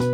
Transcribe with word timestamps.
Da 0.00 0.06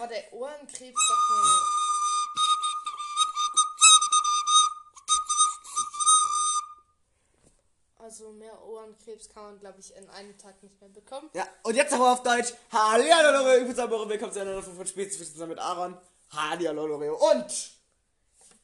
war 0.00 0.08
der 0.08 0.32
Ohrenkrebs 0.32 1.00
doch. 1.08 1.18
Also 7.98 8.32
mehr 8.32 8.60
Ohrenkrebs 8.64 9.28
kann 9.28 9.44
man, 9.44 9.60
glaube 9.60 9.78
ich, 9.78 9.94
in 9.94 10.10
einem 10.10 10.36
Tag 10.36 10.60
nicht 10.64 10.80
mehr 10.80 10.90
bekommen. 10.90 11.30
Ja, 11.32 11.46
und 11.62 11.76
jetzt 11.76 11.92
nochmal 11.92 12.14
auf 12.14 12.24
Deutsch. 12.24 12.52
Hallihallo, 12.72 13.52
ich 13.58 13.66
bin 13.66 13.76
Samara, 13.76 14.08
willkommen 14.08 14.32
zu 14.32 14.40
einer 14.40 14.50
neuen 14.50 14.64
Folge 14.64 14.78
von 14.78 14.86
Spezies 14.88 15.32
zusammen 15.32 15.50
mit 15.50 15.60
Aaron. 15.60 15.96
Hallihallo. 16.32 16.96
Und... 17.14 17.81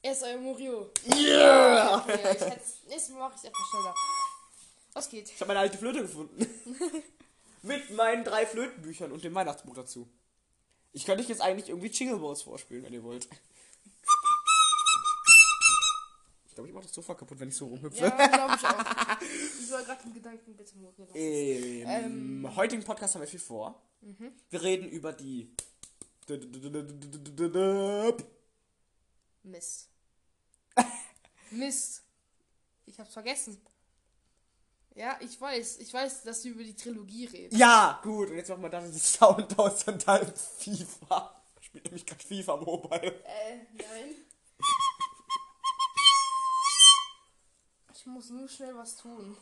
Er 0.03 0.13
ist 0.13 0.23
euer 0.23 0.39
Murio. 0.39 0.91
Yeah! 1.07 1.99
Okay, 1.99 2.15
ich 2.15 2.41
hätte, 2.41 2.61
nächstes 2.89 3.09
Mal 3.11 3.19
mache 3.29 3.35
ich 3.41 3.47
einfach 3.47 3.67
schneller. 3.71 3.95
Was 4.93 5.09
geht? 5.11 5.29
Ich 5.31 5.41
habe 5.41 5.49
meine 5.49 5.61
alte 5.61 5.77
Flöte 5.79 6.03
gefunden. 6.03 6.39
mit 7.63 7.91
meinen 7.91 8.25
drei 8.25 8.47
Flötenbüchern 8.47 9.11
und 9.13 9.25
dem 9.25 9.35
Weihnachtsbuch 9.35 9.75
dazu. 9.75 10.09
Ich 10.93 11.05
könnte 11.05 11.23
euch 11.23 11.29
jetzt 11.29 11.41
eigentlich 11.43 11.69
irgendwie 11.69 11.89
Jingle 11.89 12.19
Balls 12.19 12.43
vorspielen, 12.43 12.85
wenn 12.85 12.93
ihr 12.95 13.03
wollt. 13.03 13.29
Ich 16.49 16.55
glaube, 16.55 16.69
ich 16.69 16.75
mache 16.75 16.85
das 16.87 16.95
Sofa 16.95 17.15
kaputt, 17.15 17.39
wenn 17.41 17.49
ich 17.49 17.57
so 17.57 17.67
rumhüpfe. 17.67 18.05
Ja, 18.05 18.11
glaube 18.11 18.55
ich 18.57 18.65
auch. 18.67 18.85
Ich 19.61 19.71
war 19.71 19.83
gerade 19.83 20.03
im 20.05 20.15
Gedanken, 20.15 20.57
bitte 20.57 20.77
Murio. 20.77 21.07
es. 21.13 21.15
Im 21.15 22.45
Ähm. 22.45 22.57
heutigen 22.57 22.83
Podcast 22.83 23.15
haben 23.15 23.21
wir 23.23 23.29
viel 23.29 23.39
vor. 23.41 23.81
Wir 24.51 24.63
reden 24.63 24.89
über 24.89 25.13
die 25.13 25.51
Mist. 29.43 29.88
Mist. 31.51 32.03
Ich 32.87 32.99
hab's 32.99 33.13
vergessen. 33.13 33.61
Ja, 34.95 35.17
ich 35.21 35.41
weiß. 35.41 35.79
Ich 35.79 35.93
weiß, 35.93 36.25
dass 36.25 36.43
du 36.43 36.49
über 36.49 36.65
die 36.65 36.75
Trilogie 36.75 37.27
redest. 37.27 37.57
Ja, 37.57 38.01
gut. 38.03 38.31
Und 38.31 38.37
jetzt 38.37 38.49
machen 38.49 38.63
wir 38.63 38.71
dann 38.71 38.85
den 38.85 38.99
Sound 38.99 39.59
aus 39.59 39.85
und 39.85 40.07
dann 40.07 40.35
FIFA. 40.35 41.43
Ich 41.61 41.67
spiele 41.67 41.85
nämlich 41.85 42.07
gerade 42.07 42.25
FIFA 42.25 42.57
Mobile. 42.57 43.25
Äh, 43.25 43.59
nein. 43.75 44.15
Ich 47.95 48.07
muss 48.07 48.31
nur 48.31 48.49
schnell 48.49 48.77
was 48.77 48.97
tun. 48.97 49.37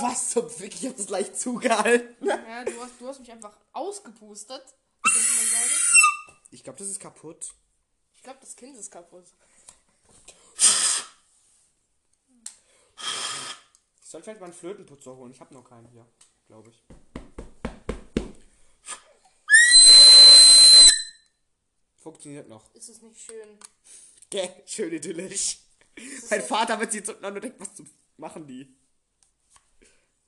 Was 0.00 0.30
zum 0.30 0.48
Fick? 0.48 0.74
Ich 0.74 0.86
hab 0.86 0.96
das 0.96 1.08
leicht 1.08 1.38
zugehalten. 1.38 2.26
Ja, 2.26 2.64
du 2.64 2.80
hast, 2.80 3.00
du 3.00 3.08
hast 3.08 3.20
mich 3.20 3.30
einfach 3.30 3.56
ausgepustet. 3.72 4.62
Ich 6.50 6.64
glaube, 6.64 6.78
das 6.78 6.88
ist 6.88 7.00
kaputt. 7.00 7.54
Ich 8.20 8.24
glaube, 8.24 8.40
das 8.40 8.54
Kind 8.54 8.76
ist 8.76 8.90
kaputt. 8.90 9.24
Ich 14.02 14.10
soll 14.10 14.22
vielleicht 14.22 14.40
mal 14.40 14.44
einen 14.48 14.52
Flötenputzer 14.54 15.16
holen. 15.16 15.32
Ich 15.32 15.40
habe 15.40 15.54
noch 15.54 15.64
keinen 15.66 15.88
hier, 15.88 16.06
glaube 16.46 16.68
ich. 16.68 16.84
Funktioniert 21.96 22.46
noch. 22.46 22.74
Ist 22.74 22.90
es 22.90 23.00
nicht 23.00 23.18
schön? 23.22 23.58
Gäh, 24.28 24.50
schön 24.66 24.92
idyllisch. 24.92 25.60
Mein 26.28 26.42
Vater 26.42 26.78
wird 26.78 26.92
sie 26.92 27.02
zünden 27.02 27.24
und 27.24 27.42
denkt, 27.42 27.58
was 27.58 27.74
zu 27.74 27.84
machen 28.18 28.46
die? 28.46 28.76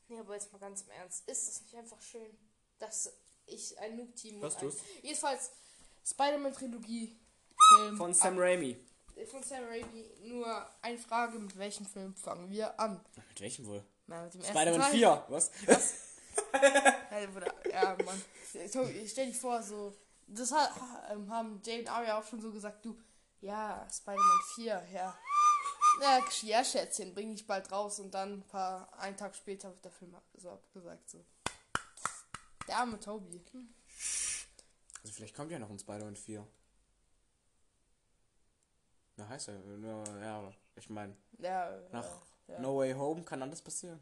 Nee, 0.09 0.19
aber 0.19 0.33
jetzt 0.33 0.51
mal 0.51 0.59
ganz 0.61 0.81
im 0.81 0.91
Ernst. 0.93 1.29
Ist 1.29 1.47
es 1.47 1.61
nicht 1.61 1.75
einfach 1.75 2.01
schön, 2.01 2.39
dass 2.79 3.13
ich 3.45 3.79
ein 3.79 3.97
Noob-Team 3.97 4.41
und 4.41 4.55
ein- 4.55 4.61
tust? 4.61 4.81
Jedenfalls 5.03 5.51
Spider-Man-Trilogie. 6.07 7.19
Film 7.75 7.97
Von 7.97 8.15
Sam 8.15 8.39
Raimi. 8.39 8.79
von 9.31 9.43
Sam 9.43 9.65
Raimi. 9.65 10.11
Nur 10.25 10.67
eine 10.83 10.99
Frage, 10.99 11.39
mit 11.39 11.57
welchem 11.59 11.87
Film 11.87 12.15
fangen 12.15 12.51
wir 12.51 12.79
an? 12.79 13.01
Mit 13.29 13.41
welchem 13.41 13.67
wohl? 13.67 13.85
Na, 14.07 14.25
mit 14.25 14.35
dem 14.35 14.41
ersten 14.41 14.57
Spider-Man 14.57 14.81
Teil. 14.81 14.91
4, 14.93 15.25
was? 15.29 15.51
Ja, 17.11 17.27
Bruder, 17.27 17.55
ja, 17.71 17.97
Mann. 18.05 18.23
Tobi, 18.73 19.07
stell 19.09 19.27
dir 19.27 19.35
vor, 19.35 19.63
so. 19.63 19.95
Das 20.27 20.51
hat, 20.53 20.71
ähm, 21.11 21.31
haben 21.31 21.61
Jane 21.65 21.91
Arya 21.91 22.19
auch 22.19 22.27
schon 22.27 22.41
so 22.41 22.51
gesagt, 22.51 22.85
du. 22.85 22.99
Ja, 23.41 23.87
Spider-Man 23.91 24.41
4, 24.55 24.87
ja. 24.93 25.19
Ja, 26.01 26.21
ja, 26.43 26.65
Schätzchen, 26.65 27.15
bring 27.15 27.33
ich 27.35 27.47
bald 27.47 27.71
raus 27.71 28.01
und 28.01 28.13
dann 28.13 28.35
ein 28.35 28.47
paar, 28.47 28.91
einen 28.99 29.17
Tag 29.17 29.35
später 29.37 29.69
wird 29.71 29.85
der 29.85 29.93
Film 29.93 30.17
so 30.35 30.51
abgesagt, 30.51 31.11
so. 31.11 31.25
Der 32.67 32.79
arme 32.79 32.99
Tobi. 32.99 33.43
Hm. 33.53 33.75
Also 35.03 35.15
vielleicht 35.15 35.35
kommt 35.35 35.51
ja 35.51 35.59
noch 35.59 35.71
ein 35.71 35.79
Spider-Man 35.79 36.17
4. 36.17 36.47
Heißt 39.29 39.49
nur, 39.49 40.05
ja, 40.21 40.53
ich 40.77 40.89
meine, 40.91 41.15
Ja, 41.39 41.71
nach 41.93 42.07
ja. 42.49 42.59
No 42.61 42.79
Way 42.79 42.93
Home 42.95 43.23
kann 43.23 43.43
alles 43.43 43.61
passieren. 43.63 44.01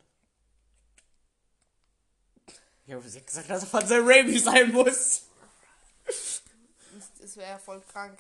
Ich 2.87 2.93
habe 2.93 3.03
gesagt, 3.05 3.49
dass 3.51 3.63
er 3.63 3.69
von 3.69 3.87
Sam 3.87 4.07
Raimi 4.07 4.39
sein 4.39 4.73
muss. 4.73 5.27
Das 7.21 7.37
wäre 7.37 7.51
ja 7.51 7.59
voll 7.59 7.81
krank. 7.93 8.19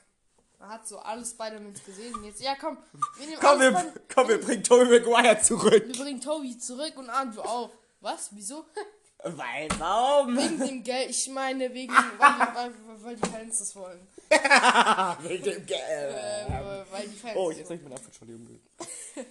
Man 0.58 0.68
hat 0.68 0.86
so 0.86 0.98
alle 0.98 1.24
Spider-Mans 1.24 1.82
gesehen 1.84 2.22
jetzt, 2.22 2.40
ja 2.40 2.54
komm, 2.54 2.76
wir 3.16 3.26
nehmen 3.26 3.40
Komm, 3.40 3.60
wir, 3.60 3.94
komm, 4.14 4.28
wir 4.28 4.40
bringen 4.40 4.62
Tobey 4.62 4.84
Maguire 5.00 5.40
zurück. 5.40 5.84
wir 5.86 6.04
bringen 6.04 6.20
Tobi 6.20 6.58
zurück 6.58 6.96
und 6.98 7.08
Andrew 7.08 7.40
auch. 7.40 7.70
Was? 8.00 8.28
Wieso? 8.32 8.64
Weil, 9.22 9.68
warum? 9.78 10.36
Wegen 10.36 10.58
dem 10.58 10.82
Geld, 10.82 11.10
ich 11.10 11.28
meine 11.28 11.72
wegen, 11.74 11.92
weil 11.92 12.06
die, 12.08 12.54
weil, 12.54 13.02
weil 13.04 13.16
die 13.16 13.28
Fans 13.28 13.58
das 13.58 13.76
wollen. 13.76 14.06
Wegen 15.28 15.44
dem 15.44 15.66
Geld. 15.66 15.82
Äh, 15.82 16.84
weil 16.90 17.06
die 17.08 17.16
Fans. 17.16 17.36
Oh, 17.36 17.50
jetzt 17.50 17.64
habe 17.66 17.74
ich 17.74 17.82
meinen 17.82 17.92
Apfel, 17.94 18.06
Entschuldigung. 18.06 18.60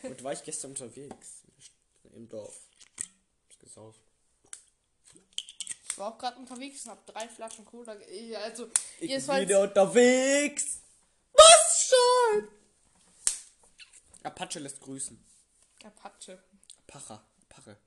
Und 0.04 0.24
war 0.24 0.34
ich 0.34 0.44
gestern 0.44 0.72
unterwegs? 0.72 1.42
Im 2.14 2.28
Dorf. 2.30 2.56
Hab 3.50 3.60
gesauft. 3.60 4.00
Ich 5.90 5.98
war 5.98 6.14
auch 6.14 6.18
gerade 6.20 6.38
unterwegs 6.38 6.86
und 6.86 6.92
hab 6.92 7.06
drei 7.08 7.28
Flaschen 7.28 7.66
Cola. 7.66 7.96
ge- 7.96 8.36
Also, 8.36 8.68
Ich 8.68 9.00
bin 9.00 9.10
jedenfalls. 9.10 9.42
wieder 9.48 9.62
unterwegs. 9.62 10.82
Was 11.34 11.90
schon? 11.90 12.48
Apache 14.24 14.60
lässt 14.60 14.82
grüßen. 14.82 15.18
Apache. 15.84 16.44
Pacha. 16.86 17.24
Pache. 17.48 17.78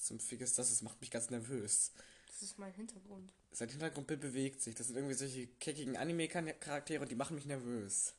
Zum 0.00 0.18
Fick 0.18 0.40
ist 0.40 0.58
das? 0.58 0.70
Das 0.70 0.82
macht 0.82 1.00
mich 1.00 1.10
ganz 1.10 1.30
nervös. 1.30 1.92
Das 2.26 2.42
ist 2.42 2.58
mein 2.58 2.72
Hintergrund. 2.72 3.32
Sein 3.52 3.68
Hintergrundbild 3.68 4.20
bewegt 4.20 4.62
sich. 4.62 4.74
Das 4.74 4.86
sind 4.86 4.96
irgendwie 4.96 5.14
solche 5.14 5.46
keckigen 5.46 5.96
Anime-Charaktere 5.96 7.02
und 7.02 7.10
die 7.10 7.16
machen 7.16 7.34
mich 7.36 7.44
nervös. 7.44 8.14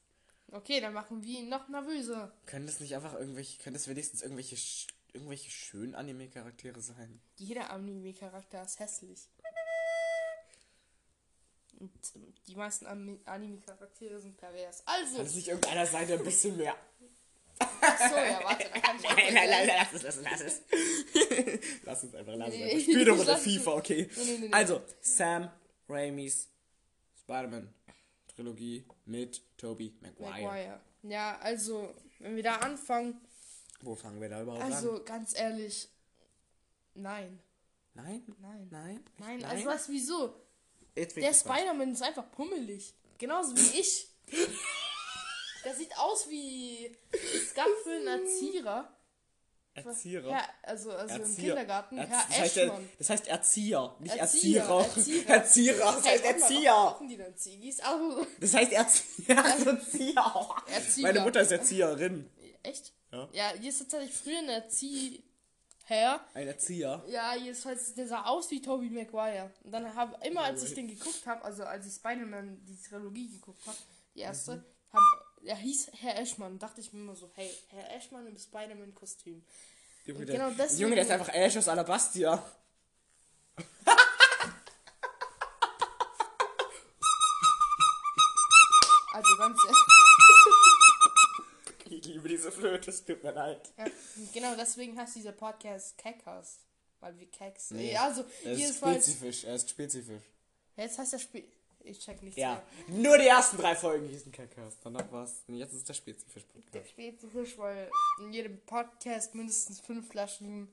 Okay, 0.51 0.79
dann 0.79 0.93
machen 0.93 1.23
wir 1.23 1.39
ihn 1.39 1.49
noch 1.49 1.67
nervöser. 1.69 2.31
Können 2.45 2.67
das 2.67 2.79
nicht 2.79 2.95
einfach 2.95 3.15
irgendwelche, 3.15 3.57
können 3.63 3.73
das 3.73 3.87
wenigstens 3.87 4.21
irgendwelche, 4.21 4.57
irgendwelche 5.13 5.49
schönen 5.49 5.95
Anime-Charaktere 5.95 6.81
sein? 6.81 7.19
Jeder 7.37 7.71
Anime-Charakter 7.71 8.61
ist 8.61 8.79
hässlich. 8.79 9.27
Und 11.79 11.91
ähm, 12.15 12.33
die 12.45 12.55
meisten 12.55 12.85
Anime-Charaktere 13.25 14.19
sind 14.19 14.37
pervers. 14.37 14.83
Also, 14.85 15.17
Kann 15.17 15.25
es 15.25 15.35
nicht 15.35 15.47
irgendeiner 15.47 15.87
sein, 15.87 16.07
der 16.07 16.19
ein 16.19 16.23
bisschen 16.23 16.57
mehr. 16.57 16.75
Achso, 17.81 18.15
ja, 18.15 18.41
warte, 18.43 18.69
da 18.73 18.79
kann 18.79 18.97
ich 18.97 19.05
auch 19.05 19.15
Nein, 19.15 19.33
nein, 19.33 19.49
nein, 19.49 19.67
lass 19.67 19.93
es, 19.93 20.03
lass 20.03 20.15
es, 20.17 20.23
lass 20.23 20.41
es. 20.41 20.61
lass 21.83 22.03
es 22.03 22.15
einfach, 22.15 22.33
lass 22.35 22.53
es 22.53 22.61
einfach. 22.61 22.79
Spiel 22.79 23.05
doch 23.05 23.19
unter. 23.19 23.37
FIFA, 23.37 23.71
okay. 23.73 24.09
Nee, 24.15 24.23
nee, 24.23 24.37
nee. 24.47 24.53
Also, 24.53 24.81
Sam 25.01 25.49
Raimis 25.87 26.49
Spider-Man 27.19 27.73
Trilogie 28.35 28.85
mit 29.05 29.41
Tobey 29.57 29.93
Maguire. 30.01 30.31
Maguire. 30.31 30.79
Ja, 31.03 31.37
also, 31.39 31.93
wenn 32.19 32.35
wir 32.35 32.43
da 32.43 32.57
anfangen, 32.57 33.19
Wo 33.81 33.95
fangen 33.95 34.21
wir 34.21 34.29
da 34.29 34.41
überhaupt 34.41 34.63
an? 34.63 34.73
also 34.73 35.03
ganz 35.03 35.37
ehrlich, 35.37 35.89
nein. 36.93 37.39
Nein? 37.93 38.23
Nein. 38.39 38.67
Nein? 38.71 39.03
Nein, 39.17 39.43
also 39.43 39.65
was, 39.65 39.89
wieso? 39.89 40.33
Jetzt 40.95 41.15
Der. 41.17 41.33
Spider-Man 41.33 41.91
ist 41.91 42.01
einfach 42.01 42.29
pummelig. 42.31 42.93
Genauso 43.17 43.55
wie 43.55 43.79
ich. 43.79 44.07
Der 45.63 45.75
sieht 45.75 45.97
aus 45.97 46.29
wie. 46.29 46.97
Einen 47.85 48.07
Erzieher. 48.07 48.89
Erzieher. 49.73 50.21
Ja, 50.27 50.41
also, 50.63 50.91
also 50.91 51.15
im 51.15 51.21
Erzieher. 51.21 51.47
Kindergarten. 51.55 51.97
Erz- 51.97 52.09
Herr 52.09 52.25
das, 52.27 52.37
heißt, 52.39 52.57
Eschmann. 52.57 52.89
das 52.97 53.09
heißt 53.09 53.27
Erzieher, 53.27 53.95
nicht 53.99 54.15
Erzieher, 54.17 54.63
Erzieher. 54.69 55.29
Erzieher. 55.29 55.29
Erzieher, 55.29 55.73
das 55.77 55.95
heißt 55.95 56.05
Hey, 56.05 56.19
mal, 56.19 56.25
Erzieher. 56.41 56.99
Die 57.09 57.17
dann 57.17 57.37
Ziegis? 57.37 57.79
Also, 57.83 58.27
Das 58.41 58.53
heißt 58.53 58.71
Erzieher, 58.73 59.45
also 59.45 59.69
Erzieher. 59.69 60.55
Erzieher. 60.67 61.07
Meine 61.07 61.19
Mutter 61.21 61.41
ist 61.41 61.51
Erzieherin. 61.51 62.29
echt? 62.63 62.91
Ja. 63.13 63.29
Ja, 63.31 63.53
hier 63.59 63.69
ist 63.69 63.79
tatsächlich 63.79 64.13
früher 64.13 64.39
ein 64.39 64.49
Erzieher. 64.49 65.19
Ein 66.33 66.47
Erzieher. 66.47 67.03
Ja, 67.07 67.35
jedenfalls, 67.35 67.93
der 67.93 68.07
sah 68.07 68.23
aus 68.25 68.49
wie 68.51 68.61
Tobey 68.61 68.89
Maguire. 68.89 69.51
Und 69.63 69.71
dann 69.71 69.93
habe 69.95 70.17
immer, 70.25 70.41
als 70.43 70.63
ich 70.63 70.73
den 70.73 70.87
geguckt 70.87 71.25
habe, 71.25 71.43
also 71.43 71.63
als 71.63 71.85
ich 71.85 71.93
Spider-Man 71.93 72.63
die 72.65 72.77
Trilogie 72.81 73.29
geguckt 73.29 73.65
habe, 73.67 73.77
die 74.15 74.19
erste, 74.21 74.55
Mhm. 74.57 74.63
hab, 74.93 75.01
er 75.45 75.55
hieß 75.55 75.91
Herr 75.99 76.19
Eschmann. 76.19 76.59
Dachte 76.59 76.81
ich 76.81 76.91
mir 76.93 76.99
immer 76.99 77.15
so, 77.15 77.29
hey, 77.35 77.49
Herr 77.69 77.95
Eschmann 77.95 78.27
im 78.27 78.37
Spider-Man-Kostüm. 78.37 79.43
Junge, 80.05 80.25
Genau 80.25 80.49
der, 80.49 80.57
deswegen- 80.65 80.81
Junge, 80.81 80.95
der 80.95 81.03
ist 81.05 81.11
einfach 81.11 81.29
Ash 81.33 81.57
aus 81.57 81.67
Alabastia. 81.67 82.43
Also 89.13 89.35
ganz 89.37 89.57
ehrlich. 91.85 92.15
über 92.15 92.29
diese 92.29 92.51
Flöte, 92.51 92.89
es 92.89 93.03
tut 93.05 93.23
mir 93.23 93.31
leid. 93.31 93.71
Ja, 93.77 93.85
genau 94.33 94.55
deswegen 94.55 94.97
heißt 94.97 95.15
dieser 95.15 95.33
Podcast 95.33 95.97
Keckers. 95.97 96.59
Weil 97.01 97.17
wir 97.19 97.29
Keks. 97.31 97.71
Nee, 97.71 97.97
also 97.97 98.23
Er 98.43 98.51
ist 98.53 98.77
spezifisch, 98.77 99.43
er 99.43 99.55
ist 99.55 99.69
spezifisch. 99.71 100.21
Jetzt 100.77 100.99
heißt 100.99 101.13
der 101.13 101.19
Spiel. 101.19 101.43
Ich 101.83 101.99
check 101.99 102.21
nicht. 102.21 102.37
Ja, 102.37 102.61
nur 102.87 103.17
die 103.17 103.27
ersten 103.27 103.57
drei 103.57 103.75
Folgen 103.75 104.07
hießen 104.07 104.31
Cackcast. 104.31 104.77
Danach 104.83 105.11
war's. 105.11 105.43
Jetzt 105.47 105.73
ist 105.73 105.87
der 105.89 105.93
spezifisch 105.93 106.43
Der 106.73 106.85
spezifisch, 106.85 107.57
weil 107.57 107.89
in 108.19 108.31
jedem 108.33 108.59
Podcast 108.65 109.33
mindestens 109.35 109.79
fünf 109.79 110.07
Flaschen. 110.09 110.67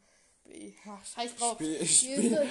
Ja, 0.85 1.01
scheiß 1.15 1.37
drauf. 1.37 1.57
Spee- 1.59 1.79
Jedenfalls- 1.83 2.49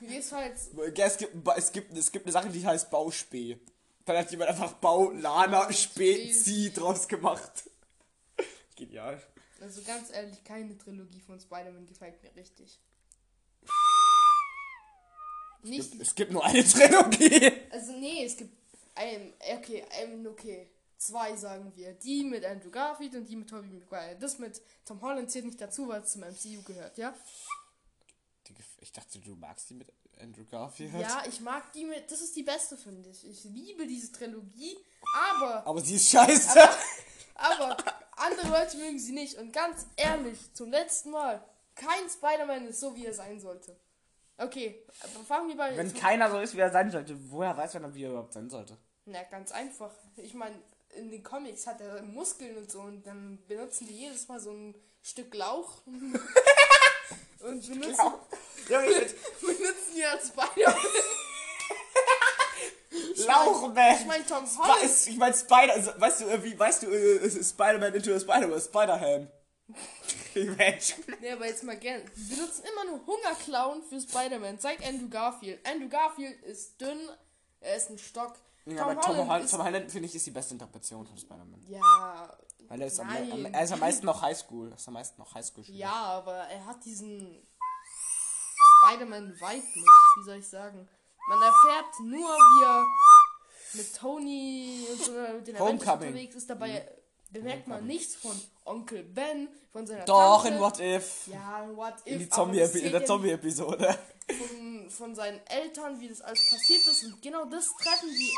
Jedenfalls. 0.00 0.70
Ja, 0.96 1.06
Es 1.06 1.16
gibt, 1.18 1.34
es, 1.56 1.72
gibt, 1.72 1.96
es 1.96 2.12
gibt 2.12 2.24
eine 2.26 2.32
Sache, 2.32 2.48
die 2.50 2.64
heißt 2.64 2.90
Bauspee. 2.90 3.58
Dann 4.04 4.16
hat 4.16 4.30
jemand 4.30 4.50
einfach 4.50 4.72
Baulana 4.74 5.72
Spezi 5.72 6.72
draus 6.72 7.06
gemacht. 7.08 7.64
Genial. 8.76 9.20
Also 9.60 9.82
ganz 9.82 10.10
ehrlich, 10.12 10.42
keine 10.44 10.78
Trilogie 10.78 11.20
von 11.20 11.38
Spider-Man 11.40 11.86
gefällt 11.86 12.22
mir 12.22 12.34
richtig. 12.36 12.78
Nicht. 15.62 15.94
Es 16.00 16.14
gibt 16.14 16.32
nur 16.32 16.44
eine 16.44 16.64
Trilogie. 16.64 17.52
Also 17.70 17.92
nee, 17.92 18.24
es 18.24 18.36
gibt 18.36 18.56
ein, 18.94 19.32
okay, 19.56 19.84
ein, 20.00 20.26
okay, 20.26 20.68
zwei 20.96 21.36
sagen 21.36 21.72
wir. 21.76 21.92
Die 21.94 22.24
mit 22.24 22.44
Andrew 22.44 22.70
Garfield 22.70 23.14
und 23.14 23.24
die 23.28 23.36
mit 23.36 23.48
Tobey 23.48 23.68
Maguire. 23.68 24.16
Das 24.18 24.38
mit 24.38 24.60
Tom 24.84 25.00
Holland 25.00 25.30
zählt 25.30 25.44
nicht 25.44 25.60
dazu, 25.60 25.88
weil 25.88 26.02
es 26.02 26.12
zum 26.12 26.22
MCU 26.22 26.62
gehört, 26.62 26.98
ja? 26.98 27.14
Ich 28.80 28.92
dachte, 28.92 29.18
du 29.18 29.34
magst 29.36 29.68
die 29.70 29.74
mit 29.74 29.92
Andrew 30.20 30.44
Garfield. 30.50 30.92
Ja, 30.94 31.22
ich 31.28 31.40
mag 31.40 31.72
die 31.72 31.84
mit, 31.84 32.10
das 32.10 32.20
ist 32.20 32.34
die 32.34 32.42
beste, 32.42 32.76
finde 32.76 33.10
ich. 33.10 33.26
Ich 33.28 33.44
liebe 33.44 33.86
diese 33.86 34.10
Trilogie, 34.12 34.76
aber, 35.14 35.66
Aber 35.66 35.80
sie 35.80 35.96
ist 35.96 36.10
scheiße. 36.10 36.58
aber 37.34 37.76
andere 38.16 38.48
Leute 38.48 38.76
mögen 38.78 38.98
sie 38.98 39.12
nicht. 39.12 39.34
Und 39.36 39.52
ganz 39.52 39.86
ehrlich, 39.96 40.38
zum 40.54 40.70
letzten 40.70 41.10
Mal, 41.10 41.44
kein 41.74 42.08
Spider-Man 42.10 42.66
ist 42.66 42.80
so, 42.80 42.94
wie 42.96 43.06
er 43.06 43.14
sein 43.14 43.38
sollte. 43.38 43.76
Okay, 44.38 44.84
fangen 45.26 45.48
wir 45.48 45.56
bei... 45.56 45.76
Wenn 45.76 45.92
keiner 45.94 46.30
so 46.30 46.38
ist, 46.38 46.54
wie 46.56 46.60
er 46.60 46.70
sein 46.70 46.90
sollte, 46.90 47.16
woher 47.30 47.56
weiß 47.56 47.74
man 47.74 47.82
dann, 47.84 47.94
wie 47.94 48.04
er 48.04 48.10
überhaupt 48.10 48.32
sein 48.32 48.48
sollte? 48.48 48.76
Na, 49.04 49.22
ganz 49.24 49.50
einfach. 49.52 49.90
Ich 50.16 50.32
meine, 50.34 50.54
in 50.96 51.10
den 51.10 51.22
Comics 51.22 51.66
hat 51.66 51.80
er 51.80 52.02
Muskeln 52.02 52.56
und 52.56 52.70
so 52.70 52.80
und 52.80 53.04
dann 53.06 53.38
benutzen 53.48 53.86
die 53.88 53.94
jedes 53.94 54.28
Mal 54.28 54.38
so 54.38 54.50
ein 54.52 54.74
Stück 55.02 55.34
Lauch. 55.34 55.78
und 55.86 56.08
benutzen, 57.40 58.12
ich 58.58 58.66
benutzen 58.68 59.94
die 59.96 60.04
als 60.04 60.28
Spider-Man. 60.28 60.76
Lauchman. 63.26 63.96
Ich 64.00 64.06
meine, 64.06 64.26
Tom 64.26 64.44
Sp- 64.46 64.58
Holland. 64.62 64.82
ist- 64.84 65.08
Ich 65.08 65.16
mein 65.16 65.34
Spider, 65.34 66.00
weißt 66.00 66.20
du, 66.20 66.24
äh, 66.26 66.42
wie, 66.44 66.58
weißt 66.58 66.82
du, 66.84 66.86
äh, 66.90 67.16
ist 67.26 67.50
Spider-Man 67.50 67.94
into 67.94 68.14
a 68.14 68.20
Spider-Man, 68.20 68.60
Spider-Ham. 68.60 69.28
Revenge. 70.38 70.82
Nee, 71.20 71.32
aber 71.32 71.46
jetzt 71.46 71.62
mal 71.64 71.76
gern. 71.76 72.02
Die 72.16 72.34
benutzen 72.34 72.64
immer 72.72 72.84
nur 72.90 73.06
Hungerklauen 73.06 73.82
für 73.82 74.00
Spider-Man. 74.00 74.58
Zeig 74.58 74.84
Andrew 74.86 75.08
Garfield. 75.08 75.66
Andrew 75.66 75.88
Garfield 75.88 76.40
ist 76.42 76.80
dünn, 76.80 76.98
er 77.60 77.76
ist 77.76 77.90
ein 77.90 77.98
Stock. 77.98 78.34
Ja, 78.66 78.76
Tom 78.82 78.90
aber 78.90 79.00
Tom 79.00 79.10
Holland 79.14 79.28
Holland, 79.28 79.44
ist. 79.44 79.50
Tom 79.52 79.64
Holland 79.64 79.90
finde 79.90 80.08
ich, 80.08 80.14
ist 80.14 80.26
die 80.26 80.30
beste 80.30 80.54
Interpretation 80.54 81.06
von 81.06 81.16
Spider-Man. 81.16 81.64
ja, 81.68 82.38
Weil 82.68 82.80
er 82.82 82.86
ist, 82.86 83.00
am, 83.00 83.08
am, 83.08 83.44
er 83.46 83.64
ist 83.64 83.72
am 83.72 83.80
meisten 83.80 84.04
noch 84.06 84.20
Highschool. 84.22 84.70
Er 84.70 84.76
ist 84.76 84.86
am 84.88 84.94
meisten 84.94 85.20
noch 85.20 85.34
Highschool. 85.34 85.64
ja, 85.68 85.90
aber 85.92 86.34
er 86.34 86.66
hat 86.66 86.84
diesen 86.84 87.46
Spider-Man-Vibe 88.84 89.54
nicht. 89.54 90.18
Wie 90.18 90.24
soll 90.24 90.36
ich 90.38 90.48
sagen? 90.48 90.88
Man 91.28 91.42
erfährt 91.42 92.00
nur, 92.04 92.28
wie 92.28 92.62
er 92.64 92.86
mit 93.74 93.94
Tony 93.96 94.86
und 94.90 95.02
so 95.02 95.12
mit 95.12 95.46
den 95.46 95.56
Avengers 95.56 95.88
unterwegs 95.94 96.34
ist. 96.36 96.48
Dabei 96.50 96.88
bemerkt 97.30 97.66
man 97.66 97.86
nichts 97.86 98.16
von 98.16 98.38
Onkel 98.64 99.02
Ben, 99.02 99.48
von 99.72 99.86
seiner 99.86 100.04
Doch, 100.04 100.42
Tante. 100.42 100.54
in 100.56 100.60
What 100.60 100.80
If. 100.80 101.26
Ja, 101.26 101.64
in 101.64 101.76
What 101.76 101.94
If. 102.00 102.06
In, 102.06 102.18
die 102.18 102.28
Zombie 102.28 102.60
in 102.60 102.92
der 102.92 103.00
ja 103.00 103.04
Zombie-Episode. 103.04 103.98
Von, 104.26 104.90
von 104.90 105.14
seinen 105.14 105.40
Eltern, 105.46 106.00
wie 106.00 106.08
das 106.08 106.20
alles 106.20 106.50
passiert 106.50 106.86
ist. 106.86 107.04
Und 107.04 107.22
genau 107.22 107.44
das 107.46 107.66
treffen 107.76 108.10
die. 108.10 108.32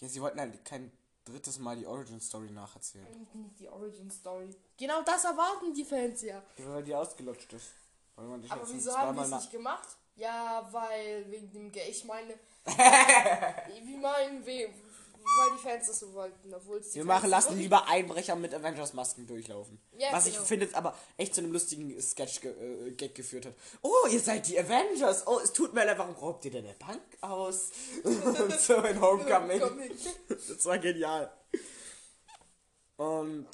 Ja, 0.00 0.08
sie 0.08 0.20
wollten 0.20 0.40
halt 0.40 0.64
kein 0.64 0.92
drittes 1.24 1.58
Mal 1.58 1.76
die 1.76 1.86
Origin-Story 1.86 2.50
nacherzählen. 2.50 3.06
Nicht 3.34 3.60
die 3.60 3.68
Origin 3.68 4.10
Story. 4.10 4.50
Genau 4.76 5.02
das 5.02 5.24
erwarten 5.24 5.72
die 5.74 5.84
Fans 5.84 6.22
ja. 6.22 6.42
Weil 6.58 6.82
die 6.82 6.94
ausgelutscht 6.94 7.52
ist. 7.52 7.72
Weil 8.16 8.26
man 8.26 8.44
Aber 8.50 8.68
wieso 8.68 8.96
haben 8.96 9.16
die 9.16 9.22
es 9.22 9.30
nicht 9.30 9.50
gemacht? 9.50 9.88
Ja, 10.16 10.68
weil 10.70 11.30
wegen 11.30 11.50
dem 11.50 11.72
Geld. 11.72 11.88
Ich 11.88 12.04
meine, 12.04 12.34
wie 13.84 13.96
meinen 13.96 14.44
wir, 14.44 14.68
weil 15.24 15.56
die 15.56 15.62
Fans 15.62 15.86
das 15.86 16.00
so 16.00 16.12
wollten, 16.12 16.52
obwohl 16.54 16.78
es 16.78 16.94
Wir 16.94 17.04
Fans 17.04 17.08
machen, 17.08 17.30
lassen 17.30 17.58
lieber 17.58 17.88
Einbrecher 17.88 18.36
mit 18.36 18.54
Avengers-Masken 18.54 19.26
durchlaufen. 19.26 19.80
Ja, 19.96 20.12
Was 20.12 20.24
genau. 20.24 20.40
ich 20.40 20.46
finde, 20.46 20.68
aber 20.72 20.96
echt 21.16 21.34
zu 21.34 21.40
einem 21.40 21.52
lustigen 21.52 22.00
Sketch-Gag 22.00 22.56
äh, 22.56 22.90
Gag 22.92 23.14
geführt 23.14 23.46
hat. 23.46 23.54
Oh, 23.82 24.06
ihr 24.10 24.20
seid 24.20 24.46
die 24.48 24.58
Avengers. 24.58 25.26
Oh, 25.26 25.38
es 25.42 25.52
tut 25.52 25.72
mir 25.74 25.84
leid, 25.84 25.98
warum 25.98 26.14
raubt 26.14 26.44
ihr 26.44 26.50
denn 26.50 26.64
eine 26.64 26.74
Bank 26.74 27.02
aus? 27.20 27.70
So 28.58 28.74
in 28.82 29.00
Homecoming. 29.00 29.60
Das 30.28 30.64
war 30.66 30.78
genial. 30.78 31.32
Und 32.96 33.48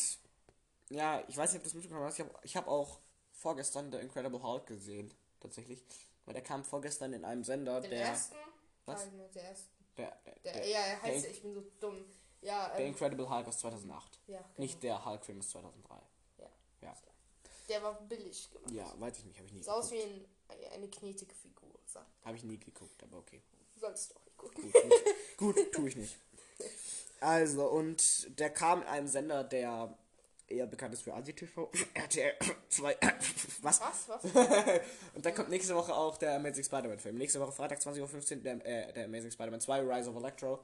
ja, 0.91 1.23
ich 1.29 1.37
weiß 1.37 1.53
nicht, 1.53 1.61
ob 1.61 1.65
das 1.65 1.75
mitbekommen 1.75 2.05
hast. 2.05 2.19
Ich 2.19 2.57
habe 2.57 2.67
hab 2.67 2.69
auch 2.69 2.99
vorgestern 3.33 3.91
The 3.93 3.99
Incredible 3.99 4.43
Hulk 4.43 4.67
gesehen. 4.67 5.13
Tatsächlich. 5.41 5.85
Weil 6.25 6.35
der 6.35 6.43
kam 6.43 6.65
vorgestern 6.65 7.13
in 7.13 7.25
einem 7.25 7.45
Sender, 7.45 7.81
Den 7.81 7.91
der, 7.91 8.01
ersten? 8.01 8.37
Was? 8.85 9.05
Nein, 9.07 9.31
der 9.35 9.43
erste. 9.45 9.78
Der, 9.99 10.17
der, 10.45 10.53
Der, 10.53 10.67
ja, 10.67 10.79
er 10.81 11.03
heißt 11.03 11.25
der, 11.25 11.31
ich 11.33 11.43
bin 11.43 11.55
so 11.55 11.63
dumm. 11.81 12.05
Ja, 12.41 12.69
der 12.71 12.81
ähm, 12.81 12.87
Incredible 12.89 13.29
Hulk 13.29 13.49
aus 13.49 13.59
2008. 13.59 14.21
ja 14.29 14.39
genau. 14.39 14.49
Nicht 14.57 14.83
der 14.83 15.05
Hulk-Film 15.05 15.41
aus 15.41 15.51
2003. 15.51 15.95
Ja. 16.39 16.49
Ja. 16.83 16.95
Der 17.69 17.83
war 17.83 18.01
billig 18.03 18.51
gemacht. 18.51 18.71
Ja, 18.73 18.95
weiß 19.01 19.19
ich 19.19 19.25
nicht, 19.25 19.37
habe 19.39 19.47
ich 19.47 19.53
nie 19.53 19.63
Sah 19.63 19.73
aus 19.73 19.91
geguckt. 19.91 20.09
wie 20.49 20.57
ein, 20.65 20.73
eine 20.73 20.89
knetige 20.89 21.35
Figur. 21.35 21.69
So, 21.87 22.01
Habe 22.25 22.37
ich 22.37 22.45
nie 22.45 22.59
geguckt, 22.59 23.03
aber 23.03 23.19
okay. 23.19 23.43
sollst 23.77 24.11
du 24.11 24.17
auch 24.17 24.25
nicht 24.25 24.37
gucken. 24.37 24.73
Gut, 24.73 24.83
gut, 24.83 24.95
gut 25.57 25.73
tue 25.73 25.89
ich 25.89 25.97
nicht. 25.97 26.17
Also, 27.21 27.67
und 27.69 28.39
der 28.39 28.51
kam 28.51 28.83
in 28.83 28.89
einem 28.89 29.09
Sender, 29.09 29.43
der 29.45 29.99
eher 30.49 30.67
bekannt 30.67 30.95
ist 30.95 31.03
für 31.03 31.15
ASI-TV. 31.15 31.71
RTL 31.95 32.33
2. 32.69 32.97
Was? 33.63 33.81
Was? 33.81 34.09
Was? 34.09 34.25
Und 35.15 35.25
dann 35.27 35.35
kommt 35.35 35.49
nächste 35.51 35.75
Woche 35.75 35.95
auch 35.95 36.17
der 36.19 36.37
Amazing 36.37 36.65
Spider-Man-Film. 36.65 37.17
Nächste 37.17 37.41
Woche 37.41 37.53
Freitag 37.53 37.79
20.15 37.81 38.37
Uhr 38.37 38.43
der, 38.43 38.67
äh, 38.67 38.93
der 38.93 39.05
Amazing 39.07 39.31
Spider-Man 39.31 39.61
2, 39.61 39.81
Rise 39.81 40.11
of 40.11 40.17
Electro. 40.17 40.59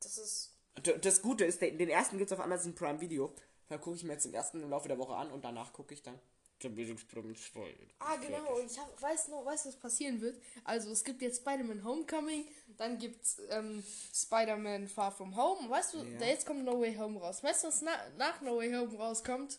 Das 0.00 0.18
ist. 0.18 0.50
D- 0.86 0.98
Das 0.98 1.22
Gute 1.22 1.44
ist, 1.44 1.60
den 1.60 1.78
den 1.78 1.88
ersten 1.88 2.18
gibt 2.18 2.30
es 2.30 2.38
auf 2.38 2.44
Amazon 2.44 2.74
Prime 2.74 3.00
Video. 3.00 3.32
Da 3.68 3.78
gucke 3.78 3.96
ich 3.96 4.04
mir 4.04 4.12
jetzt 4.12 4.24
den 4.24 4.34
ersten 4.34 4.62
im 4.62 4.70
Laufe 4.70 4.88
der 4.88 4.98
Woche 4.98 5.14
an 5.14 5.30
und 5.30 5.44
danach 5.44 5.72
gucke 5.72 5.92
ich 5.94 6.02
dann 6.02 6.18
Amazing 6.64 6.98
Spider-Man 6.98 7.36
2. 7.36 7.74
Ah, 8.00 8.16
genau. 8.16 8.56
Und 8.58 8.70
ich 8.70 8.78
hab, 8.78 9.00
weiß 9.00 9.28
noch, 9.28 9.44
weiß, 9.44 9.66
was 9.66 9.76
passieren 9.76 10.20
wird. 10.20 10.40
Also, 10.64 10.90
es 10.90 11.04
gibt 11.04 11.22
jetzt 11.22 11.38
Spider-Man 11.42 11.84
Homecoming. 11.84 12.46
Dann 12.76 12.98
gibt's 12.98 13.40
ähm, 13.50 13.82
Spider-Man 14.14 14.88
Far 14.88 15.12
From 15.12 15.36
Home. 15.36 15.68
Weißt 15.70 15.94
du, 15.94 15.98
Ja. 15.98 16.18
da 16.18 16.26
jetzt 16.26 16.46
kommt 16.46 16.64
No 16.64 16.80
Way 16.80 16.96
Home 16.96 17.20
raus. 17.20 17.42
Weißt 17.42 17.62
du, 17.64 17.68
was 17.68 17.82
na 17.82 17.92
nach 18.16 18.40
No 18.40 18.56
Way 18.56 18.72
Home 18.74 18.96
rauskommt? 18.96 19.58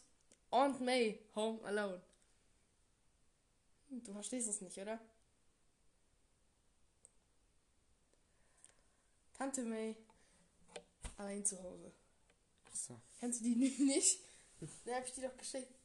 Aunt 0.52 0.82
May 0.82 1.20
Home 1.36 1.64
Alone. 1.64 2.02
Hm, 3.90 4.04
Du 4.04 4.12
verstehst 4.14 4.48
das 4.50 4.62
nicht, 4.62 4.78
oder? 4.78 5.00
Tante 9.38 9.62
May 9.64 9.96
allein 11.18 11.46
zu 11.46 11.62
Hause. 11.64 11.92
So. 12.74 13.00
Kennst 13.20 13.40
du 13.40 13.44
die 13.46 13.56
nicht? 13.84 14.20
Ne, 14.86 14.96
hab 14.96 15.06
ich 15.06 15.14
dir 15.14 15.30
doch 15.30 15.38
geschickt. 15.38 15.79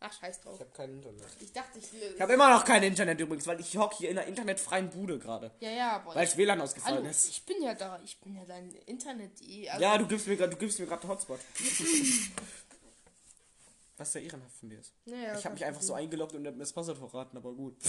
Ach, 0.00 0.12
scheiß 0.12 0.40
drauf. 0.40 0.54
Ich 0.54 0.60
habe 0.60 0.70
kein 0.72 0.94
Internet. 0.94 1.26
Ich 1.40 1.52
dachte, 1.52 1.78
ich. 1.78 1.84
Ich 2.14 2.20
habe 2.20 2.32
immer 2.32 2.50
noch 2.50 2.64
kein 2.64 2.82
Internet 2.82 3.20
übrigens, 3.20 3.46
weil 3.46 3.60
ich 3.60 3.76
hocke 3.76 3.96
hier 3.98 4.10
in 4.10 4.18
einer 4.18 4.26
internetfreien 4.26 4.90
Bude 4.90 5.18
gerade. 5.18 5.50
Ja, 5.60 5.70
ja, 5.70 5.92
aber. 5.96 6.14
Weil 6.14 6.24
das 6.24 6.36
WLAN 6.36 6.60
ausgefallen 6.60 6.98
Hallo, 6.98 7.08
ist. 7.08 7.28
ich 7.28 7.44
bin 7.44 7.62
ja 7.62 7.74
da. 7.74 8.00
Ich 8.02 8.18
bin 8.18 8.34
ja 8.34 8.44
dein 8.46 8.70
Internet. 8.86 9.32
Also, 9.40 9.82
Ja, 9.82 9.98
du 9.98 10.06
gibst 10.06 10.26
mir 10.26 10.36
gerade, 10.36 10.50
du 10.50 10.56
gibst 10.56 10.78
mir 10.78 10.86
gerade 10.86 11.02
den 11.02 11.10
Hotspot. 11.10 11.40
Was 13.98 14.12
sehr 14.12 14.22
ehrenhaft 14.22 14.56
von 14.56 14.70
dir 14.70 14.80
ist. 14.80 14.94
Naja, 15.04 15.38
ich 15.38 15.44
habe 15.44 15.52
mich 15.52 15.64
einfach 15.64 15.82
so 15.82 15.92
eingeloggt 15.92 16.34
und 16.34 16.46
hab 16.46 16.54
mir 16.54 16.60
das 16.60 16.72
Passwort 16.72 16.96
verraten, 16.96 17.36
aber 17.36 17.52
gut. 17.52 17.76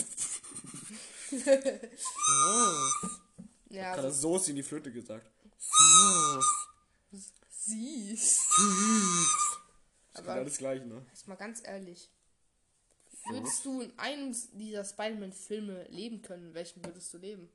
Ja, 3.72 3.94
Gerade 3.94 4.08
also, 4.08 4.34
Soße 4.34 4.50
in 4.50 4.58
die 4.58 4.64
Flöte 4.64 4.92
gesagt. 4.92 5.26
süß. 7.50 8.40
Aber- 10.30 10.40
alles 10.40 10.58
gleich, 10.58 10.84
ne? 10.86 11.06
Jetzt 11.10 11.28
mal 11.28 11.36
ganz 11.36 11.62
ehrlich. 11.66 12.10
Würdest 13.30 13.66
du 13.66 13.82
in 13.82 13.92
einem 13.98 14.36
dieser 14.54 14.84
Spider-Man-Filme 14.84 15.86
leben 15.90 16.22
können? 16.22 16.54
Welchen 16.54 16.84
würdest 16.84 17.14
du 17.14 17.18
leben? 17.18 17.50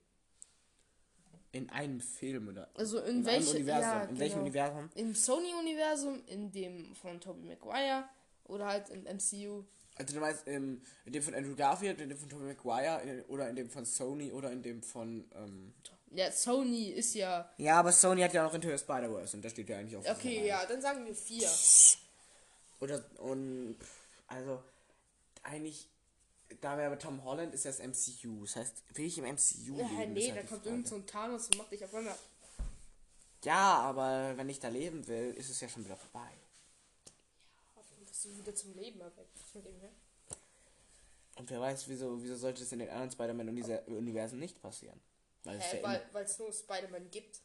In 1.52 1.70
einem 1.70 2.00
Film 2.00 2.48
oder 2.48 2.68
Also 2.74 3.00
in, 3.00 3.18
in 3.18 3.26
welchem 3.26 3.56
Universum. 3.56 3.82
Ja, 3.82 4.02
in 4.04 4.18
welchem 4.18 4.32
genau. 4.34 4.42
Universum? 4.42 4.90
Im 4.94 5.14
Sony-Universum, 5.14 6.22
in 6.26 6.52
dem 6.52 6.94
von 6.94 7.20
Tobey 7.20 7.42
Maguire 7.46 8.04
oder 8.44 8.66
halt 8.66 8.90
im 8.90 9.04
MCU. 9.04 9.64
Also 9.98 10.14
du 10.14 10.20
meinst 10.20 10.46
ähm, 10.46 10.82
in 11.06 11.12
dem 11.12 11.22
von 11.22 11.34
Andrew 11.34 11.56
Garfield, 11.56 12.00
in 12.00 12.10
dem 12.10 12.18
von 12.18 12.28
Tobey 12.28 12.44
Maguire 12.44 13.00
in, 13.02 13.22
oder 13.22 13.48
in 13.48 13.56
dem 13.56 13.70
von 13.70 13.86
Sony 13.86 14.30
oder 14.30 14.52
in 14.52 14.62
dem 14.62 14.82
von 14.82 15.24
ähm, 15.34 15.72
Ja, 16.10 16.30
Sony 16.30 16.90
ist 16.90 17.14
ja. 17.14 17.50
Ja, 17.56 17.80
aber 17.80 17.92
Sony 17.92 18.20
hat 18.20 18.34
ja 18.34 18.42
noch 18.42 18.52
Into 18.52 18.68
the 18.68 18.76
Spider-Verse 18.78 19.36
und 19.36 19.44
da 19.44 19.48
steht 19.48 19.68
ja 19.70 19.78
eigentlich 19.78 19.96
auch. 19.96 20.04
Okay, 20.10 20.46
ja, 20.46 20.66
dann 20.66 20.82
sagen 20.82 21.06
wir 21.06 21.14
vier. 21.14 21.48
Oder, 22.80 23.04
und, 23.20 23.76
also, 24.26 24.62
eigentlich, 25.42 25.88
da 26.60 26.76
wäre 26.76 26.88
aber 26.88 26.98
Tom 26.98 27.24
Holland 27.24 27.54
ist 27.54 27.64
ja 27.64 27.70
das 27.70 27.80
MCU. 27.80 28.42
Das 28.42 28.56
heißt, 28.56 28.96
will 28.96 29.06
ich 29.06 29.18
im 29.18 29.24
MCU 29.24 29.78
Ja, 29.78 29.88
leben? 29.88 30.12
nee, 30.12 30.20
ist 30.20 30.30
da 30.30 30.34
halt 30.36 30.48
kommt 30.48 30.66
irgend 30.66 30.88
so 30.88 30.96
ein 30.96 31.06
Thanos 31.06 31.46
und 31.48 31.58
macht 31.58 31.72
dich 31.72 31.84
auf 31.84 31.94
einmal. 31.94 32.16
Ja, 33.44 33.78
aber 33.78 34.36
wenn 34.36 34.48
ich 34.48 34.58
da 34.58 34.68
leben 34.68 35.06
will, 35.06 35.32
ist 35.34 35.50
es 35.50 35.60
ja 35.60 35.68
schon 35.68 35.84
wieder 35.84 35.96
vorbei. 35.96 36.30
Dass 38.06 38.22
du 38.22 38.36
wieder 38.38 38.54
zum 38.54 38.74
Leben 38.74 39.00
erweckt. 39.00 39.38
Her. 39.52 39.90
Und 41.36 41.50
wer 41.50 41.60
weiß, 41.60 41.88
wieso, 41.88 42.22
wieso 42.22 42.34
sollte 42.36 42.62
es 42.62 42.72
in 42.72 42.78
den 42.78 42.88
anderen 42.88 43.10
Spider-Man-Universen 43.10 44.38
nicht 44.38 44.60
passieren? 44.60 44.98
Weil 45.44 45.58
es 45.58 45.72
ja 45.72 45.82
weil 45.82 45.96
immer, 45.96 46.12
weil 46.12 46.24
es 46.24 46.38
nur 46.38 46.52
Spider-Man 46.52 47.10
gibt. 47.10 47.40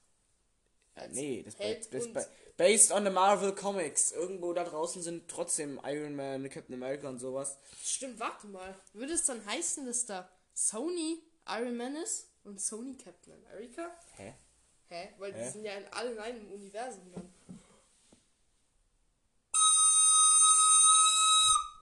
Äh, 0.96 1.08
nee, 1.10 1.44
das, 1.44 1.58
Held 1.58 1.94
das 1.94 2.12
ba- 2.14 2.26
based 2.58 2.92
on 2.92 3.04
the 3.06 3.10
Marvel 3.12 3.54
Comics. 3.56 4.12
Irgendwo 4.12 4.54
da 4.54 4.64
draußen 4.64 5.02
sind 5.02 5.28
trotzdem 5.30 5.80
Iron 5.84 6.16
Man, 6.16 6.50
Captain 6.50 6.76
America 6.76 7.08
und 7.10 7.20
sowas. 7.20 7.58
Stimmt, 7.84 8.20
warte 8.20 8.48
mal. 8.48 8.76
Würde 8.94 9.14
es 9.14 9.26
dann 9.26 9.46
heißen, 9.46 9.86
dass 9.86 10.06
da 10.06 10.30
Sony 10.54 11.22
Iron 11.48 11.76
Man 11.78 11.96
ist 11.96 12.28
und 12.44 12.60
Sony 12.62 12.96
Captain 12.98 13.34
America? 13.46 13.90
Hä? 14.16 14.34
Hä? 14.90 15.14
Weil 15.18 15.32
die 15.34 15.40
Hä? 15.40 15.50
sind 15.50 15.64
ja 15.66 15.74
in 15.74 15.86
allen 15.94 16.20
einem 16.20 16.52
Universum 16.52 17.12
dann. 17.14 17.34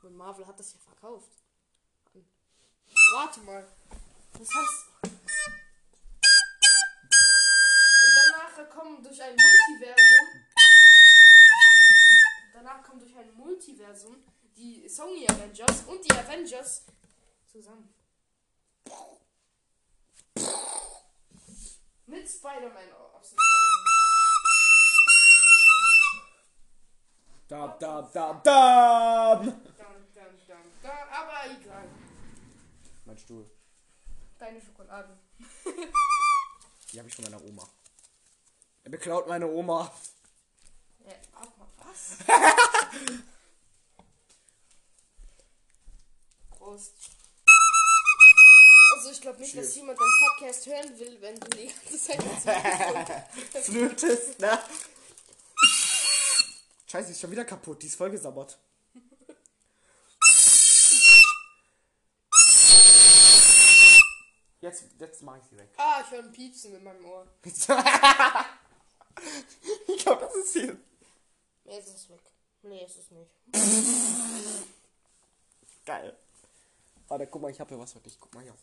Und 0.03 0.15
Marvel 0.15 0.45
hat 0.47 0.57
das 0.59 0.73
ja 0.73 0.79
verkauft. 0.79 1.29
Warte 3.13 3.41
mal. 3.41 3.67
Das 4.37 4.47
heißt. 4.53 5.08
Kommen 8.65 9.03
durch 9.03 9.21
ein 9.21 9.35
Multiversum. 9.35 10.27
Danach 12.53 12.83
kommen 12.83 12.99
durch 12.99 13.15
ein 13.15 13.33
Multiversum 13.35 14.23
die 14.57 14.87
Sony 14.89 15.25
Avengers 15.29 15.83
und 15.87 16.03
die 16.03 16.11
Avengers 16.11 16.83
zusammen. 17.45 17.93
Mit 22.05 22.27
Spider-Man! 22.27 22.89
Dun, 27.47 27.73
dun, 27.79 28.11
dun, 28.13 28.41
dun. 28.43 29.71
Aber 31.11 31.45
egal. 31.45 31.89
Mein 33.05 33.17
Stuhl. 33.17 33.49
Deine 34.37 34.61
Schokoladen. 34.61 35.17
Die 36.91 36.99
habe 36.99 37.09
ich 37.09 37.15
von 37.15 37.25
meiner 37.25 37.43
Oma. 37.43 37.67
Er 38.89 38.97
beklaut 38.97 39.27
meine 39.27 39.45
Oma. 39.45 39.93
Ja, 41.05 41.13
warte 41.31 41.51
mal, 41.59 41.67
was? 41.77 42.17
Prost. 46.49 46.93
Also 48.95 49.11
ich 49.11 49.21
glaube 49.21 49.39
nicht, 49.41 49.55
dass 49.55 49.65
Cheers. 49.65 49.75
jemand 49.75 49.99
deinen 49.99 50.19
Podcast 50.27 50.65
hören 50.65 50.99
will, 50.99 51.21
wenn 51.21 51.39
du 51.39 51.49
die 51.49 51.67
ganze 51.67 51.99
Zeit 51.99 53.27
Flötest, 53.63 54.39
ne? 54.39 54.57
Scheiße, 56.87 57.05
die 57.05 57.11
ist 57.11 57.21
schon 57.21 57.29
wieder 57.29 57.45
kaputt. 57.45 57.83
Die 57.83 57.87
ist 57.87 57.95
voll 57.95 58.09
gesabbert. 58.09 58.57
Jetzt, 64.61 64.85
jetzt 64.97 65.21
mache 65.21 65.37
ich 65.37 65.43
sie 65.47 65.57
weg. 65.59 65.69
Ah, 65.77 66.01
ich 66.03 66.09
höre 66.09 66.23
ein 66.23 66.31
Piepsen 66.31 66.73
in 66.73 66.83
meinem 66.83 67.05
Ohr. 67.05 67.27
ich 69.87 70.03
glaube, 70.03 70.21
das 70.21 70.35
ist 70.35 70.53
hier. 70.53 70.77
Nee, 71.65 71.77
es 71.77 71.87
ist 71.87 72.09
weg. 72.09 72.21
Nee, 72.63 72.83
es 72.83 72.97
ist 72.97 73.11
nicht. 73.11 73.31
Geil. 75.85 76.15
Warte, 77.07 77.27
guck 77.27 77.41
mal, 77.41 77.51
ich 77.51 77.59
habe 77.59 77.69
hier 77.69 77.79
was 77.79 77.93
für 77.93 77.99
dich. 77.99 78.19
Guck 78.19 78.33
mal 78.33 78.43
hier. 78.43 78.55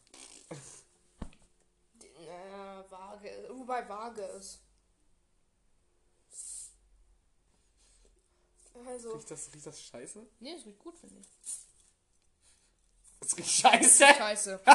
Äh, 2.00 2.90
vage. 2.90 3.48
Wobei 3.50 3.88
vage 3.88 4.22
ist. 4.22 4.60
Also. 8.86 9.12
Riecht 9.12 9.30
das, 9.30 9.52
riecht 9.54 9.66
das 9.66 9.82
scheiße? 9.82 10.26
Nee, 10.40 10.52
es 10.52 10.66
riecht 10.66 10.78
gut, 10.78 10.98
finde 10.98 11.18
ich. 11.18 11.26
Das 13.20 13.36
riecht 13.36 13.50
scheiße. 13.50 14.04
Scheiße. 14.14 14.60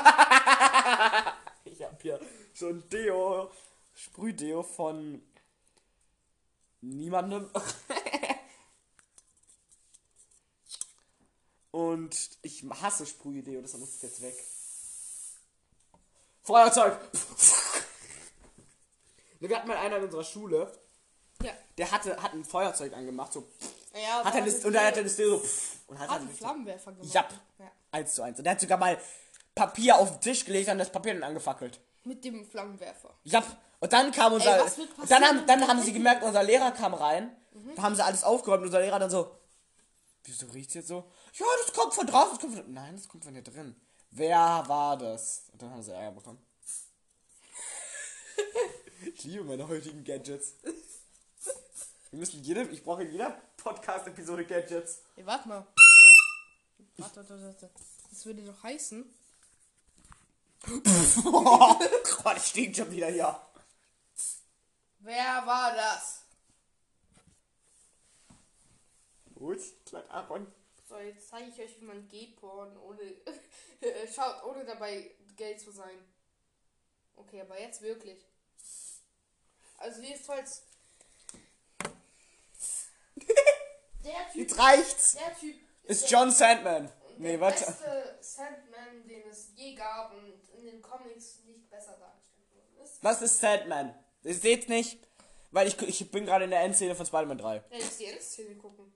Ich 1.63 1.83
hab 1.83 2.01
hier 2.01 2.19
so 2.53 2.69
ein 2.69 2.87
Deo, 2.89 3.51
Sprühdeo 3.93 4.63
von 4.63 5.21
niemandem. 6.81 7.49
Und 11.71 12.29
ich 12.41 12.63
hasse 12.81 13.05
Sprühdeo, 13.05 13.61
das 13.61 13.77
muss 13.77 14.01
jetzt 14.01 14.21
weg. 14.21 14.35
Feuerzeug! 16.43 16.99
Wir 19.39 19.57
hatten 19.57 19.67
mal 19.67 19.77
einer 19.77 19.97
in 19.97 20.03
unserer 20.03 20.23
Schule, 20.23 20.71
Ja. 21.41 21.51
der 21.77 21.91
hatte, 21.91 22.21
hat 22.21 22.33
ein 22.33 22.45
Feuerzeug 22.45 22.93
angemacht, 22.93 23.33
so, 23.33 23.47
Ja, 23.93 24.23
hat 24.23 24.35
er 24.35 24.45
das, 24.45 24.63
und 24.65 24.75
er 24.75 24.85
hat 24.87 24.97
das 24.97 25.15
Deo 25.15 25.37
so, 25.37 25.45
und 25.87 25.97
hat 25.97 26.09
hat 26.09 26.17
dann 26.17 26.27
einen 26.27 26.35
Flammenwerfer 26.35 26.91
gemacht. 26.91 27.13
Ja. 27.13 27.27
ja. 27.57 27.71
eins 27.91 28.13
zu 28.13 28.21
eins. 28.21 28.37
Und 28.37 28.45
er 28.45 28.51
hat 28.51 28.61
sogar 28.61 28.77
mal 28.77 28.99
Papier 29.55 29.95
auf 29.97 30.11
den 30.11 30.21
Tisch 30.21 30.45
gelegt 30.45 30.69
und 30.69 30.77
das 30.77 30.91
Papier 30.91 31.13
dann 31.13 31.23
angefackelt. 31.23 31.79
Mit 32.03 32.23
dem 32.23 32.45
Flammenwerfer. 32.45 33.13
Ja, 33.23 33.43
und 33.81 33.91
dann 33.91 34.11
kam 34.11 34.31
unser. 34.31 34.63
Ey, 34.63 34.71
dann, 35.09 35.23
haben, 35.23 35.45
dann 35.47 35.67
haben 35.67 35.81
sie 35.81 35.91
gemerkt, 35.91 36.23
unser 36.23 36.43
Lehrer 36.43 36.71
kam 36.71 36.93
rein. 36.93 37.35
Da 37.75 37.81
haben 37.81 37.95
sie 37.95 38.05
alles 38.05 38.23
aufgeräumt 38.23 38.61
und 38.61 38.67
unser 38.67 38.79
Lehrer 38.79 38.99
dann 38.99 39.09
so. 39.09 39.35
Wieso 40.23 40.45
riecht's 40.47 40.75
jetzt 40.75 40.87
so? 40.87 41.11
Ja, 41.33 41.45
das 41.65 41.73
kommt 41.73 41.93
von 41.93 42.05
draußen. 42.05 42.29
Das 42.33 42.39
kommt 42.39 42.55
von, 42.55 42.73
nein, 42.73 42.95
das 42.95 43.07
kommt 43.07 43.23
von 43.23 43.33
hier 43.33 43.43
drin. 43.43 43.75
Wer 44.11 44.63
war 44.67 44.97
das? 44.97 45.45
Und 45.51 45.61
dann 45.61 45.71
haben 45.71 45.81
sie 45.81 45.93
Ärger 45.93 46.11
bekommen. 46.11 46.37
ich 49.15 49.23
liebe 49.23 49.43
meine 49.43 49.67
heutigen 49.67 50.03
Gadgets. 50.03 50.53
Wir 52.11 52.19
müssen 52.19 52.43
jede, 52.43 52.61
ich 52.63 52.83
brauche 52.83 53.01
in 53.01 53.11
jeder 53.11 53.41
Podcast-Episode 53.57 54.45
Gadgets. 54.45 54.99
Ey, 55.15 55.25
warte 55.25 55.47
mal. 55.47 55.65
Warte, 56.97 57.15
warte, 57.15 57.43
warte. 57.43 57.69
Das 58.11 58.25
würde 58.27 58.43
doch 58.43 58.61
heißen. 58.61 59.11
oh 61.25 61.75
Gott, 62.23 62.37
ich 62.37 62.43
stehe 62.43 62.75
schon 62.75 62.91
wieder 62.91 63.07
hier. 63.07 63.41
Wer 65.03 65.43
war 65.45 65.73
das? 65.75 66.21
Gut, 69.35 69.59
klein 69.85 70.09
Aaron. 70.09 70.51
So, 70.87 70.97
jetzt 70.99 71.29
zeige 71.29 71.49
ich 71.49 71.59
euch, 71.59 71.79
wie 71.81 71.85
man 71.85 72.07
G-Porn 72.07 72.77
ohne. 72.77 72.99
schaut, 74.13 74.43
ohne 74.43 74.63
dabei 74.65 75.09
Geld 75.35 75.59
zu 75.59 75.71
sein. 75.71 75.97
Okay, 77.15 77.41
aber 77.41 77.59
jetzt 77.59 77.81
wirklich. 77.81 78.23
Also 79.77 80.01
ist 80.03 80.27
Holz. 80.29 80.63
Der 84.03 84.27
Typ. 84.31 84.35
Jetzt 84.35 84.57
reicht's. 84.59 85.13
Der 85.13 85.35
Typ 85.37 85.55
Ist 85.83 86.03
der- 86.03 86.09
John 86.09 86.31
Sandman. 86.31 86.91
Nee, 87.17 87.31
der 87.31 87.41
warte. 87.41 87.65
beste 87.65 88.17
Sandman, 88.21 89.07
den 89.07 89.27
es 89.29 89.49
je 89.55 89.75
gab 89.75 90.11
und 90.13 90.49
in 90.55 90.65
den 90.65 90.81
Comics 90.81 91.39
nicht 91.45 91.69
besser 91.69 91.97
dargestellt 91.97 92.51
worden 92.53 92.77
ist. 92.83 93.03
Was 93.03 93.21
ist 93.21 93.39
Sandman? 93.39 93.93
Ihr 94.23 94.35
seht's 94.35 94.67
nicht, 94.67 94.99
weil 95.51 95.67
ich, 95.67 95.81
ich 95.81 96.11
bin 96.11 96.25
gerade 96.25 96.45
in 96.45 96.51
der 96.51 96.61
Endszene 96.61 96.95
von 96.95 97.05
Spider-Man 97.05 97.37
3. 97.37 97.55
Ja, 97.55 97.77
jetzt 97.77 97.99
die 97.99 98.05
Endszene 98.05 98.55
gucken. 98.55 98.91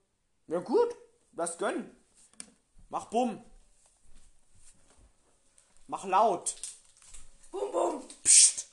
Ja 0.46 0.60
gut, 0.60 0.96
lass 1.32 1.58
gönnen. 1.58 1.90
Mach 2.88 3.06
bumm. 3.06 3.44
Mach 5.88 6.04
laut. 6.04 6.54
Bum, 7.50 7.70
bum. 7.72 8.08
Psst. 8.22 8.68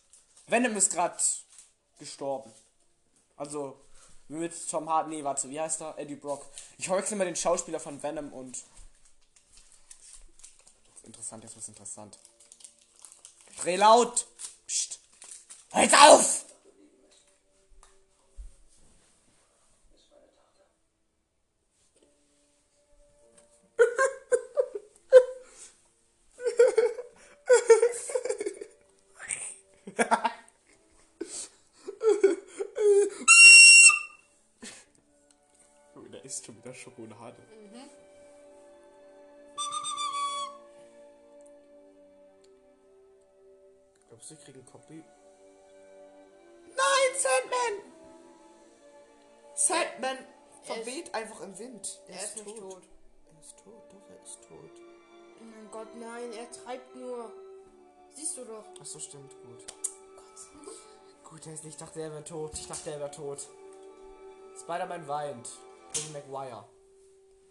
Venom 0.47 0.75
ist 0.77 0.91
gerade 0.91 1.17
gestorben. 1.97 2.51
Also 3.35 3.79
mit 4.27 4.53
Tom 4.69 4.89
Hardy, 4.89 5.09
nee, 5.09 5.23
warte, 5.23 5.49
wie 5.49 5.59
heißt 5.59 5.81
er? 5.81 5.97
Eddie 5.97 6.15
Brock. 6.15 6.45
Ich 6.77 6.87
verwechsel 6.87 7.17
mal 7.17 7.25
den 7.25 7.35
Schauspieler 7.35 7.79
von 7.79 8.01
Venom 8.01 8.31
und 8.33 8.63
interessant, 11.03 11.43
jetzt 11.43 11.57
was 11.57 11.67
interessant. 11.67 12.17
Dreh 13.59 13.75
laut. 13.75 14.27
Halt 15.73 15.93
auf! 15.93 16.45
Oh, 35.95 35.99
da 36.11 36.17
ist 36.19 36.43
schon 36.45 36.57
wieder 36.57 36.73
Schokolade. 36.73 37.37
Glaubst 44.09 44.31
du, 44.31 44.33
ich 44.33 44.43
krieg 44.43 44.55
einen 44.55 44.65
Copy? 44.65 45.03
Sandman 49.67 50.17
verweht 50.63 51.13
einfach 51.13 51.41
im 51.41 51.57
Wind. 51.57 52.01
Er 52.07 52.23
ist 52.23 52.35
nicht 52.37 52.57
tot. 52.57 52.83
Er 53.33 53.39
ist 53.39 53.57
tot, 53.63 53.83
doch, 53.91 54.09
er 54.09 54.23
ist 54.23 54.41
tot. 54.47 54.71
Oh 55.39 55.43
mein 55.43 55.71
Gott, 55.71 55.95
nein, 55.95 56.31
er 56.33 56.51
treibt 56.51 56.95
nur. 56.95 57.31
Siehst 58.13 58.37
du 58.37 58.45
doch. 58.45 58.65
Ach 58.79 58.85
so, 58.85 58.99
stimmt, 58.99 59.31
gut. 59.41 59.65
Gott. 60.15 61.31
Gut, 61.31 61.47
er 61.47 61.53
ist 61.53 61.63
nicht, 61.63 61.73
ich 61.73 61.79
dachte, 61.79 62.01
er 62.01 62.11
wäre 62.11 62.23
tot. 62.23 62.53
Ich 62.55 62.67
dachte, 62.67 62.91
er 62.91 62.99
wäre 62.99 63.11
tot. 63.11 63.47
Spider-Man 64.59 65.07
weint. 65.07 65.49
Tobey 65.93 66.09
Maguire. 66.13 66.67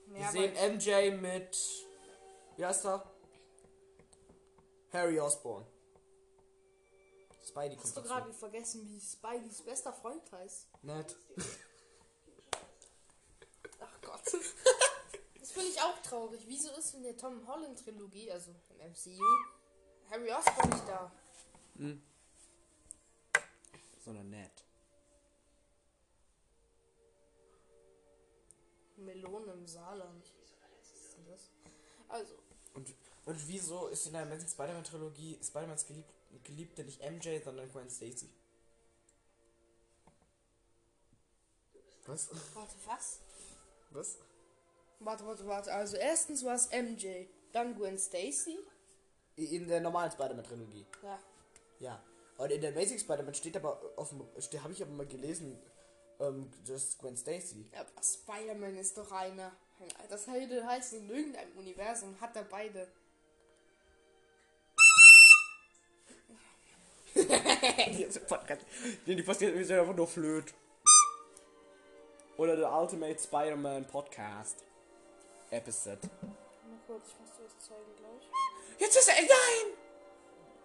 Wir 0.06 0.20
Ja, 0.20 0.30
sehen 0.30 0.56
aber- 0.56 0.68
MJ 0.74 1.10
mit. 1.20 1.58
Wie 2.56 2.64
heißt 2.66 2.84
er? 2.86 3.10
Harry 4.92 5.18
Osborn. 5.18 5.64
Spidey 7.44 7.76
Hast 7.76 7.94
kommt 7.94 7.96
du 7.96 8.00
dazu. 8.02 8.08
gerade 8.14 8.32
vergessen, 8.34 8.86
wie 8.88 9.00
Spideys 9.00 9.62
bester 9.62 9.92
Freund 9.92 10.30
heißt? 10.32 10.68
Nett. 10.82 11.16
Das 15.40 15.50
finde 15.50 15.70
ich 15.70 15.80
auch 15.80 15.98
traurig. 16.02 16.40
Wieso 16.46 16.70
ist 16.76 16.94
in 16.94 17.02
der 17.02 17.16
Tom 17.16 17.44
Holland 17.48 17.76
Trilogie, 17.76 18.30
also 18.30 18.52
im 18.70 18.90
MCU, 18.90 19.24
Harry 20.08 20.30
Osborn 20.30 20.70
nicht 20.70 20.88
da? 20.88 21.12
Sondern 24.04 24.30
nett. 24.30 24.64
Melone 28.96 29.52
im 29.52 29.66
Saarland. 29.66 30.32
Also, 32.08 32.34
Und, 32.74 32.94
und 33.24 33.48
wieso 33.48 33.88
ist 33.88 34.06
in 34.06 34.12
der 34.12 34.22
Amazing 34.22 34.48
Spider-Man 34.48 34.84
Trilogie 34.84 35.38
Spider-Mans 35.42 35.86
Gelieb 35.86 36.04
Geliebte 36.44 36.84
nicht 36.84 37.00
MJ, 37.00 37.42
sondern 37.42 37.70
Gwen 37.72 37.90
Stacy? 37.90 38.30
Was? 42.06 42.28
warte, 42.54 42.74
was? 42.86 43.20
Was? 43.92 44.18
Warte, 45.00 45.26
warte, 45.26 45.46
warte. 45.46 45.72
Also 45.72 45.96
erstens 45.96 46.44
war 46.44 46.54
es 46.54 46.70
MJ, 46.70 47.26
dann 47.52 47.74
Gwen 47.74 47.98
Stacy. 47.98 48.58
In 49.36 49.66
der 49.66 49.80
normalen 49.80 50.10
Spider-Man 50.10 50.44
Trilogie. 50.44 50.86
Ja. 51.02 51.18
Ja. 51.80 52.02
Und 52.38 52.50
in 52.50 52.60
der 52.60 52.70
Amazing 52.72 52.98
Spider-Man 52.98 53.34
steht 53.34 53.56
aber 53.56 53.80
auf 53.96 54.10
dem. 54.10 54.22
Ste 54.38 54.62
habe 54.62 54.72
ich 54.72 54.82
aber 54.82 54.92
mal 54.92 55.06
gelesen, 55.06 55.58
ähm, 56.20 56.50
das 56.66 56.84
ist 56.84 56.98
Gwen 56.98 57.16
Stacy. 57.16 57.66
Aber 57.72 58.02
Spider-Man 58.02 58.76
ist 58.76 58.96
doch 58.96 59.10
einer. 59.12 59.52
Das 60.08 60.28
heißt, 60.28 60.92
in 60.92 61.10
irgendeinem 61.10 61.56
Universum 61.56 62.20
hat 62.20 62.36
er 62.36 62.44
beide. 62.44 62.86
Die 69.06 69.22
passiert 69.22 69.54
mir 69.54 69.80
einfach 69.80 69.96
nur 69.96 70.06
flöt. 70.06 70.54
Oder 72.42 72.56
der 72.56 72.72
Ultimate 72.72 73.16
Spider-Man 73.20 73.84
Podcast. 73.84 74.64
Episode. 75.52 76.00
Mal 76.22 76.76
kurz, 76.88 77.10
ich 77.10 77.20
muss 77.20 77.36
dir 77.36 77.44
das 77.44 77.68
zeigen 77.68 77.96
gleich. 77.96 78.80
Jetzt 78.80 78.96
ist 78.96 79.08
er. 79.08 79.14
Nein! 79.14 79.76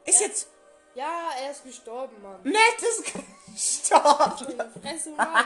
Ist 0.03 0.22
jetzt. 0.22 0.50
Ja, 0.96 1.29
er 1.39 1.51
ist 1.51 1.63
gestorben, 1.63 2.19
Mann. 2.24 2.41
Nett 2.41 2.81
ist 2.81 3.13
gestorben! 3.53 4.72
Fresse, 4.81 5.12
Mann. 5.12 5.46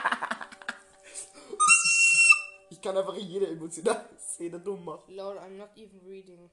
Ich 2.69 2.81
kann 2.81 2.95
einfach 2.95 3.17
jede 3.17 3.47
emotionale 3.47 4.17
Szene 4.17 4.57
dumm 4.57 4.85
machen. 4.85 5.13
Lord, 5.13 5.37
I'm 5.37 5.57
not 5.57 5.71
even 5.75 5.99
reading. 6.07 6.49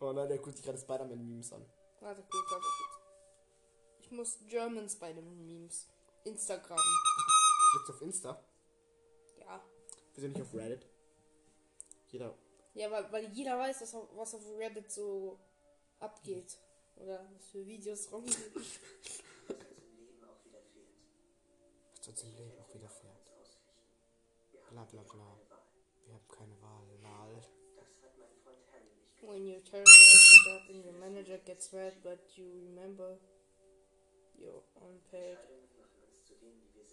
Oh 0.00 0.12
nein, 0.12 0.26
der 0.26 0.38
guckt 0.38 0.56
sich 0.56 0.64
gerade 0.64 0.78
Spider-Man-Memes 0.78 1.52
an. 1.52 1.64
Warte 2.00 2.22
kurz, 2.22 2.50
warte 2.50 2.64
kurz. 2.64 3.00
Ich 4.00 4.10
muss 4.10 4.36
German 4.48 4.88
Spider-Man-Memes. 4.88 5.86
Instagram. 6.24 6.80
Jetzt 7.78 7.90
auf 7.90 8.02
Insta. 8.02 8.42
Ja. 9.40 9.62
Wir 10.14 10.20
sind 10.20 10.32
nicht 10.32 10.42
auf 10.42 10.54
Reddit. 10.54 10.86
Jeder. 12.08 12.34
Ja, 12.74 12.90
weil, 12.90 13.10
weil 13.12 13.24
jeder 13.32 13.58
weiß, 13.58 13.78
dass, 13.80 13.94
auf- 13.94 14.08
was 14.16 14.34
auf 14.34 14.42
Reddit 14.58 14.90
so 14.90 15.38
abgeht. 16.00 16.56
Oder 16.96 17.26
was 17.34 17.46
für 17.50 17.66
Videos 17.66 18.10
rumgehen. 18.10 18.36
Was 21.98 22.08
uns 22.08 22.22
im 22.22 22.36
Leben 22.36 22.52
auch 22.60 22.72
widerfährt. 22.72 23.32
Bla 24.70 24.84
bla 24.84 25.02
bla. 25.02 25.40
Wir 26.06 26.14
haben 26.14 26.28
keine 26.28 26.62
Wahl. 26.62 26.86
Wahl. 27.02 27.42
When 29.22 29.44
you 29.46 29.58
turn 29.60 29.84
the 29.84 30.38
job 30.48 30.62
and 30.70 30.84
your 30.84 30.92
manager 31.00 31.38
gets 31.38 31.72
mad, 31.72 31.94
but 32.04 32.20
you 32.36 32.44
remember 32.68 33.18
you're 34.38 34.62
unpaid 34.80 35.36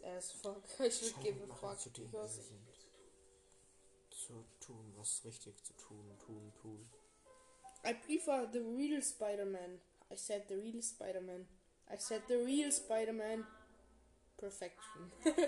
as 0.03 0.31
fuck. 0.31 0.63
I 0.79 0.89
should 0.89 1.19
give 1.21 1.35
a 1.43 1.47
Machen 1.47 1.59
fuck 1.59 1.79
zu 1.79 1.89
dem, 1.89 2.11
wir 2.11 2.27
sind. 2.27 2.59
Zu 4.09 4.45
tun, 4.59 4.93
was 4.97 5.21
richtig 5.25 5.63
zu 5.63 5.73
tun, 5.73 6.17
tun, 6.25 6.53
tun. 6.61 6.89
I 7.85 7.93
prefer 7.93 8.47
the 8.51 8.59
real 8.59 9.01
Spider-Man. 9.01 9.79
I 10.11 10.15
said 10.15 10.43
the 10.47 10.55
real 10.55 10.81
Spider-Man. 10.81 11.45
I 11.91 11.97
said 11.97 12.21
the 12.27 12.37
real 12.37 12.71
Spider-Man. 12.71 13.45
Perfection. 14.37 15.11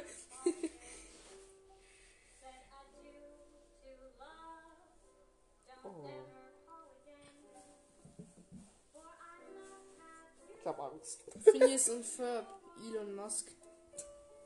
Ich 10.66 10.68
hab 10.68 10.80
Angst. 10.80 11.22
Phineas 11.44 11.90
und 11.90 12.04
Ferb, 12.04 12.48
Elon 12.88 13.14
Musk. 13.14 13.52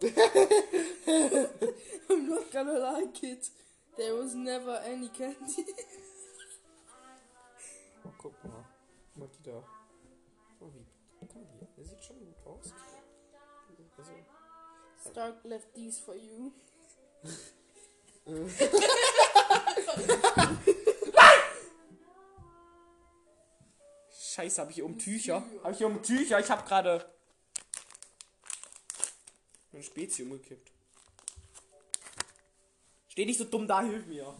I'm 0.01 0.13
not 2.29 2.49
gonna 2.51 2.79
like 2.79 3.23
it. 3.23 3.49
There 3.97 4.15
was 4.15 4.33
never 4.33 4.79
any 4.85 5.09
candy. 5.09 5.65
Oh, 8.05 8.13
guck 8.17 8.43
mal. 8.45 8.65
Mal 9.15 9.27
die 9.27 9.43
da. 9.43 9.61
Guck 10.57 10.61
mal, 10.61 10.73
wie. 10.73 10.85
Guck 11.19 11.35
mal. 11.35 11.43
Der 11.77 11.85
sieht 11.85 12.03
schon 12.03 12.19
gut 12.19 12.37
aus. 12.45 12.73
Also, 13.97 14.11
Stark 15.11 15.43
left 15.43 15.73
these 15.73 16.01
for 16.01 16.15
you. 16.15 16.53
Scheiße, 24.11 24.61
habe 24.61 24.71
ich 24.71 24.75
hier 24.75 24.85
um 24.85 24.97
Tücher? 24.97 25.43
Habe 25.63 25.73
ich 25.73 25.79
hier 25.79 25.87
um 25.87 26.01
Tücher? 26.01 26.39
Ich 26.39 26.49
habe 26.49 26.65
gerade 26.65 27.05
mein 29.79 29.83
Spezi 29.83 30.23
umgekippt. 30.23 30.71
Steh 33.07 33.25
nicht 33.25 33.37
so 33.37 33.45
dumm 33.45 33.65
da, 33.65 33.81
hilf 33.81 34.05
mir. 34.07 34.35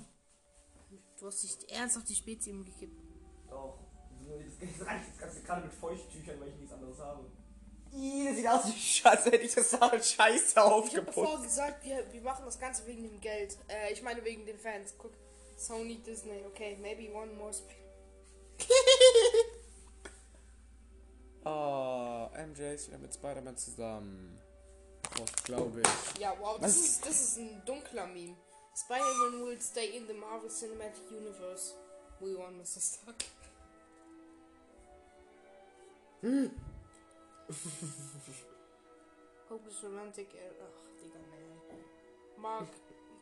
Du 1.18 1.28
hast 1.28 1.44
dich 1.44 1.72
ernsthaft 1.72 2.10
die 2.10 2.16
Spezie 2.16 2.52
umgekippt. 2.52 3.02
Doch. 3.50 3.80
Das 4.60 4.86
reicht 4.86 5.08
jetzt 5.08 5.20
ganz 5.20 5.44
gerade 5.44 5.66
mit 5.66 5.74
Feuchttüchern, 5.74 6.40
weil 6.42 6.50
ich 6.50 6.56
nichts 6.56 6.74
anderes 6.74 7.00
habe. 7.00 7.26
Ih, 7.94 8.26
das 8.28 8.36
sieht 8.36 8.48
aus 8.48 8.68
wie 8.68 8.80
Schatz, 8.80 9.26
hätte 9.26 9.38
ich 9.38 9.56
das 9.56 9.72
scheiße 9.72 10.52
Ich 10.52 10.58
habe 10.58 10.76
aufgeputzt. 10.76 11.18
davor 11.18 11.42
gesagt, 11.42 11.86
wir, 11.86 12.06
wir 12.12 12.22
machen 12.22 12.46
das 12.46 12.60
Ganze 12.60 12.86
wegen 12.86 13.04
dem 13.04 13.20
Geld. 13.20 13.58
Äh, 13.68 13.94
ich 13.94 14.04
meine 14.04 14.24
wegen 14.24 14.46
den 14.46 14.60
Fans. 14.60 14.94
Guck, 14.98 15.14
Sony, 15.58 15.98
Disney. 16.06 16.44
Okay, 16.48 16.78
maybe 16.82 17.12
one 17.14 17.34
more 17.34 17.52
Sp 17.56 17.72
Oh, 21.46 22.28
MJ 22.36 22.74
ist 22.74 22.90
wieder 22.90 23.00
mit 23.00 23.14
Spider-Man 23.14 23.58
zusammen. 23.58 24.40
Das 25.26 25.44
glaube 25.44 25.82
ich. 25.82 26.22
Ja, 26.22 26.34
wow, 26.40 26.58
das 26.60 26.76
ist, 26.78 27.06
das 27.06 27.22
ist 27.22 27.38
ein 27.38 27.62
dunkler 27.66 28.08
Meme. 28.08 28.36
Spider-Man 28.76 29.46
will 29.46 29.60
stay 29.62 29.98
in 29.98 30.08
the 30.08 30.14
Marvel 30.14 30.50
Cinematic 30.50 31.12
Universe. 31.12 31.74
We 32.22 32.38
want 32.38 32.58
Mr. 32.58 32.80
Stark. 32.80 33.26
Hopeless 39.50 39.84
romantic. 39.84 40.30
Uh, 40.34 40.64
ach, 40.64 41.02
Digga, 41.02 41.20
nee. 41.32 41.84
Mark, 42.38 42.68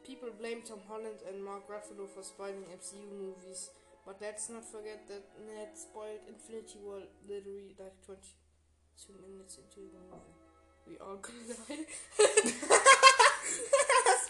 people 0.06 0.32
blame 0.32 0.62
Tom 0.62 0.80
Holland 0.88 1.22
and 1.28 1.44
Mark 1.44 1.68
Ruffalo 1.68 2.08
for 2.08 2.24
spoiling 2.24 2.66
MCU 2.74 3.12
movies, 3.18 3.70
but 4.06 4.18
let's 4.22 4.50
not 4.50 4.64
forget 4.66 5.08
that 5.08 5.24
Ned 5.46 5.78
spoiled 5.78 6.22
Infinity 6.28 6.80
War 6.84 7.02
literally 7.28 7.76
like 7.80 7.96
22 8.06 9.14
minutes 9.22 9.58
into 9.58 9.90
the 9.92 10.00
movie. 10.00 10.47
We 10.88 11.00
all 11.02 11.18
gonna 11.18 11.56
die. 11.68 11.86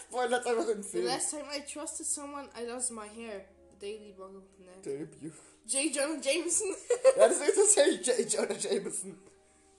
Spoilert 0.08 0.46
einfach 0.46 0.68
im 0.68 0.82
The 0.82 0.88
Film. 0.88 1.04
last 1.06 1.30
time 1.30 1.44
I 1.54 1.60
trusted 1.60 2.06
someone, 2.06 2.48
I 2.58 2.64
lost 2.66 2.90
my 2.90 3.06
hair. 3.08 3.44
The 3.72 3.78
Daily 3.78 4.12
Bugle. 4.12 4.42
Nah. 4.58 4.80
Debut. 4.82 5.32
J. 5.66 5.94
Jonah 5.94 6.20
Jameson. 6.20 6.74
Ja, 7.16 7.28
das 7.28 7.40
ist 7.40 7.54
tatsächlich 7.54 8.06
J. 8.06 8.32
Jonah 8.32 8.54
Jameson. 8.58 9.18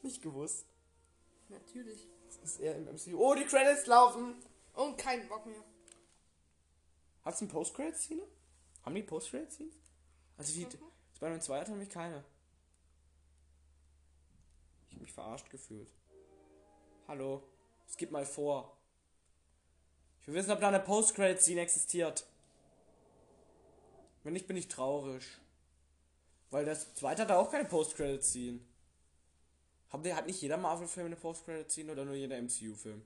Nicht 0.02 0.22
gewusst. 0.22 0.66
Natürlich. 1.50 2.08
Das 2.28 2.38
ist 2.52 2.60
er 2.60 2.76
im 2.76 2.86
MCU. 2.86 3.18
Oh, 3.18 3.34
die 3.34 3.46
Credits 3.46 3.86
laufen. 3.88 4.36
Und 4.74 4.98
kein 4.98 5.28
Bock 5.28 5.46
mehr. 5.46 5.64
Hat's 7.26 7.42
eine 7.42 7.52
Post-Credit-Szene? 7.52 8.22
Haben 8.86 8.96
die 8.96 9.04
Post-Credit-Szene? 9.04 9.72
Also 10.38 10.54
die 10.54 10.68
Spider-Man 11.16 11.42
2 11.42 11.60
hatte 11.60 11.72
nämlich 11.72 11.90
keine. 11.90 12.24
Ich 14.90 14.96
hab 14.96 15.02
mich 15.02 15.12
verarscht 15.12 15.50
gefühlt. 15.50 15.90
Hallo. 17.10 17.42
Es 17.88 17.98
gibt 17.98 18.12
mal 18.12 18.24
vor. 18.24 18.78
Ich 20.22 20.28
will 20.28 20.36
wissen, 20.36 20.52
ob 20.52 20.60
da 20.60 20.68
eine 20.68 20.80
Post-Credit-Scene 20.80 21.60
existiert. 21.60 22.28
Wenn 24.24 24.34
nicht, 24.34 24.46
bin 24.46 24.56
ich 24.56 24.68
traurig. 24.68 25.26
Weil 26.52 26.66
das 26.66 26.94
zweite 26.94 27.24
hat 27.24 27.32
da 27.32 27.40
auch 27.40 27.50
keine 27.50 27.68
Post-Credit-Scene. 27.68 28.60
Hat, 29.90 30.06
hat 30.06 30.28
nicht 30.28 30.40
jeder 30.40 30.58
Marvel-Film 30.58 31.08
eine 31.08 31.16
Post-Credit-Scene 31.16 31.92
oder 31.92 32.06
nur 32.06 32.14
jeder 32.14 32.40
MCU-Film? 32.40 33.02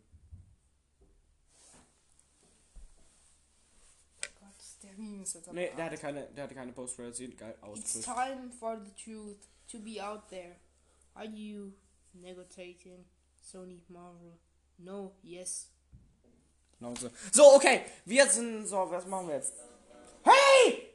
Nee, 5.53 5.71
der 5.77 5.85
hatte 5.85 5.97
keine, 5.97 6.25
der 6.27 6.43
hatte 6.43 6.55
keine 6.55 6.73
Post-Credit-Scene. 6.73 7.35
Geil, 7.35 7.55
It's 7.77 7.95
Ausflug. 7.95 8.03
time 8.03 8.51
for 8.51 8.77
the 8.83 8.91
truth 9.01 9.47
to 9.71 9.79
be 9.79 10.05
out 10.05 10.27
there. 10.27 10.57
Are 11.13 11.25
you 11.25 11.71
negotiating 12.11 13.05
Sony 13.43 13.81
Marvel? 13.89 14.37
No, 14.77 15.15
yes. 15.21 15.67
Genau 16.79 16.95
so. 16.95 17.09
So, 17.31 17.55
okay. 17.55 17.85
Wir 18.05 18.27
sind. 18.27 18.65
So, 18.67 18.89
was 18.89 19.05
machen 19.05 19.27
wir 19.27 19.35
jetzt? 19.35 19.53
Hey! 20.23 20.89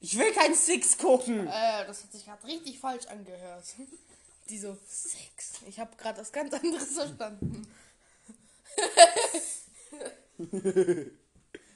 Ich 0.00 0.18
will 0.18 0.32
keinen 0.32 0.54
Six 0.54 0.96
gucken! 0.98 1.46
Äh, 1.46 1.86
das 1.86 2.02
hat 2.02 2.12
sich 2.12 2.24
gerade 2.24 2.44
richtig 2.44 2.78
falsch 2.78 3.06
angehört. 3.06 3.64
Die 4.48 4.58
so, 4.58 4.76
Sex. 4.86 5.60
Ich 5.66 5.78
habe 5.78 5.94
gerade 5.96 6.20
was 6.20 6.32
ganz 6.32 6.52
anderes 6.52 6.94
verstanden. 6.94 7.66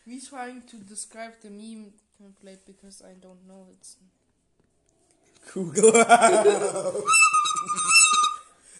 Me 0.06 0.20
trying 0.20 0.66
to 0.66 0.78
describe 0.78 1.34
the 1.42 1.50
meme 1.50 1.92
template 2.18 2.64
because 2.66 3.02
I 3.02 3.14
don't 3.20 3.44
know 3.46 3.68
it's. 3.72 3.96
Google. 5.52 5.92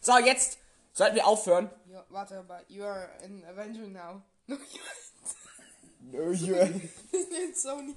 so, 0.01 0.19
jetzt 0.19 0.59
sollten 0.95 1.17
wir 1.17 1.27
aufhören. 1.27 1.71
Ja, 1.91 2.05
warte, 2.09 2.39
aber 2.39 2.63
you 2.69 2.83
are 2.85 3.11
an 3.23 3.45
Avenger 3.45 3.87
now. 3.89 4.23
No, 4.47 4.57
No, 6.13 6.31
you 6.33 6.55
you're 6.55 7.55
Sony. 7.55 7.95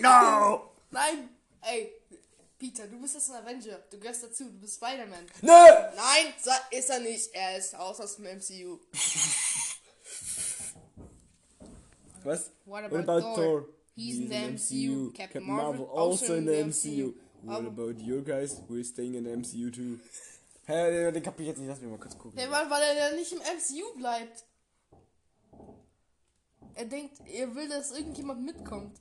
no! 0.00 0.70
Nein, 0.90 1.28
ey, 1.62 1.92
Peter, 2.58 2.86
du 2.86 3.00
bist 3.00 3.14
jetzt 3.14 3.30
ein 3.30 3.36
Avenger. 3.44 3.78
Du 3.90 3.98
gehörst 3.98 4.22
dazu, 4.24 4.44
du 4.44 4.60
bist 4.60 4.76
Spider-Man. 4.76 5.26
Nö! 5.42 5.50
Nein, 5.50 6.34
ist 6.70 6.90
er 6.90 7.00
nicht. 7.00 7.32
Er 7.34 7.58
ist 7.58 7.74
raus 7.74 8.00
aus 8.00 8.16
dem 8.16 8.24
MCU. 8.26 8.78
Was? 12.24 12.50
What 12.64 12.84
about, 12.84 13.20
Thor? 13.34 13.66
He's, 13.94 14.18
in 14.18 14.28
the 14.28 14.34
MCU. 14.34 15.12
Captain, 15.14 15.44
Marvel, 15.44 15.86
also 15.86 16.34
in 16.34 16.46
the 16.46 16.52
MCU. 16.64 17.14
What 17.42 17.58
Aber- 17.58 17.68
about 17.68 18.00
you 18.00 18.22
guys? 18.22 18.60
We're 18.68 18.82
staying 18.82 19.14
in 19.14 19.24
the 19.24 19.30
MCU 19.30 19.70
too. 19.72 19.98
Hä, 20.66 21.12
den 21.12 21.22
kapier 21.22 21.42
ich 21.42 21.48
jetzt 21.48 21.58
nicht. 21.58 21.68
Lass 21.68 21.80
mich 21.80 21.90
mal 21.90 21.98
kurz 21.98 22.16
gucken. 22.16 22.38
Ja, 22.38 22.50
weil, 22.50 22.70
weil 22.70 22.82
er 22.82 23.10
ja 23.10 23.16
nicht 23.16 23.32
im 23.32 23.38
MCU 23.38 23.96
bleibt. 23.98 24.44
Er 26.74 26.86
denkt, 26.86 27.20
er 27.26 27.54
will, 27.54 27.68
dass 27.68 27.92
irgendjemand 27.92 28.42
mitkommt. 28.42 29.00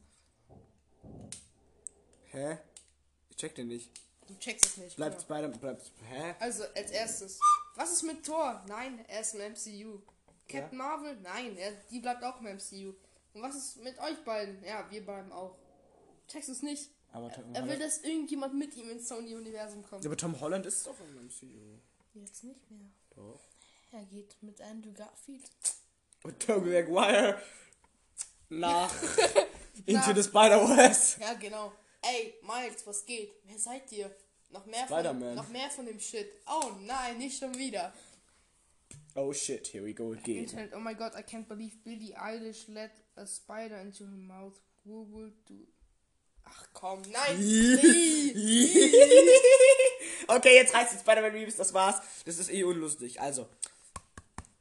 Hä? 2.26 2.58
Ich 3.30 3.38
check 3.38 3.56
den 3.56 3.68
nicht. 3.68 3.90
Du 4.28 4.36
checkst 4.36 4.66
es 4.66 4.78
nicht. 4.78 4.96
Bleibt 4.96 5.28
genau. 5.28 5.40
Spider... 5.40 5.58
Bleibt... 5.58 5.92
Hä? 6.10 6.36
Also, 6.40 6.64
als 6.76 6.92
erstes. 6.92 7.40
Was 7.76 7.94
ist 7.94 8.04
mit 8.04 8.26
Thor? 8.26 8.64
Nein, 8.68 9.04
er 9.08 9.22
ist 9.22 9.36
im 9.36 9.52
MCU. 9.52 10.00
Captain 10.48 10.78
Marvel? 10.78 11.18
Nein, 11.22 11.58
er, 11.58 11.72
die 11.90 12.00
bleibt 12.00 12.24
auch 12.24 12.40
im 12.42 12.46
MCU. 12.46 12.94
Und 13.34 13.42
was 13.42 13.56
ist 13.56 13.84
mit 13.84 13.98
euch 14.00 14.24
beiden? 14.24 14.64
Ja, 14.64 14.90
wir 14.92 15.04
bleiben 15.04 15.32
auch. 15.32 15.58
Checkst 16.28 16.50
du 16.50 16.54
es 16.54 16.62
nicht? 16.62 16.92
Aber 17.14 17.32
Tom, 17.32 17.44
Er 17.54 17.62
will, 17.62 17.70
Holland, 17.70 17.82
dass 17.84 18.04
irgendjemand 18.04 18.56
mit 18.56 18.76
ihm 18.76 18.90
ins 18.90 19.08
Sony-Universum 19.08 19.84
kommt. 19.84 20.04
ja, 20.04 20.10
aber 20.10 20.18
Tom 20.18 20.40
Holland 20.42 20.66
ist 20.66 20.86
doch 20.86 21.00
im 21.00 21.26
MCU. 21.28 21.78
Jetzt 22.16 22.44
nicht 22.44 22.70
mehr. 22.72 22.90
Doch. 23.16 23.40
Er 23.92 24.04
geht 24.06 24.36
mit 24.42 24.60
Andrew 24.62 24.92
Garfield. 24.92 25.44
Und 26.24 26.40
Tobey 26.40 26.72
Maguire 26.72 27.40
nach 28.50 28.92
Into 29.86 30.14
the 30.14 30.24
Spider-Verse. 30.24 31.20
Ja, 31.22 31.34
genau. 31.34 31.72
Ey, 32.02 32.34
Miles, 32.42 32.86
was 32.86 33.06
geht? 33.06 33.32
Wer 33.46 33.60
seid 33.60 33.92
ihr? 33.92 34.14
Noch 34.50 34.66
mehr, 34.66 34.88
von, 34.88 35.00
Spider-Man. 35.00 35.36
noch 35.36 35.50
mehr 35.50 35.70
von 35.70 35.86
dem 35.86 36.00
Shit. 36.00 36.30
Oh 36.48 36.72
nein, 36.82 37.18
nicht 37.20 37.38
schon 37.40 37.56
wieder. 37.58 37.94
Oh 39.16 39.32
shit, 39.34 39.68
here 39.68 39.84
we 39.84 39.94
go 39.94 40.14
again. 40.14 40.44
Internet, 40.46 40.74
oh 40.76 40.80
my 40.80 40.94
god, 40.96 41.14
I 41.16 41.22
can't 41.22 41.48
believe 41.48 41.76
Billie 41.84 42.16
Eilish 42.16 42.68
let 42.68 42.92
a 43.16 43.26
spider 43.26 43.78
into 43.82 44.06
her 44.06 44.18
mouth. 44.18 44.60
Who 44.86 45.04
would 45.12 45.34
do... 45.48 45.68
Ach 46.46 46.66
komm, 46.74 47.02
nein. 47.12 47.38
okay, 50.28 50.56
jetzt 50.56 50.74
reißt 50.74 50.94
die 50.94 50.98
Spider-Man-Memes, 51.00 51.56
das 51.56 51.74
war's. 51.74 52.02
Das 52.26 52.38
ist 52.38 52.52
eh 52.52 52.64
unlustig. 52.64 53.20
Also, 53.22 53.50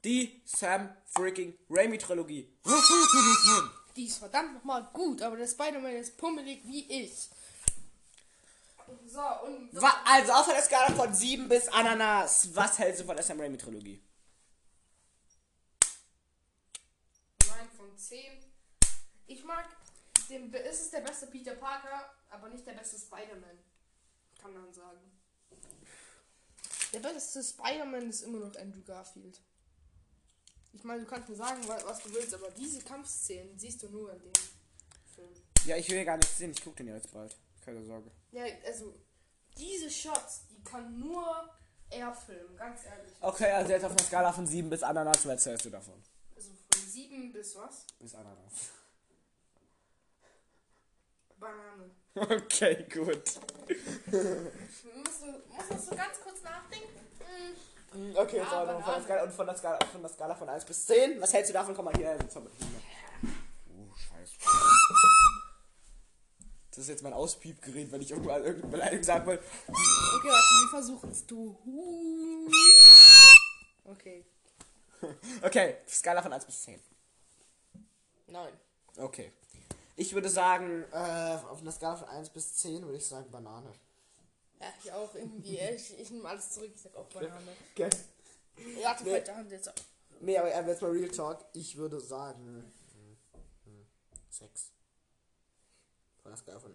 die 0.05 0.43
Sam 0.45 0.95
freaking 1.07 1.55
Raimi-Trilogie. 1.71 2.49
Die 3.97 4.07
ist 4.07 4.19
verdammt 4.19 4.55
nochmal 4.55 4.89
gut, 4.93 5.23
aber 5.23 5.37
der 5.37 5.47
Spider-Man 5.47 5.97
ist 5.97 6.17
pummelig 6.17 6.61
wie 6.65 7.05
ich. 7.05 7.13
So, 9.07 9.21
und... 9.47 9.71
Wa- 9.81 10.01
Also, 10.05 10.33
auf 10.33 10.49
einer 10.49 10.63
Skala 10.63 10.93
von 10.95 11.15
7 11.15 11.49
bis 11.49 11.69
Ananas. 11.69 12.49
Was 12.55 12.79
hältst 12.79 13.03
du 13.03 13.07
von 13.07 13.17
der 13.17 13.25
Sam 13.25 13.41
Raimi-Trilogie? 13.41 14.01
9 17.47 17.69
von 17.77 17.97
10. 17.97 18.19
Ich 19.27 19.45
mag, 19.45 19.65
es 20.53 20.81
ist 20.83 20.93
der 20.93 21.01
beste 21.01 21.27
Peter 21.29 21.55
Parker, 21.55 22.11
aber 22.31 22.49
nicht 22.49 22.67
der 22.67 22.73
beste 22.73 22.99
Spider-Man. 22.99 23.59
Kann 24.41 24.53
man 24.55 24.73
sagen. 24.73 24.99
Der 26.93 27.01
beste 27.01 27.43
Spider-Man 27.43 28.09
ist 28.11 28.23
immer 28.23 28.39
noch 28.39 28.55
Andrew 28.57 28.83
Garfield. 28.83 29.41
Ich 30.75 30.85
meine, 30.85 31.03
du 31.03 31.07
kannst 31.07 31.29
mir 31.29 31.37
sagen, 31.37 31.67
wa- 31.69 31.81
was 31.85 32.03
du 32.03 32.13
willst, 32.13 32.35
aber 32.35 32.51
diese 32.51 32.81
Kampfszenen 32.81 33.59
siehst 33.59 33.83
du 33.83 33.89
nur 33.89 34.13
in 34.13 34.21
dem 34.21 34.33
Film. 35.15 35.29
Ja, 35.67 35.77
ich 35.77 35.89
will 35.89 35.99
ja 35.99 36.05
gar 36.05 36.17
nicht 36.17 36.35
sehen. 36.37 36.51
Ich 36.51 36.63
guck 36.65 36.77
den 36.77 36.89
ja 36.89 36.95
jetzt 36.97 37.13
bald. 37.13 37.37
Keine 37.65 37.85
Sorge. 37.85 38.11
Ja, 38.33 38.45
also, 38.65 38.95
diese 39.57 39.91
Shots, 39.91 40.47
die 40.51 40.63
kann 40.65 40.99
nur 40.99 41.49
er 41.91 42.15
filmen, 42.15 42.57
ganz 42.57 42.85
ehrlich. 42.85 43.13
Okay, 43.21 43.51
also 43.53 43.71
jetzt 43.71 43.85
auf 43.85 43.93
einer 43.93 44.03
Skala 44.03 44.33
von 44.33 44.47
7 44.47 44.69
bis 44.71 44.83
Ananas. 44.83 45.19
Was 45.19 45.27
erzählst 45.27 45.67
du 45.67 45.71
davon? 45.71 46.03
Also 46.35 46.51
von 46.73 46.89
7 46.89 47.33
bis 47.33 47.55
was? 47.57 47.87
Bis 47.99 48.15
Ananas. 48.15 48.53
Banane. 51.43 51.91
Okay, 52.15 52.87
gut. 52.93 53.41
Musst 54.07 55.23
du, 55.23 55.75
musst 55.75 55.91
du 55.91 55.97
ganz 55.97 56.21
kurz 56.23 56.43
nachdenken? 56.43 57.01
Hm. 57.93 58.17
Okay, 58.17 58.37
jetzt 58.37 58.53
Ja, 58.53 58.63
aber 58.63 58.73
noch 58.75 58.85
von 58.85 58.95
der. 58.95 59.03
Skala, 59.03 59.23
und 59.25 59.33
von 59.33 59.47
der 59.47 59.57
Skala, 59.57 59.79
von 59.87 60.03
der 60.03 60.11
Skala 60.11 60.35
von 60.35 60.49
1 60.49 60.65
bis 60.65 60.87
10. 60.87 61.21
Was 61.21 61.33
hältst 61.33 61.51
du 61.51 61.55
davon? 61.55 61.75
Komm 61.75 61.87
mal 61.87 61.95
hier. 61.95 62.17
Jetzt 62.21 62.37
haben 62.37 62.45
wir 62.45 62.51
das 62.51 62.61
nicht 62.61 62.73
mehr. 62.73 63.33
Oh, 63.71 63.95
scheiße. 63.97 64.37
Das 66.71 66.79
ist 66.79 66.89
jetzt 66.89 67.03
mein 67.03 67.13
Auspiepgerät, 67.13 67.93
wenn 67.93 68.01
ich 68.01 68.11
irgendwo 68.11 68.31
irgendeine 68.31 68.71
Beleidigung 68.71 69.05
sagen 69.05 69.27
will. 69.27 69.39
Okay, 69.39 70.29
warte, 70.29 70.63
wir 70.63 70.69
versuchen 70.71 71.11
es. 71.11 71.27
Du. 71.27 71.59
Okay. 73.85 74.25
Okay, 75.43 75.79
Skala 75.89 76.23
von 76.23 76.33
1 76.33 76.45
bis 76.45 76.63
10. 76.63 76.81
Nein. 78.29 78.53
Okay. 78.97 79.33
Ich 79.97 80.15
würde 80.15 80.29
sagen, 80.29 80.85
äh, 80.93 81.39
auf 81.49 81.61
einer 81.61 81.73
Skala 81.73 81.97
von 81.97 82.09
1 82.09 82.31
bis 82.31 82.55
10 82.57 82.83
würde 82.85 82.97
ich 82.99 83.07
sagen 83.07 83.31
Banane. 83.31 83.73
Ja, 84.61 84.67
ich 84.83 84.93
auch 84.93 85.15
irgendwie. 85.15 85.59
Ich, 85.77 85.99
ich 85.99 86.11
nehme 86.11 86.29
alles 86.29 86.51
zurück. 86.53 86.71
Ich 86.75 86.81
sag 86.81 86.95
auch 86.97 87.07
Banane. 87.07 87.35
Okay. 87.75 87.91
Ja, 88.81 88.95
die 88.95 89.05
Nee. 89.05 89.23
Hand 89.31 89.51
jetzt. 89.51 89.73
Nee, 90.21 90.39
aber 90.39 90.53
äh, 90.53 90.67
jetzt 90.69 90.83
mal 90.83 90.91
Real 90.91 91.09
Talk. 91.11 91.45
Ich 91.53 91.77
würde 91.77 92.01
sagen 92.01 92.73
6. 94.31 94.71
Von 96.23 96.31
der 96.31 96.39
Skala 96.39 96.61
von 96.61 96.75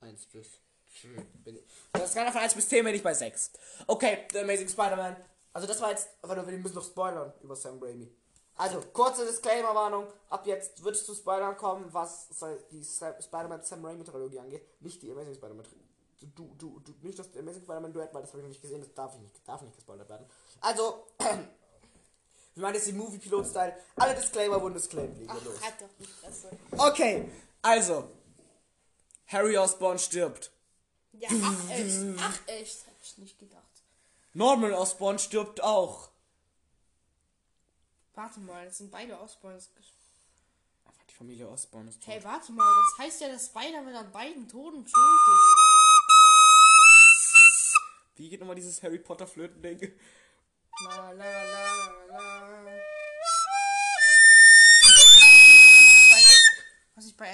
1 0.00 0.26
bis 0.26 0.48
10 1.00 1.14
bin 1.44 1.56
ich. 1.56 1.62
Von 1.90 2.00
der 2.00 2.08
Skala 2.08 2.32
von 2.32 2.40
1 2.40 2.54
bis 2.54 2.68
10 2.68 2.84
bin 2.84 2.94
ich 2.94 3.02
bei 3.02 3.14
6. 3.14 3.52
Okay, 3.86 4.26
The 4.32 4.40
Amazing 4.40 4.68
Spider-Man. 4.68 5.16
Also 5.52 5.66
das 5.68 5.80
war 5.80 5.90
jetzt, 5.90 6.08
warte, 6.22 6.44
wir 6.46 6.58
müssen 6.58 6.74
noch 6.74 6.84
spoilern 6.84 7.32
über 7.42 7.54
Sam 7.54 7.80
Raimi. 7.80 8.10
Also, 8.56 8.80
kurze 8.92 9.26
Disclaimer-Warnung. 9.26 10.06
Ab 10.30 10.46
jetzt 10.46 10.84
wird 10.84 10.94
es 10.94 11.04
zu 11.04 11.14
Spoilern 11.14 11.56
kommen, 11.56 11.86
was 11.92 12.28
die 12.70 12.84
Spider-Man 12.84 13.62
Sam 13.62 13.84
Raimi-Trilogie 13.84 14.38
angeht. 14.38 14.64
Nicht 14.80 15.02
die 15.02 15.10
Amazing 15.10 15.34
Spider-Man 15.34 15.64
du, 16.34 16.54
du, 16.58 16.80
du, 16.80 16.94
nicht 17.02 17.18
das 17.18 17.28
Amazing 17.36 17.62
Spider-Man 17.62 17.92
Duett, 17.92 18.14
weil 18.14 18.22
das 18.22 18.30
habe 18.30 18.40
ich 18.40 18.44
noch 18.44 18.48
nicht 18.50 18.62
gesehen, 18.62 18.80
das 18.80 18.94
darf, 18.94 19.14
ich 19.14 19.20
nicht, 19.20 19.46
darf 19.46 19.62
nicht 19.62 19.74
gespoilert 19.74 20.08
werden. 20.08 20.26
Also, 20.60 21.06
wir 21.18 22.62
machen 22.62 22.74
jetzt 22.74 22.86
den 22.86 22.96
Movie-Pilot-Style. 22.96 23.76
Alle 23.96 24.14
Disclaimer 24.14 24.60
wurden 24.60 24.74
disclaimed. 24.74 25.28
Ach, 25.28 25.44
los. 25.44 25.60
halt 25.62 25.74
doch 25.80 25.88
die 25.98 26.04
Fresse. 26.04 26.50
Okay, 26.76 27.28
also, 27.62 28.08
Harry 29.26 29.56
Osborn 29.56 29.98
stirbt. 29.98 30.52
Ja, 31.12 31.28
ach 31.42 31.70
echt. 31.70 32.00
Ach 32.18 32.38
echt. 32.46 32.86
Hab 32.86 32.94
ich 33.02 33.18
nicht 33.18 33.38
gedacht. 33.38 33.62
Norman 34.32 34.72
Osborn 34.72 35.18
stirbt 35.18 35.62
auch. 35.62 36.08
Warte 38.14 38.40
mal, 38.40 38.64
das 38.64 38.78
sind 38.78 38.90
beide 38.90 39.18
Osborns. 39.20 39.70
Einfach 40.84 41.04
die 41.04 41.14
Familie 41.14 41.48
Osborn 41.48 41.88
ist 41.88 42.02
tot. 42.02 42.14
Hey, 42.14 42.22
warte 42.22 42.52
mal, 42.52 42.72
das 42.76 43.06
heißt 43.06 43.20
ja, 43.22 43.28
dass 43.28 43.46
Spider-Man 43.46 43.94
an 43.94 44.12
beiden 44.12 44.48
Toten 44.48 44.86
schuld 44.86 45.20
ist. 45.34 45.54
Wie 48.16 48.28
geht 48.28 48.40
nochmal 48.40 48.56
dieses 48.56 48.82
Harry 48.82 48.98
Potter 48.98 49.26
Flöten-Ding? 49.26 49.92
La 50.86 51.10
la 51.10 51.24
la 51.24 51.42
la. 52.08 52.34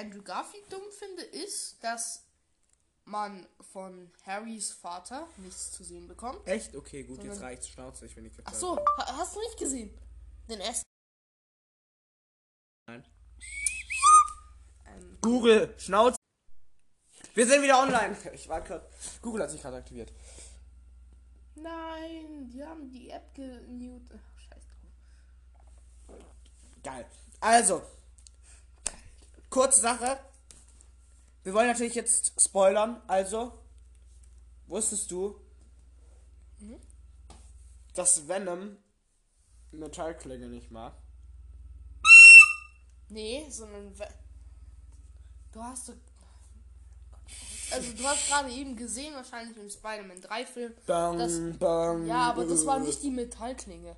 Andrew 0.01 0.23
Garfield 0.23 0.73
dumm 0.73 0.91
finde, 0.91 1.23
ist, 1.23 1.83
dass 1.83 2.25
man 3.05 3.47
von 3.73 4.11
Harrys 4.25 4.73
Vater 4.73 5.29
nichts 5.37 5.73
zu 5.73 5.85
sehen 5.85 6.09
bekommt. 6.09 6.47
Echt? 6.47 6.75
Okay, 6.75 7.05
gut, 7.05 7.23
jetzt 7.23 7.41
reicht's. 7.41 7.69
Schnauze, 7.69 8.07
ich 8.07 8.17
will 8.17 8.23
nicht 8.23 8.37
Ach 8.45 8.55
so, 8.55 8.77
ha 8.79 9.19
hast 9.19 9.37
du 9.37 9.41
nicht 9.41 9.59
gesehen? 9.59 9.91
Den 10.51 10.61
ersten. 10.61 10.83
Nein. 12.89 13.05
Ähm, 14.85 15.19
Google, 15.23 15.73
Schnauze. 15.79 16.17
Wir 17.35 17.47
sind 17.47 17.63
wieder 17.63 17.81
online. 17.81 18.17
Ich 18.33 18.49
war 18.49 18.61
gerade. 18.61 18.85
Google 19.23 19.43
hat 19.45 19.51
sich 19.53 19.63
gerade 19.63 19.77
aktiviert. 19.77 20.13
nein, 21.55 22.51
die 22.51 22.65
haben 22.65 22.91
die 22.91 23.11
App 23.11 23.33
genewt. 23.33 24.03
Ach, 24.13 24.41
scheiß 24.41 24.63
drauf. 26.09 26.25
Geil. 26.83 27.07
Also, 27.39 27.83
kurze 29.51 29.81
Sache. 29.81 30.19
Wir 31.45 31.55
wollen 31.55 31.69
natürlich 31.69 31.95
jetzt 31.95 32.41
spoilern. 32.43 33.01
Also, 33.07 33.57
wusstest 34.67 35.13
du, 35.13 35.41
dass 37.95 38.27
Venom 38.27 38.77
Metallklinge 39.73 40.49
nicht 40.49 40.71
mag? 40.71 40.95
Nee, 43.09 43.47
sondern. 43.51 43.93
Du 45.53 45.63
hast 45.63 45.87
so. 45.87 45.93
Also, 47.73 47.93
du 47.93 48.05
hast 48.05 48.29
gerade 48.29 48.51
eben 48.51 48.75
gesehen, 48.75 49.15
wahrscheinlich 49.15 49.57
im 49.57 49.71
Spider-Man 49.71 50.21
3-Film. 50.21 50.75
Bang, 50.87 51.19
Das- 51.19 51.39
bang, 51.59 52.07
Ja, 52.07 52.31
aber 52.31 52.45
das 52.45 52.67
war 52.67 52.81
nicht 52.81 53.03
die 53.03 53.11
Metallklinge. 53.11 53.97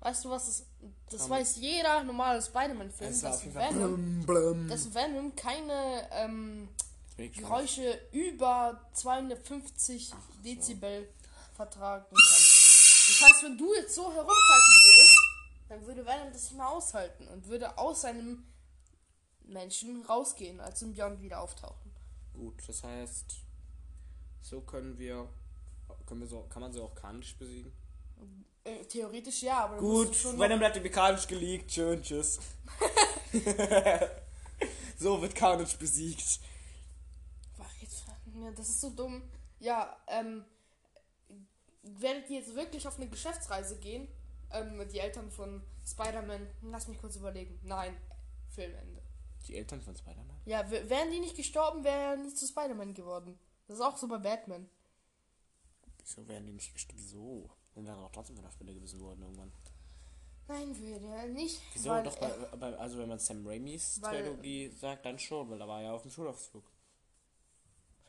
Weißt 0.00 0.24
du, 0.24 0.30
was 0.30 0.46
das. 0.46 0.66
Das 1.10 1.28
weiß 1.30 1.56
jeder 1.56 2.02
normale 2.02 2.42
Spider-Man-Film, 2.42 3.20
dass 3.22 3.54
Venom, 3.54 3.94
blum, 3.94 4.26
blum. 4.26 4.68
dass 4.68 4.92
Venom 4.92 5.34
keine 5.34 6.08
ähm, 6.10 6.68
Geräusche 7.16 8.00
über 8.12 8.80
250 8.92 10.12
Dezibel 10.44 11.08
vertragen 11.54 12.04
kann. 12.10 12.36
Das 13.06 13.20
heißt, 13.22 13.42
wenn 13.44 13.58
du 13.58 13.74
jetzt 13.74 13.94
so 13.94 14.04
herumfalten 14.04 14.72
würdest, 14.82 15.18
dann 15.68 15.86
würde 15.86 16.06
Venom 16.06 16.32
das 16.32 16.44
nicht 16.44 16.56
mehr 16.56 16.68
aushalten 16.68 17.28
und 17.28 17.46
würde 17.48 17.76
aus 17.76 18.02
seinem 18.02 18.44
Menschen 19.44 20.02
rausgehen, 20.02 20.60
als 20.60 20.80
Symbiont 20.80 21.20
wieder 21.20 21.40
auftauchen. 21.40 21.92
Gut, 22.32 22.62
das 22.66 22.82
heißt, 22.82 23.36
so 24.42 24.60
können 24.62 24.98
wir. 24.98 25.28
Können 26.06 26.20
wir 26.20 26.26
so, 26.26 26.42
kann 26.48 26.62
man 26.62 26.72
sie 26.72 26.80
auch 26.80 26.94
kanisch 26.94 27.36
besiegen? 27.36 27.72
Äh, 28.64 28.84
theoretisch 28.86 29.42
ja, 29.42 29.64
aber 29.64 29.76
Gut, 29.76 30.24
Venom 30.38 30.58
bleibt 30.58 30.82
mechanisch 30.82 31.26
geleakt. 31.26 31.70
Schön, 31.70 32.02
tschüss. 32.02 32.38
so 34.98 35.20
wird 35.20 35.34
Carnage 35.34 35.76
besiegt. 35.78 36.40
Warte, 37.58 37.72
jetzt, 37.80 38.04
ja, 38.34 38.50
das 38.52 38.68
ist 38.68 38.80
so 38.80 38.90
dumm. 38.90 39.22
Ja, 39.60 39.94
ähm, 40.06 40.44
werdet 41.84 42.28
ihr 42.30 42.40
jetzt 42.40 42.54
wirklich 42.54 42.86
auf 42.88 42.96
eine 42.96 43.08
Geschäftsreise 43.08 43.78
gehen? 43.78 44.08
Ähm, 44.50 44.86
die 44.92 44.98
Eltern 45.00 45.30
von 45.30 45.62
Spider-Man, 45.86 46.46
lass 46.62 46.88
mich 46.88 46.98
kurz 46.98 47.16
überlegen. 47.16 47.58
Nein, 47.62 47.96
Filmende. 48.48 49.02
Die 49.46 49.56
Eltern 49.56 49.80
von 49.82 49.94
Spider-Man? 49.96 50.40
Ja, 50.46 50.70
wären 50.70 51.10
die 51.10 51.20
nicht 51.20 51.36
gestorben, 51.36 51.84
wäre 51.84 52.12
er 52.12 52.16
nicht 52.16 52.38
zu 52.38 52.46
Spider-Man 52.46 52.94
geworden. 52.94 53.38
Das 53.66 53.76
ist 53.78 53.82
auch 53.82 53.96
so 53.96 54.08
bei 54.08 54.18
Batman. 54.18 54.68
Wieso 55.98 56.26
werden 56.28 56.46
die 56.46 56.52
nicht 56.52 56.72
gestorben? 56.72 57.00
Wieso? 57.02 57.50
Und 57.74 57.86
wäre 57.86 57.96
auch 57.96 58.12
trotzdem 58.12 58.36
von 58.36 58.44
der 58.44 58.52
Spinne 58.52 58.74
gebissen 58.74 59.00
worden 59.00 59.22
irgendwann. 59.22 59.52
Nein, 60.46 60.78
würde 60.78 61.06
er 61.06 61.26
nicht. 61.26 61.60
Wieso? 61.72 61.90
weil 61.90 62.02
Doch, 62.04 62.16
bei, 62.18 62.28
bei, 62.58 62.76
also 62.76 62.98
wenn 62.98 63.08
man 63.08 63.18
Sam 63.18 63.46
Raimis 63.46 64.00
Weil- 64.02 64.22
Trilogie 64.22 64.70
sagt, 64.70 65.06
dann 65.06 65.18
schon, 65.18 65.48
weil 65.50 65.58
da 65.58 65.66
war 65.66 65.82
ja 65.82 65.92
auf 65.92 66.02
dem 66.02 66.10
Schulausflug. 66.10 66.64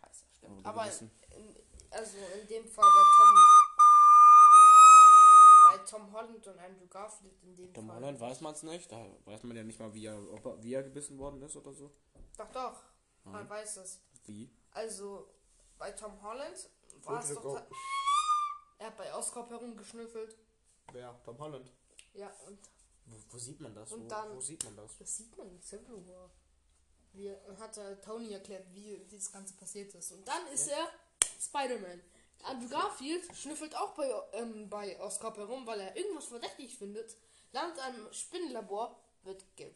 Scheiße, 0.01 0.25
stimmt. 0.37 0.65
Aber 0.65 0.85
in, 0.85 1.09
also 1.89 2.17
in 2.41 2.47
dem 2.47 2.67
Fall 2.67 2.83
bei 2.85 3.03
Tom. 3.17 3.35
Tom 5.85 6.11
Holland 6.11 6.45
und 6.47 6.59
Andrew 6.59 6.87
Garfield 6.87 7.41
in 7.43 7.55
dem 7.55 7.73
Tom 7.73 7.87
Fall. 7.87 7.95
Holland 7.97 8.19
weiß 8.19 8.41
man 8.41 8.53
es 8.53 8.63
nicht, 8.63 8.91
da 8.91 9.05
weiß 9.25 9.43
man 9.43 9.55
ja 9.57 9.63
nicht 9.63 9.79
mal, 9.79 9.93
wie 9.93 10.05
er, 10.05 10.17
ob 10.33 10.45
er, 10.45 10.63
wie 10.63 10.73
er 10.73 10.83
gebissen 10.83 11.17
worden 11.17 11.41
ist 11.41 11.55
oder 11.55 11.73
so. 11.73 11.91
Doch, 12.37 12.51
doch. 12.51 12.81
Man 13.23 13.49
weiß 13.49 13.77
es. 13.77 13.99
Wie? 14.25 14.51
Also 14.71 15.27
bei 15.77 15.91
Tom 15.91 16.21
Holland 16.21 16.69
war 17.03 17.19
es 17.23 17.33
doch. 17.33 17.61
Er 18.77 18.87
hat 18.87 18.97
bei 18.97 19.13
Oscorp 19.15 19.49
herumgeschnüffelt. 19.49 20.37
Wer? 20.91 21.19
Tom 21.23 21.37
Holland. 21.39 21.71
Ja, 22.13 22.31
und 22.45 22.59
Wo, 23.05 23.17
wo 23.29 23.37
sieht 23.37 23.59
man 23.61 23.73
das? 23.73 23.91
Und 23.91 24.03
wo, 24.05 24.07
dann- 24.07 24.35
wo 24.35 24.41
sieht 24.41 24.63
man 24.65 24.75
das? 24.75 24.97
das 24.97 25.17
sieht 25.17 25.35
man 25.37 25.49
in 25.49 25.61
Civil 25.61 26.05
War. 26.07 26.29
Wie 27.13 27.31
hat 27.57 27.77
er 27.77 27.99
Tony 28.01 28.33
erklärt, 28.33 28.67
wie 28.73 29.07
das 29.09 29.31
Ganze 29.31 29.53
passiert 29.55 29.93
ist. 29.95 30.11
Und 30.11 30.27
dann 30.27 30.47
ist 30.47 30.67
er 30.67 30.87
Spider-Man. 31.39 32.01
Andrew 32.43 32.69
Garfield 32.69 33.35
schnüffelt 33.35 33.75
auch 33.75 33.93
bei, 33.95 34.11
ähm, 34.33 34.69
bei 34.69 34.99
Oscorp 35.01 35.37
herum, 35.37 35.65
weil 35.65 35.79
er 35.79 35.95
irgendwas 35.95 36.25
verdächtig 36.25 36.77
findet. 36.77 37.15
Landet 37.51 37.79
einem 37.79 38.11
Spinnenlabor, 38.13 38.95
wird 39.23 39.43
ge. 39.55 39.71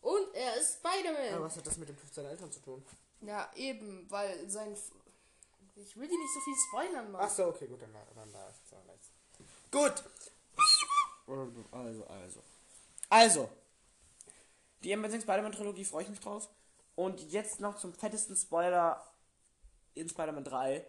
Und 0.00 0.34
er 0.34 0.56
ist 0.56 0.78
Spider-Man. 0.78 1.26
Ja, 1.26 1.42
was 1.42 1.56
hat 1.56 1.66
das 1.66 1.76
mit 1.76 1.88
dem 1.88 1.98
Tod 2.00 2.14
seiner 2.14 2.30
Eltern 2.30 2.50
zu 2.52 2.60
tun? 2.60 2.84
Ja, 3.20 3.50
eben, 3.56 4.10
weil 4.10 4.48
sein. 4.48 4.72
F- 4.72 4.92
Ich 5.76 5.96
will 5.96 6.08
dir 6.08 6.18
nicht 6.18 6.32
so 6.34 6.40
viel 6.40 6.54
spoilern, 6.68 7.10
Mann. 7.12 7.20
Ach 7.24 7.30
so, 7.30 7.46
okay, 7.46 7.66
gut, 7.66 7.82
dann, 7.82 7.92
dann 8.14 8.32
da 8.32 8.48
ist 8.48 8.60
es 8.66 8.72
auch 8.72 8.84
nichts. 8.84 9.10
Gut. 9.70 10.04
Also, 11.72 12.06
also. 12.06 12.42
Also. 13.10 13.48
Die 14.84 14.92
Amazing 14.94 15.20
Spider-Man 15.20 15.52
Trilogie 15.52 15.84
freue 15.84 16.04
ich 16.04 16.08
mich 16.08 16.20
drauf. 16.20 16.48
Und 16.94 17.20
jetzt 17.32 17.60
noch 17.60 17.76
zum 17.76 17.92
fettesten 17.92 18.36
Spoiler 18.36 19.04
in 19.94 20.08
Spider-Man 20.08 20.44
3. 20.44 20.86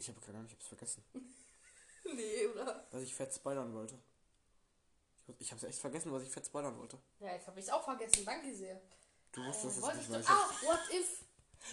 Ich 0.00 0.08
habe 0.08 0.18
keine 0.20 0.38
Ahnung, 0.38 0.46
ich 0.46 0.52
habe 0.54 0.62
es 0.62 0.68
vergessen, 0.68 1.04
Nee, 2.14 2.46
oder? 2.46 2.86
was 2.90 3.02
ich 3.02 3.14
fett 3.14 3.32
spoilern 3.34 3.72
wollte. 3.74 3.98
Ich- 5.38 5.50
habe 5.52 5.58
es 5.60 5.64
echt 5.68 5.78
vergessen, 5.78 6.10
was 6.10 6.22
ich 6.22 6.30
fett 6.30 6.46
spoilern 6.46 6.76
wollte. 6.78 6.98
Ja, 7.20 7.32
jetzt 7.34 7.46
habe 7.46 7.60
ich 7.60 7.66
es 7.66 7.72
auch 7.72 7.84
vergessen. 7.84 8.24
Danke 8.24 8.54
sehr. 8.54 8.80
Du 9.32 9.44
wusstest 9.44 9.76
es 9.76 9.82
Wollte 9.82 9.98
nicht, 9.98 10.10
ich 10.20 10.28
Ah, 10.28 10.50
what 10.62 10.80
if? 10.92 11.24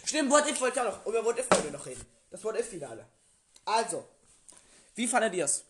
Stimmt, 0.04 0.30
What 0.30 0.46
If 0.48 0.60
wollte 0.60 0.78
ich 0.78 0.86
auch 0.86 0.96
noch. 0.98 1.06
Über 1.06 1.24
What 1.24 1.38
If 1.38 1.50
wollen 1.50 1.64
wir 1.64 1.70
noch 1.72 1.86
reden. 1.86 2.04
Das 2.30 2.44
What 2.44 2.56
If-Finale. 2.56 3.08
Also, 3.64 4.06
wie 4.94 5.08
fandet 5.08 5.34
ihr 5.34 5.46
es? 5.46 5.64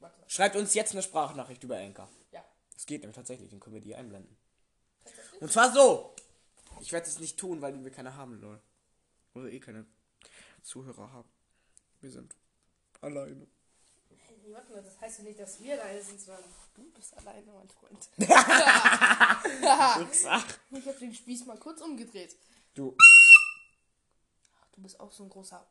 Warte. 0.00 0.16
Schreibt 0.26 0.56
uns 0.56 0.72
jetzt 0.74 0.92
eine 0.92 1.02
Sprachnachricht 1.02 1.62
über 1.62 1.76
Anchor. 1.76 2.08
Ja. 2.32 2.42
Es 2.74 2.86
geht 2.86 3.02
nämlich 3.02 3.14
tatsächlich, 3.16 3.50
dann 3.50 3.60
können 3.60 3.74
wir 3.74 3.82
die 3.82 3.94
einblenden. 3.94 4.36
Und 5.40 5.52
zwar 5.52 5.70
so. 5.72 6.14
Ich 6.80 6.90
werde 6.92 7.06
es 7.06 7.18
nicht 7.20 7.38
tun, 7.38 7.60
weil 7.60 7.84
wir 7.84 7.90
keine 7.92 8.16
haben, 8.16 8.40
lol. 8.40 8.60
Oder 9.34 9.50
eh 9.50 9.60
keine 9.60 9.86
Zuhörer 10.68 11.10
haben. 11.12 11.28
Wir 12.00 12.10
sind 12.10 12.36
alleine. 13.00 13.48
Hey, 14.10 14.52
warte 14.52 14.70
mal, 14.70 14.82
das 14.82 15.00
heißt 15.00 15.18
ja 15.20 15.24
nicht, 15.24 15.40
dass 15.40 15.60
wir 15.62 15.80
alleine 15.80 16.02
sind, 16.02 16.20
sondern 16.20 16.44
du 16.74 16.90
bist 16.92 17.16
alleine, 17.16 17.50
mein 17.52 17.68
Freund. 17.68 18.08
Ich 20.70 20.86
habe 20.86 20.98
den 21.00 21.14
Spieß 21.14 21.46
mal 21.46 21.58
kurz 21.58 21.80
umgedreht. 21.80 22.36
du. 22.74 22.94
Ach, 24.60 24.66
du 24.72 24.82
bist 24.82 25.00
auch 25.00 25.10
so 25.10 25.24
ein 25.24 25.30
großer. 25.30 25.66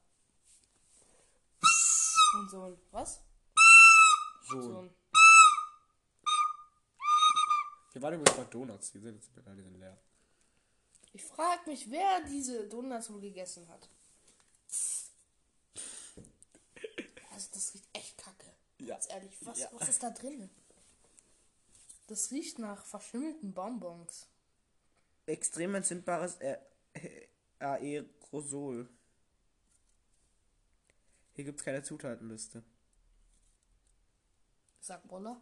Und 2.40 2.50
so 2.50 2.64
ein. 2.64 2.78
Was? 2.92 3.22
So 4.48 4.62
So. 4.62 4.80
ein. 4.80 4.96
Wir 7.94 8.02
waren 8.02 8.16
übrigens 8.16 8.36
bei 8.38 8.44
Donuts. 8.46 8.92
Die 8.92 9.00
sind 9.00 9.16
jetzt 9.16 9.30
die 9.36 9.62
sind 9.62 9.80
leer. 9.80 9.98
Ich 11.14 11.24
frag 11.24 11.66
mich, 11.68 11.90
wer 11.90 12.22
diese 12.26 12.68
Donuts 12.68 13.12
wohl 13.12 13.22
gegessen 13.22 13.68
hat. 13.70 13.90
Also, 17.48 17.60
das 17.60 17.74
riecht 17.74 17.88
echt 17.94 18.18
kacke. 18.18 18.48
Ja. 18.80 18.88
Ganz 18.96 19.10
ehrlich, 19.10 19.32
was, 19.42 19.60
Ja. 19.60 19.70
was 19.74 19.90
ist 19.90 20.04
da 20.04 20.10
drin? 20.10 20.50
Das 22.08 22.32
riecht 22.32 22.60
nach 22.60 22.86
verschimmelten 22.86 23.54
Bonbons. 23.54 24.28
Extrem 25.26 25.76
entzündbares 25.76 26.38
Aerosol. 27.60 28.88
Hier 31.34 31.44
gibt 31.44 31.60
es 31.60 31.66
keine 31.66 31.84
Zutatenliste. 31.84 32.64
Sag 34.80 35.06
Boller. 35.08 35.40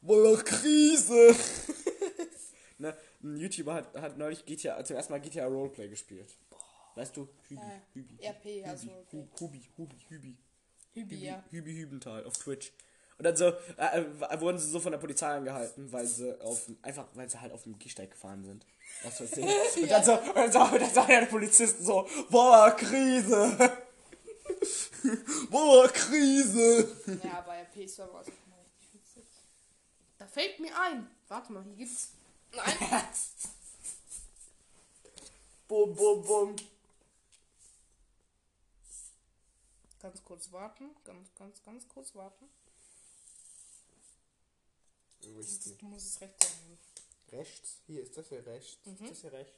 Wolle 0.00 0.36
Krise! 0.44 1.36
ne, 2.78 2.96
ein 3.22 3.36
YouTuber 3.36 3.74
hat, 3.74 3.94
hat 3.94 4.18
neulich 4.18 4.44
GTA, 4.44 4.84
zum 4.84 4.96
ersten 4.96 5.12
Mal 5.12 5.20
GTA 5.20 5.46
Roleplay 5.46 5.88
gespielt. 5.88 6.34
Weißt 6.96 7.16
du? 7.16 7.28
Hübi, 7.48 7.60
Äh, 7.62 7.80
Hübi. 7.94 8.18
RP, 8.26 8.66
also 8.66 8.86
Hübi, 8.86 8.94
okay. 8.96 9.10
Hu- 9.12 9.28
Hubi, 9.40 9.62
Hubi, 9.78 9.96
Hübi. 10.08 10.36
Hübi, 10.94 11.16
ja. 11.24 11.44
Hübi 11.50 11.72
Hübenthal 11.76 12.24
auf 12.24 12.32
Twitch. 12.38 12.72
Und 13.18 13.24
dann 13.24 13.36
so, 13.36 13.46
äh, 13.76 14.00
äh, 14.00 14.40
wurden 14.40 14.58
sie 14.58 14.68
so 14.68 14.80
von 14.80 14.92
der 14.92 14.98
Polizei 14.98 15.26
angehalten, 15.28 15.90
weil 15.92 16.06
sie 16.06 16.38
auf, 16.40 16.68
einfach, 16.82 17.06
weil 17.14 17.28
sie 17.30 17.40
halt 17.40 17.52
auf 17.52 17.62
dem 17.62 17.78
Gehsteig 17.78 18.10
gefahren 18.10 18.44
sind. 18.44 18.66
Was. 19.02 19.20
Und 19.76 19.90
dann 19.90 20.04
so, 20.04 20.12
und 20.18 20.36
dann 20.36 20.52
so, 20.52 20.60
und 20.60 20.80
dann 20.80 20.90
sagen 20.90 21.12
ja 21.12 21.20
die 21.20 21.26
Polizisten 21.26 21.84
so, 21.84 22.06
boah, 22.30 22.70
Krise! 22.76 23.58
boah, 25.50 25.88
Krise! 25.88 26.96
Ja, 27.22 27.40
bei 27.42 27.60
RP 27.62 27.76
ist 27.84 28.00
aber 28.00 28.18
also 28.18 28.30
richtig 28.30 28.94
witzig. 28.94 29.24
Da 30.18 30.26
fällt 30.26 30.60
mir 30.60 30.70
ein. 30.80 31.06
Warte 31.28 31.52
mal, 31.52 31.62
hier 31.64 31.74
gibt's. 31.76 32.10
Nein. 32.54 32.74
Bum, 35.68 35.94
bum, 35.94 36.22
bum. 36.24 36.56
Ganz 40.00 40.22
kurz 40.24 40.52
warten. 40.52 40.90
Ganz, 41.04 41.34
ganz, 41.34 41.62
ganz 41.62 41.88
kurz 41.88 42.14
warten. 42.14 42.48
Wo 45.22 45.38
ist? 45.40 45.80
Du 45.80 45.86
musst 45.86 46.06
es 46.06 46.20
rechts 46.20 46.54
nehmen. 46.62 46.78
Rechts? 47.32 47.80
Hier 47.86 48.02
ist 48.02 48.16
das 48.16 48.28
hier 48.28 48.46
rechts. 48.46 48.86
Mhm. 48.86 48.94
Ist 49.04 49.10
das 49.10 49.20
hier 49.22 49.32
rechts? 49.32 49.56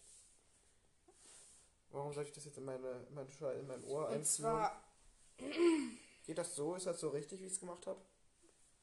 Warum 1.91 2.13
soll 2.13 2.25
ich 2.25 2.33
das 2.33 2.45
jetzt 2.45 2.59
in, 2.59 2.65
meine, 2.65 3.07
mein, 3.11 3.31
Schal- 3.33 3.57
in 3.59 3.67
mein 3.67 3.83
Ohr 3.85 4.07
einführen? 4.09 4.25
zwar. 4.25 4.83
Geht 6.27 6.39
das 6.39 6.55
so? 6.55 6.75
Ist 6.75 6.87
das 6.87 7.01
so 7.01 7.09
richtig, 7.09 7.41
wie 7.41 7.47
ich 7.47 7.53
es 7.53 7.61
gemacht 7.61 7.87
habe? 7.87 8.01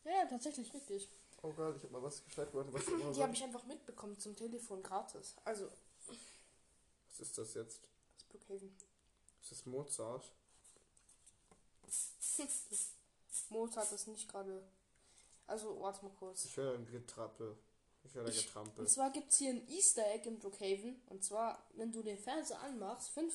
Ja, 0.04 0.26
tatsächlich 0.26 0.74
richtig. 0.74 1.10
Oh 1.42 1.52
Gott, 1.54 1.76
ich 1.78 1.84
habe 1.84 1.94
mal 1.94 2.02
was 2.04 2.24
geschneit 2.24 2.52
worden. 2.54 2.74
Was, 2.74 2.86
Die 2.86 3.22
habe 3.24 3.34
ich 3.34 3.44
einfach 3.44 3.64
mitbekommen 3.66 4.18
zum 4.20 4.36
Telefon 4.36 4.82
gratis. 4.82 5.36
Also, 5.44 5.70
was 6.08 7.20
ist 7.20 7.38
das 7.38 7.54
jetzt? 7.54 7.82
das 7.84 8.18
ist 8.24 8.30
Brookhaven. 8.30 8.76
Ist 9.42 9.52
das 9.52 9.66
Mozart? 9.66 10.32
Mozart 13.50 13.92
ist 13.92 14.08
nicht 14.08 14.30
gerade. 14.30 14.64
Also, 15.48 15.80
warte 15.80 16.04
mal 16.04 16.12
kurz. 16.18 16.46
Ich 16.46 16.58
höre 16.58 16.76
ein 16.76 16.86
Getrappel. 16.90 17.58
Ich 18.04 18.14
höre 18.16 18.28
Ich- 18.28 18.46
Getrampel. 18.48 18.84
Und 18.86 18.90
zwar 18.90 19.12
gibt 19.12 19.32
es 19.32 19.38
hier 19.40 19.50
ein 19.52 19.68
Easter 19.68 20.06
Egg 20.14 20.28
in 20.28 20.40
Brookhaven. 20.40 21.02
Und 21.08 21.24
zwar, 21.24 21.64
wenn 21.76 21.92
du 21.92 22.02
den 22.02 22.18
Fernseher 22.18 22.60
anmachst, 22.62 23.10
fünf, 23.10 23.34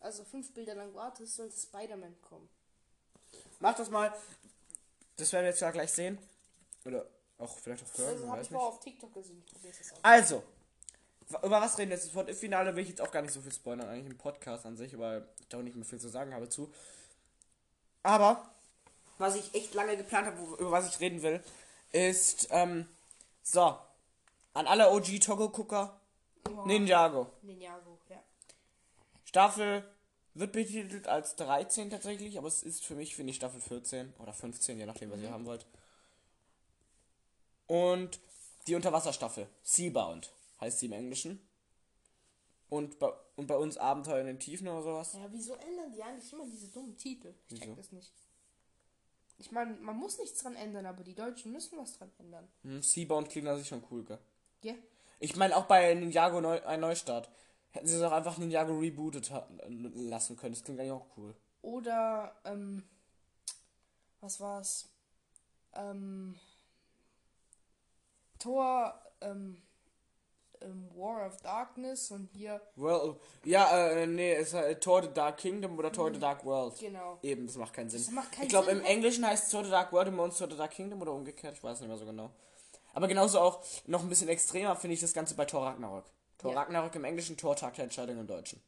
also 0.00 0.24
fünf 0.24 0.52
Bilder 0.54 0.74
lang 0.74 0.94
wartest, 0.94 1.34
sollte 1.36 1.56
Spider-Man 1.56 2.20
kommen. 2.22 2.48
Mach 3.60 3.74
das 3.76 3.90
mal. 3.90 4.12
Das 5.16 5.32
werden 5.32 5.44
wir 5.44 5.50
jetzt 5.50 5.60
ja 5.60 5.70
gleich 5.70 5.92
sehen. 5.92 6.18
Oder 6.84 7.06
auch 7.38 7.56
vielleicht 7.58 7.84
auch 7.84 7.98
hören. 7.98 8.08
Also 8.14 8.28
habe 8.28 8.42
ich 8.42 8.50
mal 8.50 8.58
auf 8.60 8.80
TikTok 8.80 9.12
gesehen. 9.14 9.42
Also, 10.02 10.42
über 11.42 11.60
was 11.60 11.78
reden 11.78 11.90
wir 11.90 11.96
jetzt? 11.96 12.14
Im 12.14 12.34
Finale 12.36 12.74
will 12.74 12.82
ich 12.82 12.90
jetzt 12.90 13.00
auch 13.00 13.10
gar 13.10 13.22
nicht 13.22 13.32
so 13.32 13.40
viel 13.40 13.52
spoilern, 13.52 13.88
eigentlich 13.88 14.10
im 14.12 14.18
Podcast 14.18 14.66
an 14.66 14.76
sich, 14.76 14.98
weil 14.98 15.26
ich 15.40 15.48
da 15.48 15.58
auch 15.58 15.62
nicht 15.62 15.76
mehr 15.76 15.84
viel 15.84 16.00
zu 16.00 16.08
sagen 16.08 16.34
habe 16.34 16.48
zu. 16.48 16.72
Aber, 18.02 18.50
was 19.18 19.36
ich 19.36 19.54
echt 19.54 19.74
lange 19.74 19.96
geplant 19.96 20.26
habe, 20.26 20.56
über 20.56 20.70
was 20.70 20.88
ich 20.88 21.00
reden 21.00 21.22
will, 21.22 21.42
ist, 21.92 22.48
ähm, 22.50 22.88
so, 23.42 23.76
an 24.54 24.66
alle 24.66 24.90
OG-Togo-Gucker, 24.90 25.98
Wow. 26.44 26.66
Ninjago. 26.66 27.30
Ninjago, 27.42 27.98
ja. 28.08 28.20
Staffel 29.24 29.88
wird 30.34 30.52
betitelt 30.52 31.06
als 31.06 31.36
13 31.36 31.90
tatsächlich, 31.90 32.38
aber 32.38 32.48
es 32.48 32.62
ist 32.62 32.84
für 32.84 32.94
mich, 32.94 33.14
finde 33.14 33.30
ich, 33.30 33.36
Staffel 33.36 33.60
14 33.60 34.12
oder 34.18 34.32
15, 34.32 34.78
je 34.78 34.86
nachdem, 34.86 35.10
was 35.10 35.20
ihr 35.20 35.30
haben 35.30 35.46
wollt. 35.46 35.66
Und 37.66 38.18
die 38.66 38.74
Unterwasserstaffel, 38.74 39.48
Seabound, 39.62 40.32
heißt 40.60 40.80
sie 40.80 40.86
im 40.86 40.92
Englischen. 40.92 41.40
Und 42.68 42.98
bei, 42.98 43.12
und 43.36 43.46
bei 43.46 43.56
uns 43.56 43.76
Abenteuer 43.78 44.20
in 44.20 44.26
den 44.26 44.38
Tiefen 44.38 44.68
oder 44.68 44.82
sowas. 44.82 45.14
Ja, 45.14 45.26
wieso 45.30 45.54
ändern 45.54 45.92
die 45.92 46.02
eigentlich 46.02 46.32
immer 46.32 46.46
diese 46.46 46.68
dummen 46.68 46.96
Titel? 46.96 47.34
Ich 47.48 47.58
check 47.58 47.68
Wieso? 47.68 47.74
das 47.76 47.92
nicht. 47.92 48.12
Ich 49.38 49.50
meine, 49.50 49.74
man 49.74 49.96
muss 49.96 50.18
nichts 50.18 50.42
dran 50.42 50.54
ändern, 50.54 50.86
aber 50.86 51.02
die 51.02 51.14
Deutschen 51.14 51.52
müssen 51.52 51.78
was 51.78 51.98
dran 51.98 52.12
ändern. 52.18 52.48
Hm, 52.62 52.82
Seabound 52.82 53.28
klingt 53.28 53.48
an 53.48 53.58
sich 53.58 53.66
schon 53.68 53.82
cool, 53.90 54.04
gell? 54.04 54.18
Ja? 54.62 54.74
Ich 55.18 55.36
meine 55.36 55.56
auch 55.56 55.64
bei 55.64 55.94
Ninjago 55.94 56.40
Neu 56.40 56.60
ein 56.64 56.80
Neustart. 56.80 57.30
Hätten 57.70 57.86
sie 57.86 57.98
doch 57.98 58.12
einfach 58.12 58.38
Ninjago 58.38 58.78
rebootet 58.78 59.32
lassen 59.68 60.36
können. 60.36 60.54
Das 60.54 60.62
klingt 60.62 60.78
eigentlich 60.78 60.92
auch 60.92 61.06
cool. 61.16 61.34
Oder, 61.62 62.36
ähm, 62.44 62.84
was 64.20 64.40
war's? 64.40 64.88
Ähm, 65.74 66.38
Tor, 68.38 69.00
ähm, 69.20 69.62
ähm, 70.64 70.88
War 70.94 71.26
of 71.26 71.36
Darkness 71.42 72.10
und 72.10 72.28
hier, 72.34 72.60
Well, 72.76 73.16
ja, 73.44 73.88
äh, 73.90 74.06
nee, 74.06 74.34
es 74.34 74.48
ist 74.48 74.54
halt 74.54 74.82
Tor 74.82 75.02
the 75.02 75.08
Dark 75.12 75.38
Kingdom 75.38 75.78
oder 75.78 75.90
Tor 75.92 76.12
the 76.12 76.18
Dark 76.20 76.44
World. 76.44 76.78
genau. 76.78 77.18
Eben, 77.22 77.46
das 77.46 77.56
macht 77.56 77.72
keinen 77.72 77.90
Sinn. 77.90 78.02
Das 78.04 78.10
macht 78.12 78.32
keinen 78.32 78.44
ich 78.44 78.48
glaube, 78.50 78.70
im 78.70 78.82
Englischen 78.82 79.26
heißt 79.26 79.44
es 79.44 79.50
Tor 79.50 79.64
the 79.64 79.70
Dark 79.70 79.92
World 79.92 80.08
und 80.08 80.16
bei 80.16 80.24
uns 80.24 80.38
Tor 80.38 80.50
the 80.50 80.56
Dark 80.56 80.70
Kingdom 80.72 81.00
oder 81.02 81.12
umgekehrt. 81.12 81.54
Ich 81.56 81.62
weiß 81.62 81.80
nicht 81.80 81.88
mehr 81.88 81.98
so 81.98 82.06
genau. 82.06 82.30
Aber 82.94 83.08
genauso 83.08 83.40
auch 83.40 83.64
noch 83.86 84.02
ein 84.02 84.08
bisschen 84.08 84.28
extremer 84.28 84.76
finde 84.76 84.94
ich 84.94 85.00
das 85.00 85.14
Ganze 85.14 85.34
bei 85.34 85.44
Thor 85.46 85.64
Ragnarok. 85.66 86.04
Thor 86.38 86.52
Ja. 86.52 86.60
Ragnarok 86.60 86.94
im 86.94 87.04
Englischen, 87.04 87.36
Tor 87.36 87.56
Tag 87.56 87.74
der 87.74 87.84
Entscheidung 87.84 88.18
im 88.18 88.26
Deutschen. 88.26 88.60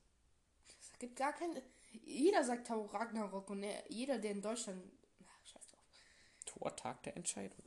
Es 0.93 0.99
gibt 0.99 1.17
gar 1.17 1.33
keine. 1.33 1.63
Jeder 2.05 2.43
sagt 2.43 2.67
Tau 2.67 2.83
Ragnarok 2.87 3.51
und 3.51 3.63
er, 3.63 3.83
jeder, 3.89 4.19
der 4.19 4.31
in 4.33 4.41
Deutschland. 4.43 4.83
Ach, 5.27 5.47
scheiß 5.47 5.67
drauf. 5.67 5.81
Tor 6.47 6.75
Tag 6.77 7.03
der 7.03 7.17
Entscheidung. 7.17 7.63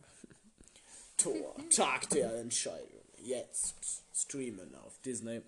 Tor 1.17 1.55
Tag 1.75 2.09
der 2.09 2.33
Entscheidung. 2.35 3.01
Jetzt 3.17 3.75
streamen 4.13 4.73
auf 4.75 4.99
Disney. 4.99 5.41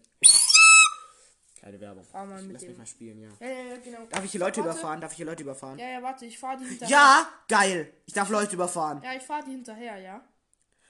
Keine 1.60 1.80
Werbung. 1.82 2.04
Fahr 2.06 2.26
mal 2.26 2.42
mit 2.42 2.54
Lass 2.54 2.62
mich 2.62 2.72
dem- 2.72 2.78
mal 2.78 2.86
spielen, 2.88 3.20
ja. 3.22 3.30
Ja, 3.40 3.48
ja, 3.48 3.64
ja, 3.64 3.78
genau. 3.78 4.06
Darf 4.06 4.24
ich 4.24 4.32
hier 4.32 4.40
Leute 4.40 4.62
Warte. 4.62 4.72
überfahren? 4.72 5.02
Darf 5.02 5.12
ich 5.12 5.18
hier 5.18 5.26
Leute 5.26 5.44
überfahren? 5.44 5.78
Ja, 5.78 5.90
ja, 5.90 6.02
warte, 6.02 6.26
ich 6.26 6.40
fahr 6.40 6.58
die 6.58 6.66
hinterher. 6.66 6.90
Ja, 6.90 7.30
geil. 7.50 7.94
Ich 8.06 8.14
darf 8.14 8.30
Leute 8.30 8.56
überfahren. 8.56 9.02
Ja, 9.04 9.14
ich 9.14 9.24
fahr 9.24 9.44
die 9.44 9.52
hinterher, 9.52 9.98
ja. 9.98 10.26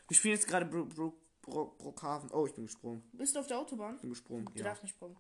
Wir 0.08 0.16
spielen 0.18 0.36
jetzt 0.36 0.48
gerade 0.48 0.66
Bro 0.66 0.86
Bro 0.86 1.14
Bro 1.42 1.76
Brookhaven. 1.80 2.30
Oh, 2.32 2.46
ich 2.46 2.54
bin 2.54 2.66
gesprungen. 2.68 3.04
Bist 3.14 3.36
du 3.36 3.40
auf 3.40 3.48
der 3.48 3.58
Autobahn? 3.58 3.96
Ich 3.96 4.02
bin 4.02 4.10
gesprungen. 4.12 4.46
Du 4.46 4.60
Ja. 4.60 4.66
darfst 4.66 4.84
nicht 4.84 4.94
springen. 4.96 5.18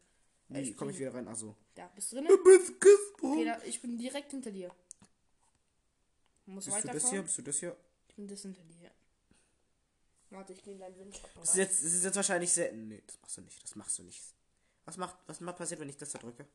Wie 0.49 0.73
komme 0.75 0.91
ich 0.91 0.99
wieder 0.99 1.13
rein? 1.13 1.27
Achso. 1.27 1.55
Da, 1.75 1.87
bist 1.95 2.11
du 2.11 2.17
drin? 2.17 2.27
Du 2.27 2.43
bist 2.43 2.79
gesprungen. 2.79 3.33
Okay, 3.39 3.45
da, 3.45 3.61
ich 3.65 3.81
bin 3.81 3.97
direkt 3.97 4.31
hinter 4.31 4.51
dir. 4.51 4.71
Muss 6.45 6.65
Bist 6.65 6.83
du 6.83 6.87
das 6.87 7.09
hier? 7.09 7.21
Bist 7.23 7.37
du 7.37 7.41
das 7.43 7.57
hier? 7.59 7.75
Ich 8.07 8.15
bin 8.15 8.27
das 8.27 8.41
hinter 8.41 8.63
dir. 8.63 8.78
Warte, 10.31 10.53
ich 10.53 10.63
gehe 10.63 10.73
in 10.73 10.79
deinen 10.79 10.97
Windschatten 10.97 11.41
Das 11.41 11.49
ist 11.49 11.55
jetzt, 11.55 11.83
das 11.83 11.93
ist 11.93 12.03
jetzt 12.03 12.15
wahrscheinlich 12.15 12.53
sehr. 12.53 12.71
Nee, 12.71 13.01
das 13.05 13.17
machst 13.21 13.37
du 13.37 13.41
nicht. 13.41 13.63
Das 13.63 13.75
machst 13.75 13.99
du 13.99 14.03
nicht. 14.03 14.21
Was 14.85 14.97
macht, 14.97 15.15
was 15.27 15.39
macht 15.41 15.57
passiert, 15.57 15.79
wenn 15.79 15.89
ich 15.89 15.97
das 15.97 16.11
da 16.11 16.19
drücke? 16.19 16.47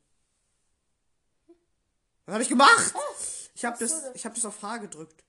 Was 2.26 2.32
habe 2.34 2.42
ich 2.42 2.48
gemacht? 2.48 2.94
Ich 3.54 3.64
habe 3.64 3.76
das, 3.78 4.14
ich 4.14 4.24
habe 4.24 4.34
das 4.34 4.44
auf 4.44 4.62
H 4.62 4.78
gedrückt. 4.78 5.24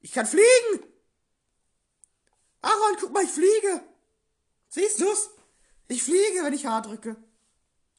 Ich 0.00 0.12
kann 0.12 0.26
fliegen. 0.26 0.86
Aaron, 2.60 2.96
guck 3.00 3.12
mal, 3.12 3.24
ich 3.24 3.30
fliege. 3.30 3.82
Siehst 4.68 5.00
du's? 5.00 5.30
Ich 5.88 6.02
fliege, 6.02 6.42
wenn 6.44 6.52
ich 6.52 6.66
H 6.66 6.80
drücke. 6.82 7.16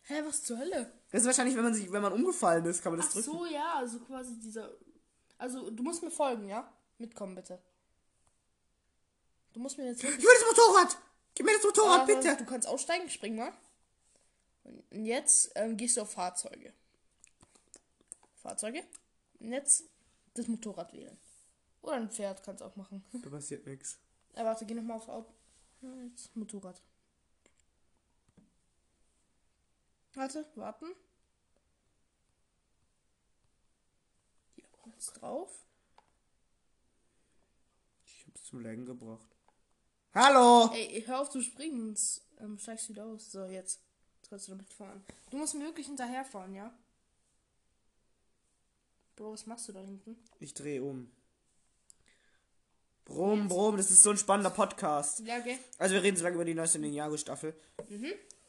Hä, 0.03 0.21
was 0.25 0.43
zur 0.43 0.57
Hölle? 0.57 0.91
Das 1.11 1.21
ist 1.21 1.27
wahrscheinlich, 1.27 1.55
wenn 1.55 1.63
man 1.63 1.73
sich, 1.73 1.91
wenn 1.91 2.01
man 2.01 2.13
umgefallen 2.13 2.65
ist, 2.65 2.81
kann 2.81 2.91
man 2.93 2.99
das 2.99 3.09
Ach 3.09 3.13
drücken. 3.13 3.31
so, 3.31 3.45
ja, 3.45 3.75
also 3.75 3.99
quasi 3.99 4.39
dieser. 4.39 4.69
Also, 5.37 5.69
du 5.69 5.83
musst 5.83 6.01
mir 6.01 6.11
folgen, 6.11 6.47
ja? 6.47 6.71
Mitkommen, 6.97 7.35
bitte. 7.35 7.61
Du 9.53 9.59
musst 9.59 9.77
mir 9.77 9.85
jetzt 9.85 10.03
Ich 10.03 10.09
will 10.09 10.17
das 10.17 10.57
Motorrad. 10.57 10.97
Gib 11.35 11.45
mir 11.45 11.53
das 11.53 11.63
Motorrad, 11.63 12.01
Aber 12.01 12.15
bitte. 12.15 12.35
Du 12.37 12.45
kannst 12.45 12.67
aussteigen, 12.67 13.09
spring 13.09 13.35
mal. 13.35 13.53
Und 14.63 15.05
jetzt 15.05 15.51
ähm, 15.55 15.77
gehst 15.77 15.97
du 15.97 16.01
auf 16.01 16.11
Fahrzeuge. 16.11 16.73
Fahrzeuge. 18.41 18.83
Und 19.39 19.51
jetzt 19.51 19.83
das 20.33 20.47
Motorrad 20.47 20.93
wählen. 20.93 21.17
Oder 21.81 21.93
ein 21.93 22.09
Pferd 22.09 22.43
kannst 22.43 22.61
du 22.61 22.65
auch 22.65 22.75
machen. 22.75 23.03
Da 23.11 23.29
passiert 23.29 23.65
nichts. 23.65 23.99
Ja, 24.35 24.45
warte, 24.45 24.65
geh 24.65 24.73
nochmal 24.73 24.97
aufs 24.97 25.09
Auto. 25.09 25.33
Jetzt 26.09 26.35
Motorrad. 26.35 26.81
Warte, 30.13 30.45
warten. 30.55 30.87
Hier, 34.55 34.65
jetzt 34.85 35.13
drauf. 35.13 35.65
Ich 38.05 38.25
hab's 38.27 38.43
zum 38.43 38.61
Laggen 38.61 38.85
gebracht. 38.85 39.32
Hallo! 40.13 40.69
Ey, 40.73 41.03
hör 41.07 41.21
auf 41.21 41.29
zu 41.29 41.41
springen, 41.41 41.95
sonst 41.95 42.21
ähm, 42.39 42.57
steigst 42.59 42.87
du 42.89 42.93
wieder 42.93 43.05
aus. 43.05 43.31
So, 43.31 43.45
jetzt. 43.45 43.81
Jetzt 44.21 44.29
kannst 44.29 44.47
du 44.47 44.51
damit 44.51 44.71
fahren. 44.71 45.03
Du 45.31 45.37
musst 45.37 45.55
mir 45.55 45.65
wirklich 45.65 45.87
hinterherfahren, 45.87 46.53
ja? 46.53 46.71
Bro, 49.15 49.33
was 49.33 49.45
machst 49.47 49.67
du 49.67 49.71
da 49.73 49.79
hinten? 49.79 50.15
Ich 50.39 50.53
dreh 50.53 50.79
um. 50.79 51.11
Brom, 53.05 53.47
Brom, 53.49 53.75
das 53.75 53.91
ist 53.91 54.01
so 54.01 54.11
ein 54.11 54.17
spannender 54.17 54.49
Podcast. 54.49 55.19
Ja, 55.19 55.37
okay. 55.39 55.57
Also 55.77 55.95
wir 55.95 56.03
reden 56.03 56.15
so 56.15 56.23
lange 56.23 56.35
über 56.35 56.45
die 56.45 56.53
neueste 56.53 56.79
Ninjago-Staffel. 56.79 57.53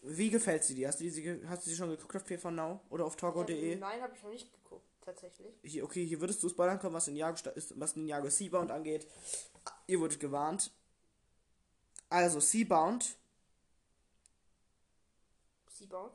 Wie 0.03 0.31
gefällt 0.31 0.63
sie 0.65 0.75
dir? 0.77 0.89
Hast 0.89 1.01
du, 1.01 1.05
die, 1.05 1.11
sie 1.11 1.23
ge- 1.23 1.45
hast 1.49 1.67
du 1.67 1.71
sie 1.71 1.77
schon 1.77 1.91
geguckt 1.91 2.15
auf 2.15 2.25
PV 2.25 2.51
Now 2.53 2.81
oder 2.91 3.05
auf 3.05 3.17
Togo.de? 3.17 3.77
Nein, 3.77 4.01
habe 4.01 4.15
ich 4.15 4.23
noch 4.23 4.31
nicht 4.31 4.53
geguckt, 4.53 4.87
tatsächlich. 5.01 5.55
Hier, 5.65 5.83
okay, 5.83 6.05
hier 6.07 6.21
würdest 6.21 6.43
du 6.43 6.49
spoilern 6.49 6.79
kommen, 6.79 6.95
was 6.95 7.09
Ninjago, 7.09 7.37
was 7.75 7.97
Ninjago 7.97 8.29
Seabound 8.31 8.71
angeht. 8.71 9.09
Ihr 9.89 9.99
wurdet 9.99 10.21
gewarnt. 10.21 10.71
Also, 12.15 12.39
Seabound. 12.39 13.17
Seabound. 15.69 16.13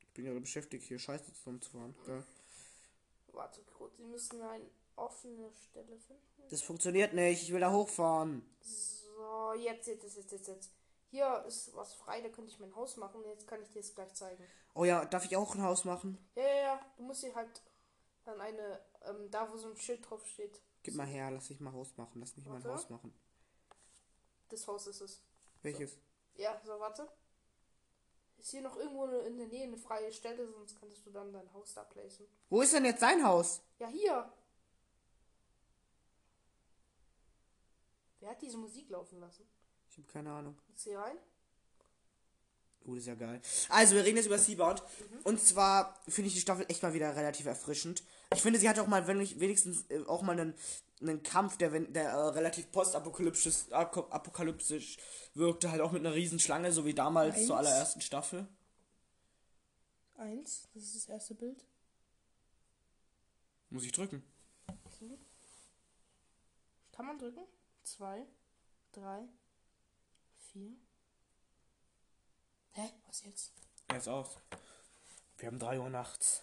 Ich 0.00 0.12
bin 0.12 0.24
gerade 0.24 0.40
beschäftigt, 0.40 0.82
hier 0.82 0.98
Scheiße 0.98 1.32
zusammenzufahren. 1.34 1.94
Gell? 2.04 2.24
Warte 3.28 3.62
kurz, 3.62 3.96
sie 3.96 4.02
müssen 4.02 4.42
eine 4.42 4.68
offene 4.96 5.52
Stelle 5.52 5.96
finden. 6.00 6.48
Das 6.50 6.62
funktioniert 6.62 7.14
nicht, 7.14 7.44
ich 7.44 7.52
will 7.52 7.60
da 7.60 7.70
hochfahren. 7.70 8.42
So, 8.60 9.52
jetzt, 9.52 9.86
jetzt, 9.86 10.02
jetzt, 10.02 10.32
jetzt, 10.32 10.48
jetzt. 10.48 10.70
Hier 11.12 11.44
ist 11.46 11.72
was 11.76 11.94
frei, 11.94 12.20
da 12.20 12.28
könnte 12.28 12.50
ich 12.50 12.58
mein 12.58 12.74
Haus 12.74 12.96
machen. 12.96 13.22
Jetzt 13.24 13.46
kann 13.46 13.62
ich 13.62 13.68
dir 13.70 13.82
das 13.82 13.94
gleich 13.94 14.12
zeigen. 14.14 14.42
Oh 14.74 14.84
ja, 14.84 15.04
darf 15.04 15.26
ich 15.26 15.36
auch 15.36 15.54
ein 15.54 15.62
Haus 15.62 15.84
machen? 15.84 16.18
Ja, 16.34 16.42
ja, 16.42 16.56
ja. 16.56 16.92
Du 16.96 17.04
musst 17.04 17.20
hier 17.20 17.36
halt 17.36 17.62
dann 18.24 18.40
eine 18.40 18.80
ähm, 19.02 19.30
da 19.30 19.48
wo 19.48 19.56
so 19.56 19.68
ein 19.70 19.76
Schild 19.76 20.10
drauf 20.10 20.26
steht. 20.26 20.60
Gib 20.82 20.94
mal 20.94 21.06
her, 21.06 21.30
lass 21.30 21.46
dich 21.46 21.60
mal 21.60 21.72
Haus 21.72 21.96
machen. 21.96 22.18
Lass 22.18 22.36
mich 22.36 22.44
Warte. 22.46 22.68
Haus 22.68 22.90
machen. 22.90 23.14
Das 24.48 24.66
Haus 24.66 24.86
ist 24.86 25.00
es. 25.00 25.20
Welches? 25.62 25.98
Ja, 26.36 26.60
so, 26.64 26.78
warte. 26.78 27.08
Ist 28.38 28.50
hier 28.50 28.62
noch 28.62 28.76
irgendwo 28.76 29.06
in 29.06 29.36
der 29.36 29.48
Nähe 29.48 29.64
eine 29.64 29.76
freie 29.76 30.12
Stelle, 30.12 30.46
sonst 30.52 30.78
könntest 30.78 31.04
du 31.04 31.10
dann 31.10 31.32
dein 31.32 31.52
Haus 31.52 31.74
da 31.74 31.82
placen. 31.82 32.26
Wo 32.48 32.62
ist 32.62 32.72
denn 32.72 32.84
jetzt 32.84 33.00
sein 33.00 33.24
Haus? 33.24 33.60
Ja, 33.78 33.88
hier. 33.88 34.32
Wer 38.20 38.30
hat 38.30 38.40
diese 38.40 38.56
Musik 38.56 38.88
laufen 38.90 39.20
lassen? 39.20 39.44
Ich 39.90 39.98
habe 39.98 40.06
keine 40.08 40.32
Ahnung. 40.32 40.56
Jetzt 40.68 40.84
hier 40.84 40.98
rein. 40.98 41.18
Oh, 42.84 42.90
das 42.90 43.00
ist 43.00 43.06
ja 43.06 43.14
geil. 43.16 43.40
Also, 43.68 43.96
wir 43.96 44.04
reden 44.04 44.16
jetzt 44.16 44.26
über 44.26 44.38
Seabound. 44.38 44.82
Und 45.24 45.40
zwar 45.42 46.00
finde 46.08 46.28
ich 46.28 46.34
die 46.34 46.40
Staffel 46.40 46.64
echt 46.68 46.82
mal 46.82 46.94
wieder 46.94 47.14
relativ 47.14 47.46
erfrischend. 47.46 48.02
Ich 48.34 48.42
finde, 48.42 48.58
sie 48.58 48.68
hat 48.68 48.78
auch 48.78 48.86
mal 48.86 49.06
wenig- 49.06 49.40
wenigstens 49.40 49.84
äh, 49.90 50.04
auch 50.06 50.22
mal 50.22 50.38
einen, 50.38 50.54
einen 51.00 51.22
Kampf, 51.22 51.56
der, 51.56 51.72
wenn- 51.72 51.92
der 51.92 52.10
äh, 52.10 52.28
relativ 52.30 52.70
postapokalyptisch 52.70 53.70
apokalyptisch 53.72 54.98
wirkte, 55.34 55.70
halt 55.70 55.80
auch 55.80 55.92
mit 55.92 56.04
einer 56.04 56.14
Riesenschlange, 56.14 56.72
so 56.72 56.84
wie 56.84 56.94
damals 56.94 57.36
Eins. 57.36 57.46
zur 57.46 57.56
allerersten 57.56 58.00
Staffel. 58.00 58.46
Eins, 60.16 60.68
das 60.74 60.82
ist 60.82 60.96
das 60.96 61.08
erste 61.08 61.34
Bild. 61.34 61.64
Muss 63.70 63.84
ich 63.84 63.92
drücken. 63.92 64.22
Kann 66.92 67.06
man 67.06 67.18
drücken? 67.18 67.44
Zwei, 67.84 68.26
drei, 68.90 69.22
vier. 70.52 70.72
Hä? 72.72 72.90
Was 73.06 73.22
jetzt? 73.24 73.52
Er 73.86 73.98
ist 73.98 74.08
aus. 74.08 74.30
Wir 75.36 75.46
haben 75.46 75.60
3 75.60 75.78
Uhr 75.78 75.88
nachts. 75.90 76.42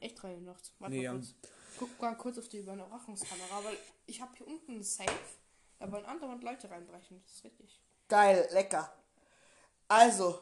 Echt 0.00 0.22
nachts. 0.22 0.72
Warte 0.78 0.94
Nee, 0.94 1.08
mal 1.08 1.16
kurz. 1.16 1.34
Guck 1.78 2.00
mal 2.00 2.14
kurz 2.16 2.38
auf 2.38 2.48
die 2.48 2.58
Überwachungskamera, 2.58 3.64
weil 3.64 3.76
ich 4.06 4.20
habe 4.20 4.36
hier 4.36 4.46
unten 4.46 4.76
ein 4.76 4.82
Safe. 4.82 5.10
Da 5.78 5.90
wollen 5.90 6.04
andauernd 6.04 6.42
Leute 6.42 6.70
reinbrechen. 6.70 7.20
Das 7.22 7.36
ist 7.36 7.44
richtig. 7.44 7.80
Geil, 8.08 8.48
lecker. 8.52 8.92
Also, 9.88 10.40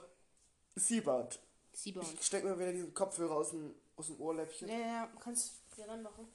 Seabound. 0.75 1.39
Seabound. 1.73 2.15
Ich 2.15 2.27
steck 2.27 2.45
mir 2.45 2.59
wieder 2.59 2.73
diesen 2.73 2.93
Kopfhörer 2.93 3.37
aus 3.37 3.51
dem, 3.51 3.75
aus 3.97 4.07
dem 4.07 4.21
Ohrläppchen. 4.21 4.69
Ja, 4.69 4.79
ja, 4.79 4.87
ja, 4.87 5.13
kannst 5.21 5.53
hier 5.77 5.89
reinmachen. 5.89 6.27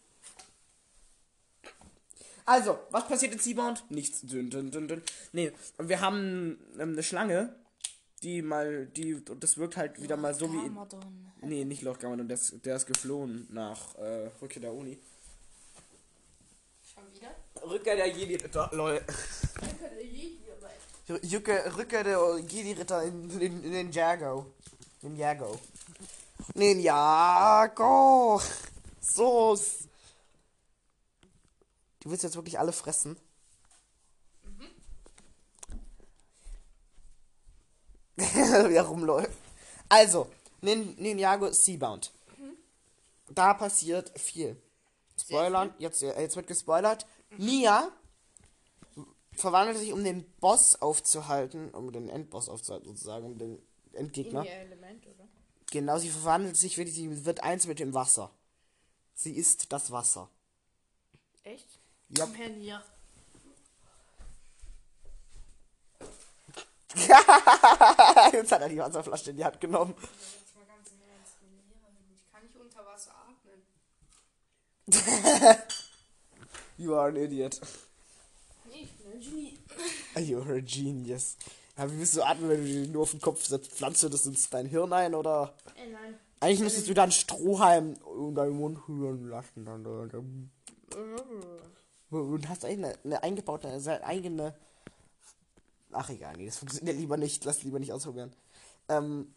Also, 2.46 2.80
was 2.92 3.08
passiert 3.08 3.34
in 3.34 3.40
Seabound? 3.40 3.90
Nichts. 3.90 4.22
Dünn, 4.22 4.50
dünn, 4.50 4.72
dünn, 4.72 4.88
dünn. 4.88 5.04
Nee, 5.32 5.52
wir 5.78 6.02
haben 6.02 6.60
ähm, 6.80 6.94
eine 6.94 7.04
Schlange, 7.04 7.56
die 8.24 8.42
mal, 8.42 8.86
die, 8.88 9.16
und 9.16 9.44
das 9.44 9.58
wirkt 9.58 9.78
halt 9.78 10.02
wieder 10.02 10.18
mal 10.18 10.34
so 10.34 10.52
wie 10.52 10.58
in, 10.58 10.74
Gamadon. 10.74 11.32
Nee, 11.42 11.66
nicht 11.66 11.82
Lord 11.82 12.00
Gammon, 12.00 12.28
der 12.28 12.36
ist, 12.36 12.66
der 12.66 12.78
ist 12.78 12.86
geflohen 12.86 13.48
nach 13.52 13.96
äh, 13.96 14.30
Rückkehr 14.42 14.62
der 14.62 14.74
Uni. 14.74 14.98
Schon 16.94 17.04
wieder? 17.14 17.36
Rückkehr 17.70 17.96
der 17.96 18.08
Jedi-Ritter, 18.08 18.70
lol. 18.74 19.02
Danke, 19.60 19.90
der 19.96 20.06
Jedi, 20.06 20.40
aber- 21.10 21.22
Rückkehr, 21.34 21.78
Rückkehr 21.78 22.04
der 22.04 22.38
Jedi-Ritter 22.48 23.04
in, 23.04 23.30
in, 23.42 23.64
in 23.64 23.72
den 23.72 23.92
Jago. 23.92 24.46
In 25.02 25.16
Jago. 25.18 25.60
In 26.56 26.80
Jago. 26.80 28.42
So. 29.02 29.58
Du 32.00 32.10
willst 32.10 32.24
jetzt 32.24 32.36
wirklich 32.36 32.58
alle 32.60 32.72
fressen? 32.72 33.18
Wie 38.70 38.76
er 38.76 38.84
rumläuft. 38.84 39.38
Also, 39.90 40.28
Nin 40.62 40.96
Ninjago 40.98 41.52
Seabound. 41.52 42.12
Da 43.30 43.54
passiert 43.54 44.18
viel. 44.20 44.62
Spoilern, 45.20 45.74
jetzt, 45.80 46.04
äh, 46.04 46.20
jetzt 46.22 46.36
wird 46.36 46.48
gespoilert. 46.48 47.06
Nia 47.38 47.92
verwandelt 49.32 49.78
sich, 49.78 49.94
um 49.94 50.04
den 50.04 50.24
Boss 50.40 50.82
aufzuhalten, 50.82 51.72
um 51.72 51.92
den 51.92 52.10
Endboss 52.10 52.50
aufzuhalten, 52.50 52.88
sozusagen, 52.88 53.26
um 53.26 53.38
den 53.38 53.62
Endgegner. 53.94 54.46
Element, 54.46 55.06
oder? 55.08 55.28
Genau, 55.72 55.98
sie 55.98 56.10
verwandelt 56.10 56.56
sich, 56.56 56.78
wird, 56.78 56.90
sie 56.90 57.26
wird 57.26 57.42
eins 57.42 57.66
mit 57.66 57.80
dem 57.80 57.94
Wasser. 57.94 58.32
Sie 59.16 59.34
ist 59.36 59.72
das 59.72 59.92
Wasser. 59.92 60.30
Echt? 61.44 61.80
Ja. 62.10 62.26
Komm 62.26 62.36
her, 62.36 62.50
Nia. 62.50 62.84
Jetzt 68.34 68.52
hat 68.52 68.62
er 68.62 68.70
die 68.70 68.78
Wasserflasche 68.78 69.32
in 69.32 69.38
die 69.38 69.46
Hand 69.46 69.60
genommen. 69.60 69.96
Ich 69.98 70.04
kann 72.32 72.44
nicht 72.44 72.56
unter 72.56 72.86
Wasser 72.86 73.16
atmen. 73.16 73.64
You 76.78 76.94
are 76.96 77.10
an 77.10 77.16
idiot. 77.16 77.60
Nee, 78.66 78.84
ich 78.84 78.96
bin 78.98 79.12
ein 79.12 79.20
Genie. 79.20 79.60
You 80.20 80.42
are 80.42 80.56
a 80.56 80.60
genius. 80.60 81.38
Ja, 81.78 81.92
wie 81.92 81.98
willst 81.98 82.16
du 82.16 82.24
atmen, 82.24 82.50
wenn 82.50 82.64
du 82.64 82.68
dir 82.68 82.88
nur 82.88 83.02
auf 83.04 83.12
den 83.12 83.22
Kopf 83.22 83.46
setzt? 83.46 83.72
Pflanzt 83.72 84.04
du 84.04 84.10
das 84.10 84.26
ins 84.26 84.50
dein 84.50 84.66
Hirn 84.68 84.94
ein 84.94 85.16
oder? 85.16 85.54
Ey, 85.76 85.92
nein. 85.92 86.20
Eigentlich 86.40 86.60
müsstest 86.60 86.88
du 86.90 86.94
dann 86.94 87.12
Strohhalm 87.12 87.96
in 88.18 88.36
deinen 88.36 88.58
Mund 88.58 88.78
rühren 88.88 89.30
lassen. 89.30 89.66
Dann. 89.66 90.52
Und 92.10 92.50
hast 92.50 92.66
eine, 92.66 92.96
eine 93.04 93.24
eingebaute, 93.24 93.68
eine 93.68 94.04
eigene. 94.04 94.56
Ach 95.96 96.10
egal, 96.10 96.36
nee, 96.38 96.46
das 96.46 96.58
funktioniert 96.58 96.98
lieber 96.98 97.18
nicht. 97.18 97.44
Lass 97.46 97.64
lieber 97.64 97.80
nicht 97.80 97.94
ausprobieren. 97.94 98.34
Ähm. 98.90 99.34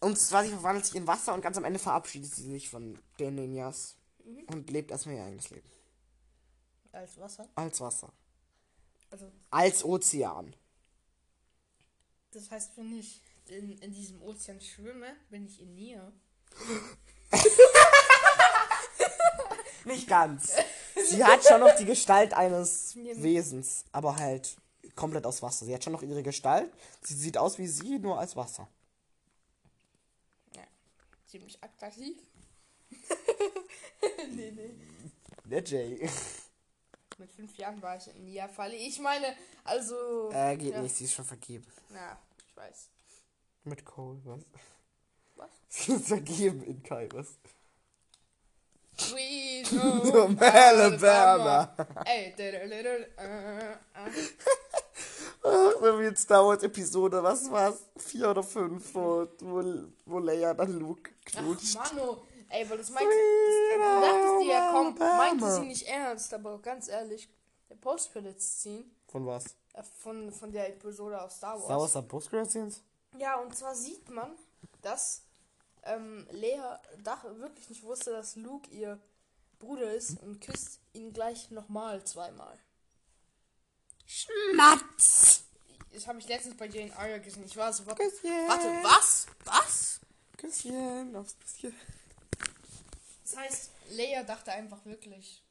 Und 0.00 0.18
zwar, 0.18 0.44
sie 0.44 0.50
verwandelt 0.50 0.84
sich 0.84 0.96
in 0.96 1.06
Wasser 1.06 1.32
und 1.32 1.40
ganz 1.40 1.56
am 1.56 1.64
Ende 1.64 1.78
verabschiedet 1.78 2.34
sie 2.34 2.42
sich 2.42 2.68
von 2.68 2.98
den 3.18 3.36
Ninjas. 3.36 3.96
Und 4.48 4.70
lebt 4.70 4.90
erstmal 4.90 5.16
ihr 5.16 5.24
eigenes 5.24 5.50
Leben. 5.50 5.68
Als 6.92 7.18
Wasser? 7.18 7.48
Als 7.54 7.80
Wasser. 7.80 8.12
Also, 9.10 9.30
Als 9.50 9.84
Ozean. 9.84 10.54
das 12.32 12.50
heißt, 12.50 12.76
wenn 12.76 12.98
ich 12.98 13.22
in, 13.46 13.78
in 13.78 13.92
diesem 13.92 14.20
Ozean 14.22 14.60
schwimme, 14.60 15.14
bin 15.30 15.46
ich 15.46 15.60
in 15.60 15.74
Nia. 15.74 16.12
Nicht 19.84 20.08
ganz. 20.08 20.52
Sie 21.06 21.22
hat 21.22 21.44
schon 21.44 21.60
noch 21.60 21.76
die 21.76 21.84
Gestalt 21.84 22.32
eines. 22.32 22.96
Wesens, 22.96 23.84
aber 23.92 24.16
halt 24.16 24.56
komplett 24.94 25.26
aus 25.26 25.42
Wasser. 25.42 25.64
Sie 25.64 25.74
hat 25.74 25.84
schon 25.84 25.92
noch 25.92 26.02
ihre 26.02 26.22
Gestalt. 26.22 26.72
Sie 27.02 27.14
sieht 27.14 27.38
aus 27.38 27.58
wie 27.58 27.66
sie, 27.66 27.98
nur 27.98 28.18
als 28.18 28.36
Wasser. 28.36 28.68
Ja. 30.54 30.62
Ziemlich 31.26 31.62
aggressiv. 31.62 32.16
nee, 34.30 34.50
nee. 34.50 34.74
Der 35.44 35.62
Jay. 35.62 36.08
Mit 37.18 37.30
fünf 37.30 37.56
Jahren 37.56 37.80
war 37.80 37.96
ich 37.96 38.08
in 38.08 38.24
Nia 38.24 38.48
falle. 38.48 38.74
Ich 38.74 38.98
meine, 38.98 39.36
also. 39.62 40.30
Äh, 40.32 40.56
geht 40.56 40.72
ja. 40.72 40.82
nicht, 40.82 40.96
sie 40.96 41.04
ist 41.04 41.14
schon 41.14 41.24
vergeben. 41.24 41.66
Ja, 41.92 42.18
ich 42.38 42.56
weiß. 42.56 42.88
Mit 43.64 43.84
Cole, 43.84 44.20
was? 44.24 44.40
Was? 45.36 45.50
Sie 45.68 45.92
ist 45.92 46.08
vergeben 46.08 46.62
in 46.62 46.82
Kai, 46.82 47.08
was? 47.12 47.38
Sweet 48.98 49.72
Home 49.72 50.12
home 50.12 50.36
Alabama. 50.40 51.74
Ey, 52.06 52.32
diddle-diddle, 52.36 53.08
äh, 53.18 53.72
äh. 53.72 53.76
Ach, 55.46 55.72
so 55.80 56.00
wie 56.00 56.16
Star 56.16 56.46
Wars 56.46 56.62
Episode, 56.62 57.22
was 57.22 57.50
war's? 57.50 57.84
Vier 57.96 58.30
oder 58.30 58.42
fünf, 58.42 58.94
wo, 58.94 59.26
wo, 59.40 59.62
wo 60.06 60.18
Leia 60.18 60.54
dann 60.54 60.78
Luke 60.78 61.10
Ach, 61.28 61.32
knutscht. 61.40 61.74
Mano. 61.76 62.22
Ey, 62.48 62.68
weil 62.70 62.78
das 62.78 62.90
meinte. 62.90 63.10
Sweet 63.10 63.74
Du 63.74 64.00
dachtest 64.00 64.40
dir, 64.42 64.46
ja, 64.52 64.68
komm, 64.72 64.86
Alabama. 65.00 65.16
meinte 65.16 65.50
sie 65.54 65.66
nicht 65.66 65.88
ernst, 65.88 66.32
aber 66.32 66.58
ganz 66.62 66.88
ehrlich, 66.88 67.28
der 67.68 67.74
Post-Credits-Scene 67.76 68.84
Von 69.08 69.26
was? 69.26 69.44
äh, 69.74 69.82
von, 70.02 70.30
von 70.32 70.52
der 70.52 70.68
Episode 70.68 71.20
aus 71.20 71.36
Star 71.36 71.54
Wars. 71.54 71.64
Star 71.64 71.80
Wars 71.80 71.94
hat 71.96 72.08
Post-Credit-Scenes? 72.08 72.82
Ja, 73.18 73.36
und 73.40 73.54
zwar 73.56 73.74
sieht 73.74 74.08
man, 74.10 74.30
dass 74.82 75.23
ähm, 75.84 76.26
Lea 76.30 76.60
Dach 77.02 77.24
wirklich 77.24 77.68
nicht 77.68 77.82
wusste, 77.82 78.10
dass 78.12 78.36
Luke 78.36 78.70
ihr 78.70 79.00
Bruder 79.58 79.92
ist 79.92 80.20
und 80.20 80.40
küsst 80.40 80.80
ihn 80.92 81.12
gleich 81.12 81.50
nochmal 81.50 82.04
zweimal. 82.04 82.58
Schnatz! 84.06 85.44
Das 85.92 86.06
habe 86.06 86.18
ich 86.18 86.28
letztens 86.28 86.56
bei 86.56 86.66
Jane 86.66 86.94
Arya 86.96 87.18
gesehen. 87.18 87.44
Ich 87.46 87.56
war 87.56 87.72
so, 87.72 87.86
warte, 87.86 88.02
Küsschen. 88.02 88.48
warte 88.48 88.66
was? 88.82 89.26
Was? 89.44 90.00
Küsschen 90.36 91.14
aufs 91.16 91.36
Küsschen. 91.38 91.74
Das 93.22 93.36
heißt, 93.36 93.70
Leia 93.90 94.22
dachte 94.22 94.52
einfach 94.52 94.84
wirklich, 94.84 95.42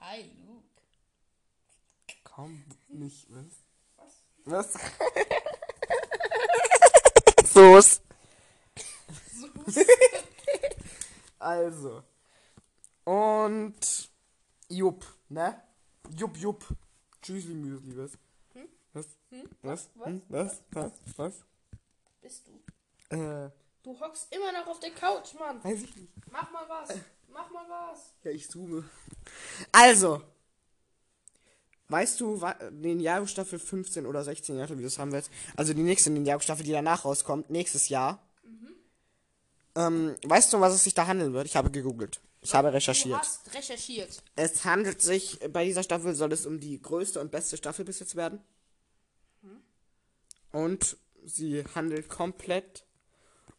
hi 0.00 0.30
Luke. 0.46 0.64
Komm, 2.24 2.64
nicht, 2.88 3.26
was? 3.28 3.44
Was? 4.44 4.72
Was? 4.74 4.82
So's. 7.52 8.00
Also. 11.38 12.02
Und. 13.04 14.10
Jupp, 14.68 15.04
ne? 15.28 15.60
Jupp, 16.16 16.36
jupp. 16.38 16.64
Tschüssli, 17.20 17.54
Müsli, 17.54 17.96
was? 17.98 18.12
Was? 18.94 19.06
Hm? 19.30 19.48
Was? 19.62 19.90
Was? 19.94 20.06
Hm? 20.08 20.22
Was? 20.28 20.62
Was? 20.72 20.92
Was? 21.16 21.34
Bist 22.20 22.46
du? 22.48 23.14
Äh, 23.16 23.50
Du 23.82 23.98
hockst 23.98 24.32
immer 24.32 24.52
noch 24.52 24.66
auf 24.68 24.78
der 24.80 24.92
Couch, 24.92 25.34
Mann. 25.34 25.62
Weiß 25.64 25.82
ich 25.82 25.94
nicht. 25.96 26.12
Mach 26.30 26.50
mal 26.52 26.66
was. 26.68 26.90
Mach 27.32 27.50
mal 27.50 27.66
was. 27.68 28.12
Ja, 28.22 28.30
ich 28.30 28.48
zoome. 28.48 28.84
Also. 29.72 30.22
Weißt 31.88 32.20
du, 32.20 32.40
wa- 32.40 32.56
Ninjago 32.70 33.26
Staffel 33.26 33.58
15 33.58 34.06
oder 34.06 34.22
16, 34.24 34.56
ja, 34.56 34.68
wie 34.78 34.82
das 34.82 34.98
haben 34.98 35.12
willst. 35.12 35.30
Also 35.56 35.74
die 35.74 35.82
nächste 35.82 36.10
Ninjago 36.10 36.40
Staffel, 36.40 36.64
die 36.64 36.72
danach 36.72 37.04
rauskommt, 37.04 37.50
nächstes 37.50 37.88
Jahr. 37.88 38.22
Ähm, 39.74 40.16
weißt 40.24 40.52
du, 40.52 40.56
um 40.58 40.62
was 40.62 40.74
es 40.74 40.84
sich 40.84 40.94
da 40.94 41.06
handeln 41.06 41.32
wird? 41.32 41.46
Ich 41.46 41.56
habe 41.56 41.70
gegoogelt. 41.70 42.20
Ich 42.42 42.54
habe 42.54 42.68
Du 42.68 42.74
recherchiert. 42.74 43.18
hast 43.18 43.54
recherchiert. 43.54 44.22
Es 44.36 44.64
handelt 44.64 45.00
sich, 45.00 45.38
bei 45.52 45.64
dieser 45.64 45.82
Staffel 45.82 46.14
soll 46.14 46.32
es 46.32 46.44
um 46.44 46.58
die 46.60 46.80
größte 46.80 47.20
und 47.20 47.30
beste 47.30 47.56
Staffel 47.56 47.84
bis 47.84 48.00
jetzt 48.00 48.16
werden. 48.16 48.40
Und 50.50 50.96
sie 51.24 51.64
handelt 51.74 52.08
komplett 52.08 52.84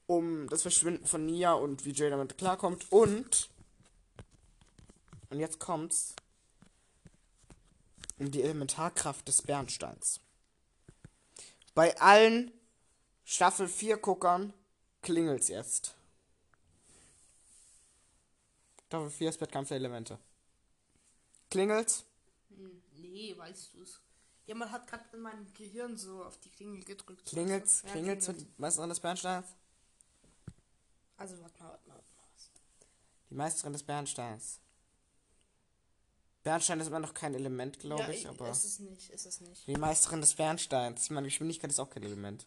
um 0.05 0.47
das 0.49 0.61
Verschwinden 0.61 1.05
von 1.07 1.25
Nia 1.25 1.53
und 1.53 1.85
wie 1.85 1.91
Jay 1.91 2.09
damit 2.09 2.37
klarkommt. 2.37 2.91
Und, 2.91 3.49
und 5.29 5.39
jetzt 5.39 5.59
kommt's, 5.59 6.13
um 8.19 8.29
die 8.29 8.43
Elementarkraft 8.43 9.27
des 9.27 9.41
Bernsteins. 9.41 10.19
Bei 11.73 11.99
allen 11.99 12.51
Staffel 13.23 13.67
4 13.67 13.97
Guckern 13.97 14.53
klingelt's 15.01 15.47
jetzt. 15.47 15.95
Staffel 18.93 19.09
4 19.09 19.29
ist 19.29 19.41
Wettkampf 19.41 19.69
der 19.69 19.77
Elemente. 19.77 20.19
Klingelt's? 21.49 22.05
Nee, 22.91 23.35
weißt 23.35 23.73
du's. 23.73 23.99
Ja, 24.45 24.53
man 24.53 24.71
hat 24.71 24.85
gerade 24.85 25.03
in 25.13 25.21
meinem 25.21 25.51
Gehirn 25.55 25.97
so 25.97 26.23
auf 26.23 26.37
die 26.37 26.51
Klingel 26.51 26.83
gedrückt. 26.83 27.25
Klingelt's? 27.25 27.81
Ja, 27.81 27.89
Klingelt's? 27.89 28.25
klingelt. 28.25 28.47
Die 28.55 28.61
Meisterin 28.61 28.89
des 28.89 28.99
Bernsteins? 28.99 29.47
Also, 31.17 31.41
warte 31.41 31.63
mal, 31.63 31.69
warte 31.71 31.87
mal, 31.89 31.95
warte 31.95 32.13
mal. 32.13 32.27
Die 33.31 33.33
Meisterin 33.33 33.73
des 33.73 33.81
Bernsteins. 33.81 34.59
Bernstein 36.43 36.79
ist 36.79 36.85
immer 36.85 36.99
noch 36.99 37.15
kein 37.15 37.33
Element, 37.33 37.79
glaube 37.79 38.03
ja, 38.03 38.09
ich, 38.09 38.27
aber. 38.27 38.51
Ist 38.51 38.63
es 38.63 38.77
nicht, 38.77 39.09
ist 39.09 39.25
es 39.25 39.41
nicht. 39.41 39.65
Die 39.65 39.75
Meisterin 39.75 40.21
des 40.21 40.35
Bernsteins. 40.35 41.05
Ich 41.05 41.09
meine, 41.09 41.25
Geschwindigkeit 41.25 41.71
ist 41.71 41.79
auch 41.79 41.89
kein 41.89 42.03
Element. 42.03 42.45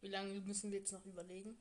Wie 0.00 0.08
lange 0.08 0.40
müssen 0.40 0.72
wir 0.72 0.80
jetzt 0.80 0.90
noch 0.90 1.06
überlegen? 1.06 1.56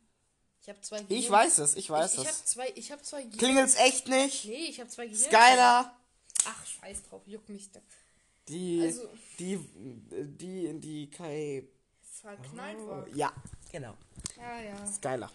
Ich 0.61 0.69
habe 0.69 0.79
zwei 0.81 0.99
Ich 1.01 1.07
Gehirn- 1.07 1.31
weiß 1.31 1.57
es, 1.59 1.75
ich 1.75 1.89
weiß 1.89 2.13
ich, 2.13 2.19
ich 2.21 2.27
es. 2.27 2.33
habe 2.35 2.45
zwei, 2.45 2.71
ich 2.75 2.91
habe 2.91 3.01
zwei 3.01 3.23
Gehirn. 3.23 3.37
Klingelt's 3.37 3.75
echt 3.75 4.07
nicht? 4.07 4.45
Nee, 4.45 4.65
ich 4.69 4.79
habe 4.79 4.89
zwei 4.89 5.07
Gehirn. 5.07 5.19
Skylar! 5.23 5.97
Ach, 6.45 6.65
scheiß 6.65 7.03
drauf, 7.09 7.21
juckt 7.25 7.49
mich 7.49 7.71
da. 7.71 7.79
Die, 8.47 8.81
Also- 8.85 9.09
die, 9.39 9.57
die 10.37 10.65
in 10.65 10.79
die 10.81 11.09
Kai. 11.09 11.67
Verknallt 12.21 12.77
war. 12.87 13.07
Ja, 13.15 13.31
genau. 13.71 13.95
Ja, 14.37 14.59
ja. 14.61 14.85
Skylar. 14.85 15.31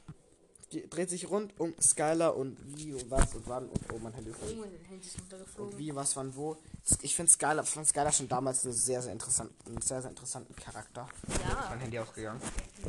Die 0.72 0.88
dreht 0.88 1.10
sich 1.10 1.28
rund 1.28 1.58
um 1.60 1.74
Skylar 1.80 2.36
und 2.36 2.56
wie 2.76 2.92
und 2.92 3.10
was 3.10 3.34
und 3.34 3.46
wann 3.48 3.68
und 3.68 3.80
oh, 3.92 3.98
mein 3.98 4.12
Handy 4.14 4.30
ist 4.30 4.40
Handy 4.40 5.06
ist 5.06 5.14
und 5.16 5.22
runtergeflogen. 5.22 5.78
wie, 5.78 5.94
was, 5.94 6.14
wann, 6.16 6.34
wo. 6.36 6.56
Ich 7.02 7.14
finde 7.16 7.30
Skylar, 7.32 7.64
fand 7.64 7.86
Skylar 7.88 8.12
schon 8.12 8.28
damals 8.28 8.64
eine 8.64 8.72
sehr, 8.74 9.02
sehr 9.02 9.12
interessant, 9.12 9.52
einen 9.66 9.80
sehr, 9.82 10.00
sehr 10.02 10.10
interessanten 10.10 10.54
Charakter. 10.56 11.08
Ja. 11.48 11.66
Mein 11.70 11.80
Handy 11.80 11.98
ausgegangen. 11.98 12.40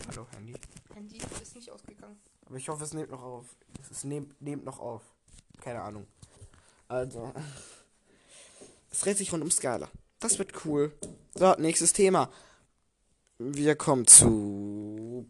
Hallo, 0.10 0.28
Handy. 0.32 0.54
Handy 0.98 1.18
ist 1.43 1.56
nicht 1.56 1.70
ausgegangen. 1.70 2.20
Aber 2.48 2.56
ich 2.56 2.68
hoffe, 2.70 2.84
es 2.84 2.93
nimmt 2.93 3.12
noch 3.12 3.22
auf. 3.22 3.45
Es 3.91 4.04
nimmt, 4.04 4.41
nimmt 4.41 4.66
noch 4.66 4.80
auf. 4.80 5.04
Keine 5.62 5.82
Ahnung. 5.82 6.08
Also. 6.88 7.32
Es 8.89 9.02
dreht 9.02 9.18
sich 9.18 9.32
rund 9.32 9.43
um 9.43 9.52
Skala. 9.52 9.89
Das 10.20 10.39
wird 10.39 10.66
cool. 10.66 10.91
So, 11.36 11.54
nächstes 11.60 11.93
Thema. 11.93 12.32
Wir 13.38 13.76
kommen 13.76 14.08
zu. 14.08 15.28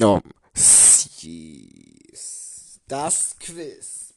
Bock, 0.00 0.39
das 2.90 3.36
Quiz. 3.38 4.12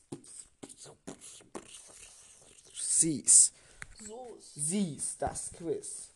Ist 2.71 3.51
Sies. 4.55 5.15
Das 5.19 5.51
Quiz. 5.51 6.09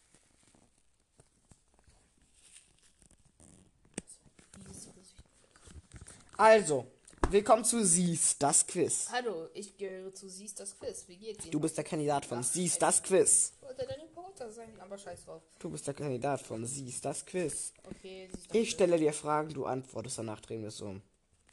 Also, 6.36 6.88
willkommen 7.30 7.64
zu 7.64 7.86
Sies. 7.86 8.38
Das 8.40 8.66
Quiz. 8.66 9.08
Hallo, 9.12 9.50
ich 9.54 9.78
gehöre 9.78 10.14
zu 10.14 10.28
Siehst 10.28 10.60
das 10.60 10.78
Quiz. 10.80 11.04
Wie 11.08 11.18
geht's 11.18 11.46
Ihnen? 11.46 11.52
Du 11.52 11.60
bist 11.60 11.78
der 11.78 11.84
Kandidat 11.84 12.26
von 12.26 12.42
Sies. 12.42 12.78
Das 12.80 13.04
Quiz. 13.04 13.54
Ich 13.56 13.68
wollte 13.68 13.86
der 13.86 13.98
Reporter 13.98 14.52
sein, 14.52 14.80
aber 14.80 14.98
scheiß 14.98 15.26
drauf. 15.26 15.44
Du 15.60 15.70
bist 15.70 15.86
der 15.86 15.94
Kandidat 15.94 16.42
von 16.42 16.66
Sies. 16.66 17.02
Das 17.02 17.24
Quiz. 17.24 17.74
Okay, 17.84 18.30
Siehst 18.32 18.46
das 18.50 18.56
Ich 18.56 18.62
Quiz. 18.68 18.70
stelle 18.70 18.98
dir 18.98 19.14
Fragen, 19.14 19.54
du 19.54 19.66
antwortest, 19.66 20.18
danach 20.18 20.42
drehen 20.42 20.62
wir 20.62 20.70
es 20.70 20.82
um. 20.82 21.02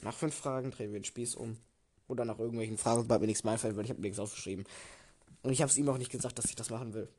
Nach 0.01 0.13
fünf 0.13 0.35
Fragen 0.35 0.71
drehen 0.71 0.91
wir 0.91 0.99
den 0.99 1.05
Spieß 1.05 1.35
um. 1.35 1.57
Oder 2.07 2.25
nach 2.25 2.37
irgendwelchen 2.37 2.77
Fragen, 2.77 3.01
sobald 3.01 3.21
mir 3.21 3.27
nichts 3.27 3.43
mehr 3.43 3.53
einfällt, 3.53 3.75
weil 3.75 3.83
ich 3.85 3.89
habe 3.89 3.99
mir 3.99 4.07
nichts 4.07 4.19
aufgeschrieben. 4.19 4.65
Und 5.41 5.51
ich 5.51 5.61
habe 5.61 5.71
es 5.71 5.77
ihm 5.77 5.89
auch 5.89 5.97
nicht 5.97 6.11
gesagt, 6.11 6.37
dass 6.37 6.45
ich 6.45 6.55
das 6.55 6.69
machen 6.69 6.93
will. 6.93 7.09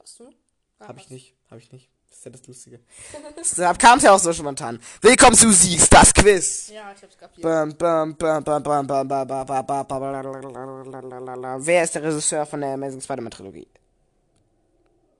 Hast 0.00 0.20
du? 0.20 0.30
Ah, 0.78 0.88
hab 0.88 0.98
ich 0.98 1.10
nicht, 1.10 1.34
hab 1.50 1.58
ich 1.58 1.72
nicht. 1.72 1.90
Das 2.08 2.18
ist 2.18 2.24
ja 2.24 2.30
das 2.30 2.46
Lustige. 2.46 2.80
Deshalb 3.36 3.78
kam 3.78 3.98
es 3.98 4.04
ja 4.04 4.12
auch 4.14 4.18
so 4.18 4.32
spontan. 4.32 4.80
Willkommen 5.00 5.36
zu 5.36 5.52
Siegs, 5.52 5.88
das 5.88 6.14
Quiz! 6.14 6.68
Ja, 6.68 6.92
ich 6.92 7.02
habe 7.02 7.08
hab's 7.08 7.18
kapiert. 7.18 7.44
Wer 11.66 11.82
ist 11.82 11.94
der 11.94 12.02
Regisseur 12.02 12.46
von 12.46 12.60
der 12.60 12.74
Amazing 12.74 13.00
Spider-Man 13.00 13.30
Trilogie? 13.30 13.66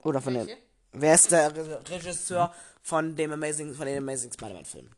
Oder 0.02 0.20
von 0.20 0.34
Welche? 0.34 0.54
dem. 0.54 0.58
Wer 0.92 1.14
ist 1.14 1.32
der 1.32 1.54
Re 1.54 1.80
Regisseur 1.90 2.54
von 2.82 3.16
dem 3.16 3.32
Amazing, 3.32 3.74
von 3.74 3.86
den 3.86 3.98
Amazing 3.98 4.32
Spider-Man 4.32 4.64
Filmen? 4.64 4.94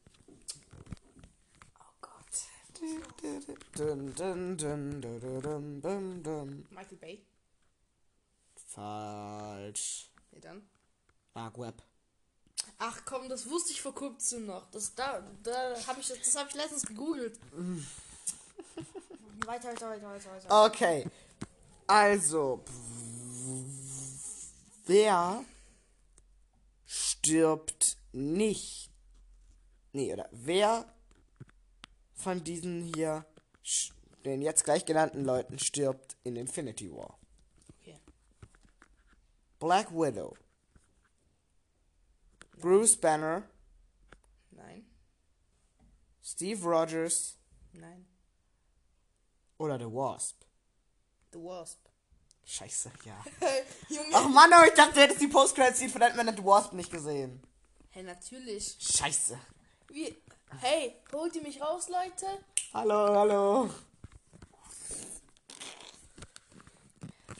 Michael 6.70 6.98
Bay. 6.98 7.22
Falsch. 8.66 10.10
Nee, 10.30 10.40
dann. 10.40 10.62
Mark 11.34 11.58
Webb. 11.58 11.82
Ach 12.78 13.00
komm, 13.04 13.28
das 13.28 13.48
wusste 13.48 13.72
ich 13.72 13.80
vor 13.82 13.94
kurzem 13.94 14.46
noch. 14.46 14.70
Das 14.70 14.94
da, 14.94 15.22
da 15.42 15.86
habe 15.86 16.00
ich, 16.00 16.08
das 16.08 16.36
habe 16.36 16.48
ich 16.48 16.54
letztens 16.54 16.82
gegoogelt. 16.82 17.38
weiter, 19.46 19.68
weiter, 19.68 19.90
weiter, 19.90 20.08
weiter, 20.08 20.30
weiter. 20.30 20.64
Okay. 20.64 21.06
Also. 21.86 22.64
Wer 24.86 25.44
stirbt 26.86 27.96
nicht? 28.12 28.90
Nee, 29.92 30.12
oder 30.12 30.28
wer 30.32 30.86
von 32.18 32.42
diesen 32.44 32.82
hier, 32.82 33.24
den 34.24 34.42
jetzt 34.42 34.64
gleich 34.64 34.84
genannten 34.84 35.24
Leuten, 35.24 35.58
stirbt 35.58 36.16
in 36.24 36.36
Infinity 36.36 36.90
War? 36.92 37.18
Okay. 37.80 37.98
Black 39.58 39.90
Widow. 39.92 40.36
Bruce 42.58 42.96
Banner. 42.96 43.48
Nein, 44.50 44.84
Steve 46.22 46.60
Rogers. 46.66 47.36
nein. 47.72 48.06
Oder 49.58 49.78
The 49.78 49.86
Wasp. 49.86 50.44
The 51.32 51.38
Wasp. 51.38 51.78
Scheiße, 52.44 52.90
ja. 53.04 53.24
Junge. 53.88 54.08
Ach 54.12 54.28
Mann, 54.28 54.52
aber 54.52 54.66
ich 54.66 54.74
dachte, 54.74 54.94
du 54.94 55.00
hättest 55.00 55.20
die 55.20 55.28
Post-Credit-Scene 55.28 55.90
von 55.90 56.02
Ant-Man 56.02 56.28
and 56.28 56.38
the 56.38 56.44
Wasp 56.44 56.72
nicht 56.72 56.90
gesehen. 56.90 57.42
Hey, 57.90 58.02
natürlich. 58.02 58.76
Scheiße. 58.80 59.38
Wie? 59.88 60.16
Hey, 60.56 60.96
holt 61.12 61.36
ihr 61.36 61.42
mich 61.42 61.60
raus, 61.60 61.88
Leute? 61.88 62.26
Hallo, 62.72 63.14
hallo. 63.14 63.70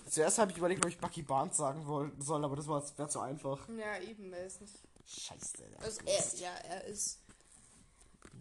Zuerst 0.09 0.39
habe 0.39 0.53
ich 0.53 0.59
überlegt, 0.59 0.85
ob 0.85 0.91
ich 0.91 0.99
Bucky 0.99 1.23
Barnes 1.23 1.57
sagen 1.57 1.85
soll, 2.19 2.45
aber 2.45 2.57
das 2.57 2.69
wäre 2.69 3.09
zu 3.09 3.21
einfach. 3.21 3.69
Ja, 3.69 3.99
eben, 3.99 4.33
er 4.33 4.47
ist 4.47 4.61
nicht. 4.61 4.75
Scheiße. 5.07 5.65
Also 5.83 6.01
er, 6.05 6.35
ja, 6.39 6.55
er 6.69 6.85
ist. 6.85 7.21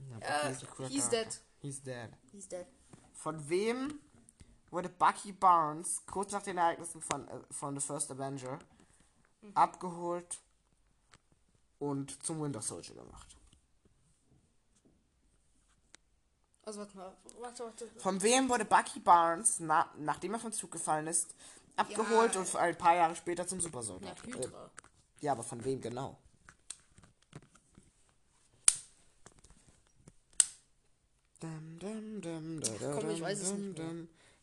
Ja, 0.09 0.20
Bucky 0.20 0.51
ist 0.51 0.63
ein 0.63 0.70
cooler 0.70 0.89
he's 0.89 1.09
Charakter. 1.09 1.24
dead. 1.32 1.41
He's 1.61 1.82
dead. 1.82 2.09
He's 2.32 2.47
dead. 2.47 2.68
Von 3.13 3.49
wem 3.49 3.99
wurde 4.70 4.89
Bucky 4.89 5.32
Barnes 5.32 6.05
kurz 6.05 6.32
nach 6.32 6.43
den 6.43 6.57
Ereignissen 6.57 7.01
von, 7.01 7.28
äh, 7.28 7.39
von 7.51 7.80
The 7.80 7.86
First 7.86 8.11
Avenger 8.11 8.59
abgeholt 9.53 10.39
und 11.80 12.22
zum 12.24 12.41
Winter 12.41 12.61
Soldier 12.61 12.95
gemacht? 12.95 13.38
Also 16.68 16.82
warte 16.82 16.97
mal, 16.97 17.13
warte, 17.39 17.63
warte. 17.63 17.88
Von 17.95 18.22
wem 18.22 18.49
wurde 18.49 18.65
Bucky 18.65 18.99
Barnes, 18.99 19.61
na, 19.61 19.89
nachdem 19.99 20.34
er 20.34 20.39
vom 20.41 20.51
Zug 20.51 20.70
gefallen 20.70 21.07
ist, 21.07 21.34
abgeholt 21.78 22.36
ja. 22.36 22.41
und 22.41 22.55
ein 22.57 22.78
paar 22.78 22.93
Jahre 22.93 23.15
später 23.15 23.47
zum 23.47 23.61
Supersoldat? 23.61 24.22
gedreht? 24.22 24.51
ja, 25.22 25.32
aber 25.32 25.43
von 25.43 25.63
wem 25.63 25.80
genau? 25.80 26.18
Dum, 31.39 31.80
dum, 31.80 32.22
dum, 32.22 32.59
da, 32.59 32.72
da, 32.74 32.91
Ach, 32.91 32.99
komm, 32.99 33.11
ich 33.11 33.22
weiß 33.22 33.39
es 33.39 33.53
nicht. 33.53 33.82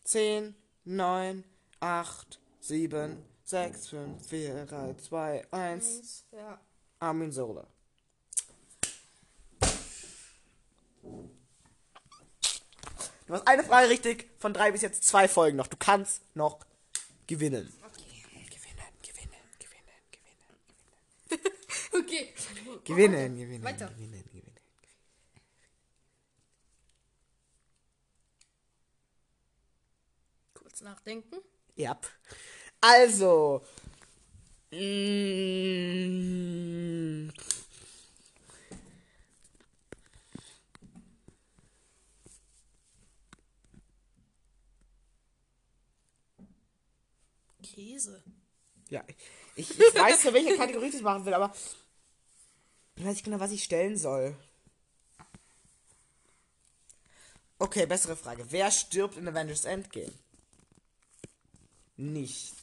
10, 0.05 0.55
9, 0.85 1.45
8, 1.81 2.41
7, 2.61 3.23
6, 3.45 3.89
5, 3.89 4.27
4, 4.27 4.65
3, 4.65 4.95
2, 4.95 5.47
1. 5.51 6.25
Armin 7.01 7.33
Sola. 7.33 7.67
Du 13.27 13.33
hast 13.33 13.47
eine 13.49 13.65
Frage 13.65 13.89
richtig, 13.89 14.29
von 14.39 14.53
drei 14.53 14.71
bis 14.73 14.83
jetzt 14.83 15.05
zwei 15.05 15.29
Folgen 15.29 15.57
noch. 15.57 15.67
Du 15.67 15.77
kannst 15.79 16.23
noch 16.35 16.59
gewinnen. 17.27 17.73
Okay. 17.83 18.23
Gewinnen, 18.51 18.93
gewinnen, 19.03 19.41
gewinnen, 19.59 21.49
Okay. 22.05 22.35
gewinnen. 22.35 22.85
Gewinnen, 22.85 23.37
gewinnen, 23.37 23.65
Weiter. 23.65 23.87
gewinnen, 23.89 24.25
gewinnen. 24.31 24.55
Kurz 30.55 30.81
nachdenken. 30.81 31.39
Ja. 31.77 31.99
Also. 32.81 33.63
Mm, 35.95 36.01
Käse. 47.75 48.23
ja, 48.89 49.05
ich, 49.57 49.71
ich 49.71 49.95
weiß 49.95 50.23
für 50.23 50.33
welche 50.33 50.57
Kategorie 50.57 50.87
ich 50.87 50.93
das 50.93 51.03
machen 51.03 51.25
will, 51.25 51.35
aber 51.35 51.53
ich 52.97 53.05
weiß 53.05 53.15
nicht 53.15 53.25
genau, 53.25 53.41
was 53.41 53.51
ich 53.51 53.65
stellen 53.65 53.97
soll. 53.97 54.37
Okay, 57.59 57.87
bessere 57.87 58.17
Frage. 58.17 58.45
Wer 58.51 58.71
stirbt 58.71 59.17
in 59.17 59.27
Avengers 59.27 59.65
Endgame? 59.65 60.13
Nicht. 61.97 62.55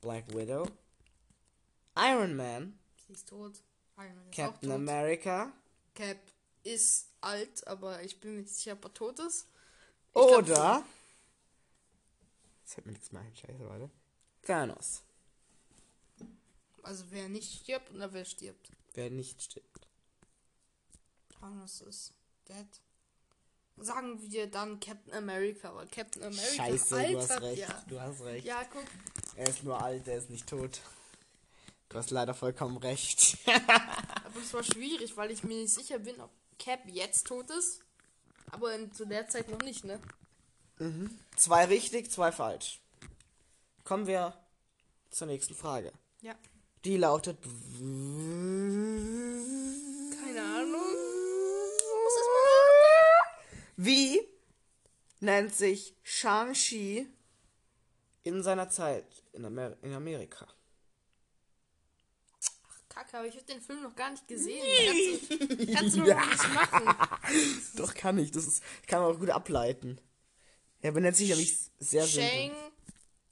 Black 0.00 0.28
Widow. 0.34 0.68
Iron 1.96 2.36
Man. 2.36 2.78
Sie 3.06 3.12
ist 3.12 3.28
tot. 3.28 3.52
Iron 3.96 4.14
Man 4.14 4.28
ist 4.28 4.36
Captain 4.36 4.68
tot. 4.68 4.78
America. 4.78 5.52
Cap 5.94 6.18
ist 6.64 7.08
alt, 7.20 7.66
aber 7.66 8.02
ich 8.02 8.20
bin 8.20 8.34
mir 8.34 8.42
nicht 8.42 8.54
sicher, 8.54 8.72
ob 8.72 8.84
er 8.84 8.94
tot 8.94 9.18
ist. 9.20 9.46
Ich 10.08 10.12
glaub 10.12 10.38
Oder. 10.38 10.76
Jetzt 10.78 11.03
fällt 12.74 12.86
mir 12.86 12.92
nichts 12.92 13.12
mehr 13.12 13.22
ein. 13.22 13.34
Scheiße, 13.34 13.68
warte. 13.68 13.90
Thanos. 14.42 15.02
Also 16.82 17.04
wer 17.10 17.28
nicht 17.28 17.60
stirbt 17.60 17.90
oder 17.92 18.12
wer 18.12 18.24
stirbt. 18.24 18.70
Wer 18.92 19.10
nicht 19.10 19.42
stirbt. 19.42 19.88
Thanos 21.30 21.80
ist 21.80 22.12
dead. 22.48 22.66
Sagen 23.76 24.20
wir 24.30 24.48
dann 24.48 24.78
Captain 24.78 25.14
America, 25.14 25.74
weil 25.74 25.86
Captain 25.88 26.22
America 26.22 26.54
Scheiße, 26.54 26.96
alt 26.96 27.12
du 27.12 27.18
hast 27.18 27.30
hat, 27.30 27.42
recht. 27.42 27.58
Ja. 27.58 27.84
Du 27.88 28.00
hast 28.00 28.20
recht. 28.22 28.46
ja, 28.46 28.64
guck. 28.64 28.84
Er 29.36 29.48
ist 29.48 29.64
nur 29.64 29.82
alt, 29.82 30.06
er 30.06 30.18
ist 30.18 30.30
nicht 30.30 30.46
tot. 30.46 30.80
Du 31.88 31.98
hast 31.98 32.10
leider 32.10 32.34
vollkommen 32.34 32.76
recht. 32.76 33.36
Aber 34.24 34.40
es 34.40 34.52
war 34.52 34.62
schwierig, 34.62 35.16
weil 35.16 35.30
ich 35.30 35.42
mir 35.42 35.56
nicht 35.56 35.74
sicher 35.74 35.98
bin, 35.98 36.20
ob 36.20 36.30
Cap 36.58 36.80
jetzt 36.86 37.26
tot 37.26 37.50
ist. 37.50 37.80
Aber 38.50 38.74
in, 38.74 38.92
zu 38.92 39.06
der 39.06 39.28
Zeit 39.28 39.48
noch 39.48 39.60
nicht, 39.60 39.84
ne? 39.84 40.00
Zwei 41.36 41.64
richtig, 41.66 42.10
zwei 42.10 42.32
falsch. 42.32 42.80
Kommen 43.84 44.06
wir 44.06 44.34
zur 45.10 45.26
nächsten 45.26 45.54
Frage. 45.54 45.92
Ja. 46.20 46.34
Die 46.84 46.96
lautet. 46.96 47.38
Keine 50.20 50.42
Ahnung. 50.42 50.80
Wie 53.76 54.20
nennt 55.20 55.54
sich 55.54 55.94
Shang-Chi 56.02 57.06
in 58.22 58.42
seiner 58.42 58.68
Zeit 58.70 59.06
in, 59.32 59.44
Amer 59.44 59.76
in 59.82 59.92
Amerika? 59.92 60.46
Kacke, 62.88 63.18
aber 63.18 63.26
ich 63.26 63.34
habe 63.34 63.44
den 63.46 63.60
Film 63.60 63.82
noch 63.82 63.96
gar 63.96 64.10
nicht 64.12 64.28
gesehen. 64.28 64.62
Kannst 65.28 65.50
du, 65.50 65.66
kannst 65.72 65.96
du 65.96 66.00
doch 66.04 66.26
nicht 66.30 66.54
machen. 66.54 66.96
Doch, 67.76 67.94
kann 67.94 68.18
ich. 68.18 68.30
Das 68.30 68.46
ist, 68.46 68.62
kann 68.86 69.02
man 69.02 69.12
auch 69.12 69.18
gut 69.18 69.30
ableiten. 69.30 69.98
Er 70.84 70.92
benennt 70.92 71.16
sich 71.16 71.30
nämlich 71.30 71.56
sehr 71.78 72.06
Shang, 72.06 72.50
simpel. 72.50 72.72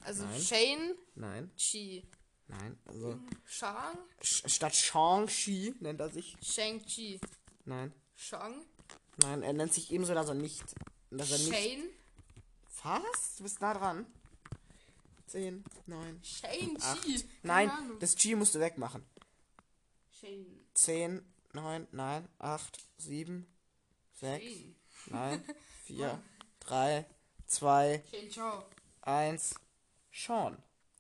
also 0.01 0.25
Nein. 0.25 0.41
Shane, 0.41 0.95
Nein, 1.17 1.51
Chi. 1.59 2.03
nein. 2.49 2.79
Also, 2.87 3.21
Shang, 3.45 3.99
sch- 4.23 4.49
statt 4.49 4.75
Shang-Chi 4.75 5.75
nennt 5.81 6.01
er 6.01 6.09
sich. 6.09 6.35
Shang-Chi. 6.41 7.21
Nein, 7.67 7.93
Shang, 8.17 8.65
nein, 9.19 9.43
er 9.43 9.53
nennt 9.53 9.75
sich 9.75 9.91
ebenso, 9.93 10.15
dass 10.15 10.29
er 10.29 10.35
nicht. 10.35 10.65
Dass 11.11 11.31
er 11.31 11.39
nicht. 11.41 11.53
Shane, 11.55 11.91
Was? 12.85 13.37
Du 13.37 13.43
bist 13.43 13.61
nah 13.61 13.75
dran. 13.75 14.07
10, 15.27 15.63
9, 15.87 16.21
Shane 16.25 16.79
8. 16.81 17.03
Chi. 17.03 17.25
Nein, 17.43 17.69
Keine 17.69 17.79
Ahnung. 17.85 17.99
das 18.01 18.17
Chi 18.17 18.35
musst 18.35 18.55
du 18.55 18.61
wegmachen. 18.61 19.05
Shane. 20.21 20.47
10, 20.73 21.23
9, 21.53 21.87
nein, 21.93 22.27
8, 22.39 22.79
7, 22.97 23.47
6, 24.15 24.43
Shane. 24.43 24.75
9, 25.11 25.45
4, 25.85 26.23
3, 26.61 27.07
2, 27.53 28.03
Shane 28.11 28.31
Chow. 28.35 28.65
1. 29.03 29.55
Sean. 30.11 30.57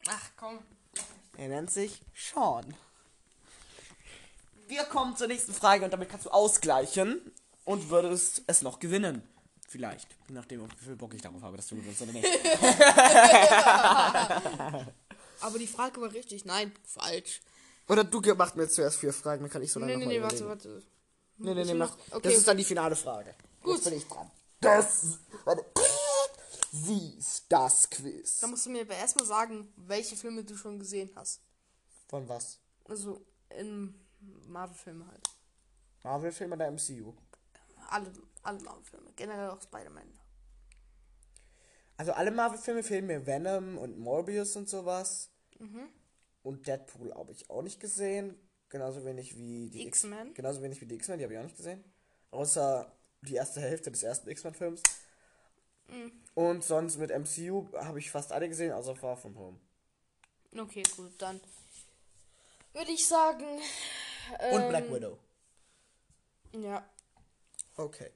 Ach 0.09 0.30
komm. 0.36 0.59
Er 1.36 1.48
nennt 1.48 1.70
sich 1.70 2.03
Sean. 2.14 2.74
Wir 4.68 4.84
kommen 4.84 5.16
zur 5.16 5.26
nächsten 5.28 5.55
Frage 5.55 5.84
und 5.84 5.92
damit 5.92 6.09
kannst 6.11 6.26
du 6.26 6.30
ausgleichen 6.30 7.32
und 7.64 7.90
würdest 7.90 8.42
es 8.46 8.62
noch 8.62 8.78
gewinnen. 8.80 9.22
Vielleicht. 9.68 10.09
Je 10.28 10.34
nachdem, 10.34 10.68
wie 10.70 10.84
viel 10.84 10.96
Bock 10.96 11.14
ich 11.14 11.22
darauf 11.22 11.40
habe, 11.42 11.57
dass 11.57 11.68
du 11.68 11.76
gewinnst 11.76 12.03
oder 12.03 12.12
nicht. 12.12 12.26
Aber 15.40 15.59
die 15.59 15.66
Frage 15.66 15.98
war 16.00 16.12
richtig. 16.12 16.44
Nein, 16.44 16.72
falsch. 16.84 17.40
Oder 17.88 18.05
du 18.05 18.20
machst 18.34 18.57
mir 18.57 18.68
zuerst 18.68 18.98
vier 18.98 19.14
Fragen, 19.14 19.42
dann 19.42 19.50
kann 19.50 19.62
ich 19.62 19.72
so 19.72 19.80
lange 19.80 19.96
Nee, 19.96 20.05
nee, 20.05 20.18
nee, 20.18 20.22
warte, 20.22 20.46
warte. 20.46 20.82
Nee, 21.38 21.55
nee, 21.55 21.64
nee, 21.64 21.74
mach. 21.74 21.96
okay. 22.11 22.20
Das 22.22 22.34
ist 22.34 22.46
dann 22.46 22.59
die 22.59 22.64
finale 22.64 22.94
Frage. 22.94 23.34
Gut. 23.62 23.76
Jetzt 23.76 23.84
bin 23.84 23.94
ich 23.94 24.07
dran. 24.07 24.30
Das. 24.61 25.18
Warte. 25.44 25.64
Sie 26.74 27.18
ist 27.18 27.44
das 27.50 27.90
Quiz. 27.90 28.40
Da 28.40 28.46
musst 28.46 28.64
du 28.64 28.70
mir 28.70 28.80
aber 28.80 28.94
erstmal 28.94 29.26
sagen, 29.26 29.70
welche 29.76 30.16
Filme 30.16 30.42
du 30.42 30.56
schon 30.56 30.78
gesehen 30.78 31.10
hast. 31.14 31.42
Von 32.08 32.26
was? 32.28 32.60
Also 32.84 33.26
in 33.50 33.94
Marvel-Filme 34.48 35.06
halt. 35.06 35.28
Marvel-Film 36.02 36.52
oder 36.52 36.70
MCU? 36.70 37.12
Alle, 37.90 38.10
alle 38.42 38.58
Marvel-Filme. 38.62 39.12
Generell 39.16 39.50
auch 39.50 39.60
Spider-Man. 39.60 40.18
Also 41.98 42.12
alle 42.12 42.30
Marvel-Filme 42.30 42.82
fehlen 42.82 43.06
mir 43.06 43.26
Venom 43.26 43.76
und 43.76 43.98
Morbius 43.98 44.56
und 44.56 44.66
sowas. 44.66 45.28
Und 46.42 46.66
Deadpool 46.66 47.14
habe 47.14 47.32
ich 47.32 47.50
auch 47.50 47.62
nicht 47.62 47.80
gesehen. 47.80 48.34
Genauso 48.70 49.04
wenig 49.04 49.36
wie 49.36 49.68
die 49.68 49.86
X-Men? 49.86 50.32
Genauso 50.32 50.62
wenig 50.62 50.80
wie 50.80 50.86
die 50.86 50.94
X-Men, 50.94 51.18
die 51.18 51.24
habe 51.24 51.34
ich 51.34 51.38
auch 51.38 51.44
nicht 51.44 51.58
gesehen. 51.58 51.84
Außer 52.30 52.90
die 53.20 53.34
erste 53.34 53.60
Hälfte 53.60 53.92
des 53.92 54.02
ersten 54.02 54.30
X-Men-Films. 54.30 54.82
Und 56.35 56.64
sonst 56.64 56.97
mit 56.97 57.11
MCU 57.11 57.66
habe 57.74 57.99
ich 57.99 58.11
fast 58.11 58.33
alle 58.33 58.49
gesehen, 58.49 58.72
außer 58.72 58.97
Far 58.97 59.16
From 59.16 59.37
Home. 59.37 59.59
Okay, 60.57 60.83
gut, 60.97 61.12
dann 61.18 61.41
würde 62.72 62.91
ich 62.91 63.07
sagen. 63.07 63.47
Und 63.47 64.61
ähm, 64.61 64.68
Black 64.68 64.93
Widow. 64.93 65.18
Ja. 66.55 66.87
Okay. 67.76 68.11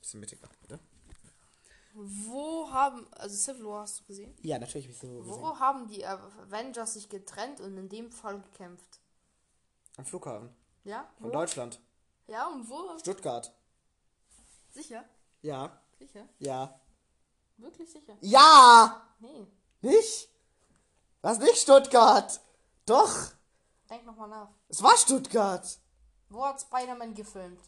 Bisschen 0.00 0.20
mittiger, 0.20 0.48
ne? 0.68 0.78
Wo 1.94 2.70
haben. 2.70 3.06
Also 3.14 3.34
Civil 3.36 3.66
War 3.66 3.82
hast 3.82 4.00
du 4.00 4.04
gesehen? 4.04 4.34
Ja, 4.42 4.58
natürlich 4.58 4.86
habe 4.86 4.94
ich 4.94 5.00
gesehen. 5.00 5.26
Wo 5.26 5.58
haben 5.58 5.88
die 5.88 6.06
Avengers 6.06 6.94
sich 6.94 7.08
getrennt 7.08 7.60
und 7.60 7.76
in 7.76 7.88
dem 7.88 8.12
Fall 8.12 8.40
gekämpft? 8.40 9.00
Am 9.96 10.06
Flughafen. 10.06 10.54
Ja? 10.84 11.10
Von? 11.20 11.32
Deutschland. 11.32 11.80
Ja, 12.28 12.46
und 12.48 12.68
wo? 12.68 12.96
Stuttgart. 12.98 13.52
Sicher? 14.70 15.04
Ja. 15.42 15.82
Sicher? 15.98 16.28
Ja. 16.38 16.80
Wirklich 17.58 17.90
sicher? 17.90 18.16
Ja! 18.20 19.06
Nee. 19.20 19.46
Nicht? 19.80 20.28
Was 21.20 21.38
nicht 21.38 21.58
Stuttgart? 21.58 22.40
Doch! 22.86 23.32
Denk 23.90 24.04
nochmal 24.06 24.28
nach. 24.28 24.48
Es 24.68 24.82
war 24.82 24.96
Stuttgart! 24.96 25.78
Wo 26.28 26.44
hat 26.44 26.60
Spider-Man 26.60 27.14
gefilmt? 27.14 27.60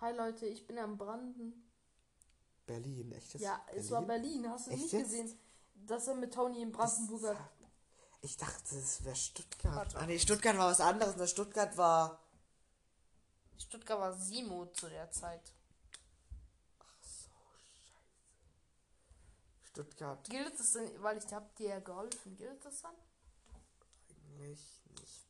Hi 0.00 0.12
Leute, 0.14 0.46
ich 0.46 0.66
bin 0.66 0.78
am 0.78 0.96
Branden. 0.96 1.68
Berlin, 2.66 3.10
echtes 3.12 3.40
Ja, 3.40 3.60
es 3.74 3.90
war 3.90 4.02
Berlin. 4.02 4.48
Hast 4.48 4.66
du 4.66 4.70
Echt 4.70 4.82
nicht 4.82 4.92
jetzt? 4.92 5.02
gesehen? 5.04 5.38
Dass 5.74 6.06
er 6.06 6.14
mit 6.14 6.32
Tony 6.34 6.60
in 6.62 6.70
Brandenburg 6.70 7.24
hat. 7.30 7.36
Ich 8.20 8.36
dachte, 8.36 8.76
es 8.76 9.04
wäre 9.04 9.16
Stuttgart. 9.16 9.74
Warte. 9.74 9.98
Ah 9.98 10.06
nee, 10.06 10.18
Stuttgart 10.18 10.56
war 10.58 10.70
was 10.70 10.80
anderes. 10.80 11.16
Ne? 11.16 11.26
Stuttgart 11.26 11.76
war. 11.76 12.20
Stuttgart 13.56 13.98
war 13.98 14.12
Simo 14.12 14.66
zu 14.66 14.88
der 14.88 15.10
Zeit. 15.10 15.52
Stuttgart 19.78 20.28
Gilt 20.28 20.58
das 20.58 20.72
denn, 20.72 21.02
weil 21.02 21.18
ich 21.18 21.32
hab 21.32 21.54
dir 21.54 21.68
ja 21.68 21.78
geholfen, 21.78 22.36
gilt 22.36 22.64
das 22.64 22.82
dann? 22.82 22.94
eigentlich 24.10 24.80
nicht. 24.98 25.28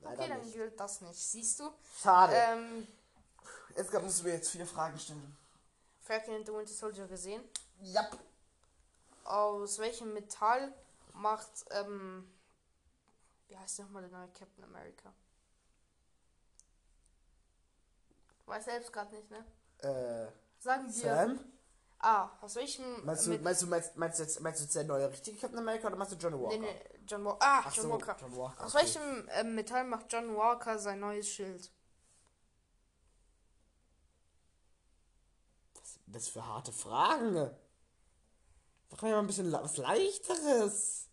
Nein. 0.00 0.12
Okay, 0.12 0.28
dann 0.28 0.40
nicht. 0.40 0.52
gilt 0.54 0.80
das 0.80 1.00
nicht. 1.02 1.14
Siehst 1.16 1.60
du? 1.60 1.70
Schade. 2.02 2.34
Ähm, 2.34 2.86
jetzt 3.76 3.92
musst 3.92 4.20
du 4.20 4.24
mir 4.24 4.34
jetzt 4.34 4.50
vier 4.50 4.66
Fragen 4.66 4.98
stellen. 4.98 5.36
Falcon 6.00 6.34
and 6.34 6.46
the 6.46 6.52
Winter 6.52 6.72
Soldier 6.72 7.06
gesehen. 7.06 7.42
Ja. 7.80 8.08
Aus 9.24 9.78
welchem 9.78 10.12
Metall 10.12 10.72
macht, 11.14 11.64
ähm, 11.70 12.28
wie 13.46 13.56
heißt 13.56 13.78
nochmal 13.80 14.02
der 14.02 14.10
neue 14.18 14.28
Captain 14.32 14.64
America? 14.64 15.12
Du 18.40 18.46
weißt 18.50 18.64
selbst 18.64 18.92
gerade 18.92 19.14
nicht, 19.14 19.30
ne? 19.30 19.44
Äh, 19.78 20.28
Sagen 20.58 20.86
wir. 20.86 20.92
Sam? 20.92 21.52
Ah, 21.98 22.30
aus 22.40 22.54
welchem. 22.56 23.04
Meinst 23.04 23.26
du, 23.26 23.30
mit- 23.30 23.42
meinst 23.42 23.62
du, 23.62 23.66
meinst, 23.66 23.96
meinst 23.96 24.18
jetzt, 24.20 24.40
meinst 24.40 24.60
du 24.60 24.64
jetzt 24.64 24.74
der 24.76 24.84
neue 24.84 25.10
richtige 25.10 25.38
Captain 25.38 25.58
America 25.58 25.86
oder 25.88 25.96
meinst 25.96 26.12
du 26.12 26.16
Johnny 26.16 26.38
Walker? 26.38 26.58
Nee, 26.58 26.66
nee, 26.66 27.00
John 27.08 27.24
Walker. 27.24 27.38
Ah, 27.46 27.62
Ach 27.64 27.74
John 27.74 27.84
so, 27.86 27.90
Walker. 27.92 28.16
John 28.20 28.36
Walker. 28.36 28.64
Aus 28.64 28.74
okay. 28.74 28.84
welchem 28.84 29.28
ähm, 29.32 29.54
Metall 29.54 29.84
macht 29.84 30.12
John 30.12 30.36
Walker 30.36 30.78
sein 30.78 31.00
neues 31.00 31.28
Schild? 31.28 31.70
Das 36.06 36.28
für 36.28 36.46
harte 36.46 36.72
Fragen. 36.72 37.50
Mir 39.02 39.10
mal 39.10 39.18
ein 39.18 39.26
bisschen 39.26 39.52
was 39.52 39.76
leichteres. 39.76 41.08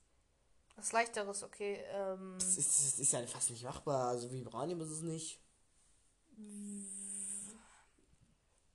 Was 0.76 0.92
leichteres, 0.92 1.44
okay. 1.44 1.84
Ähm, 1.92 2.36
Das 2.40 2.58
ist, 2.58 2.68
das 2.70 3.00
ist 3.00 3.12
ja 3.14 3.26
fast 3.28 3.50
nicht 3.50 3.64
machbar. 3.64 4.10
Also 4.10 4.32
Vibranium 4.32 4.82
ist 4.82 4.90
es 4.92 5.02
nicht. 5.02 5.40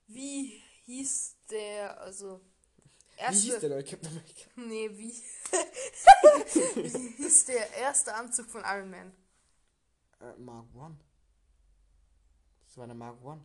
wie 0.07 0.58
hieß 0.89 1.35
der, 1.49 1.99
also. 2.01 2.41
Wie 3.15 3.21
Erste, 3.21 3.51
hieß 3.51 3.59
der 3.59 3.69
neue 3.69 3.83
Captain 3.83 4.09
America? 4.09 4.49
Nee, 4.55 4.89
wie. 4.97 5.11
wie 6.75 7.23
hieß 7.23 7.45
der 7.45 7.73
erste 7.73 8.13
Anzug 8.13 8.49
von 8.49 8.63
Iron 8.63 8.89
Man? 8.89 9.13
Äh, 10.21 10.37
Mark 10.37 10.73
One. 10.73 10.97
Das 12.65 12.77
war 12.77 12.87
der 12.87 12.95
Mark 12.95 13.23
One. 13.23 13.43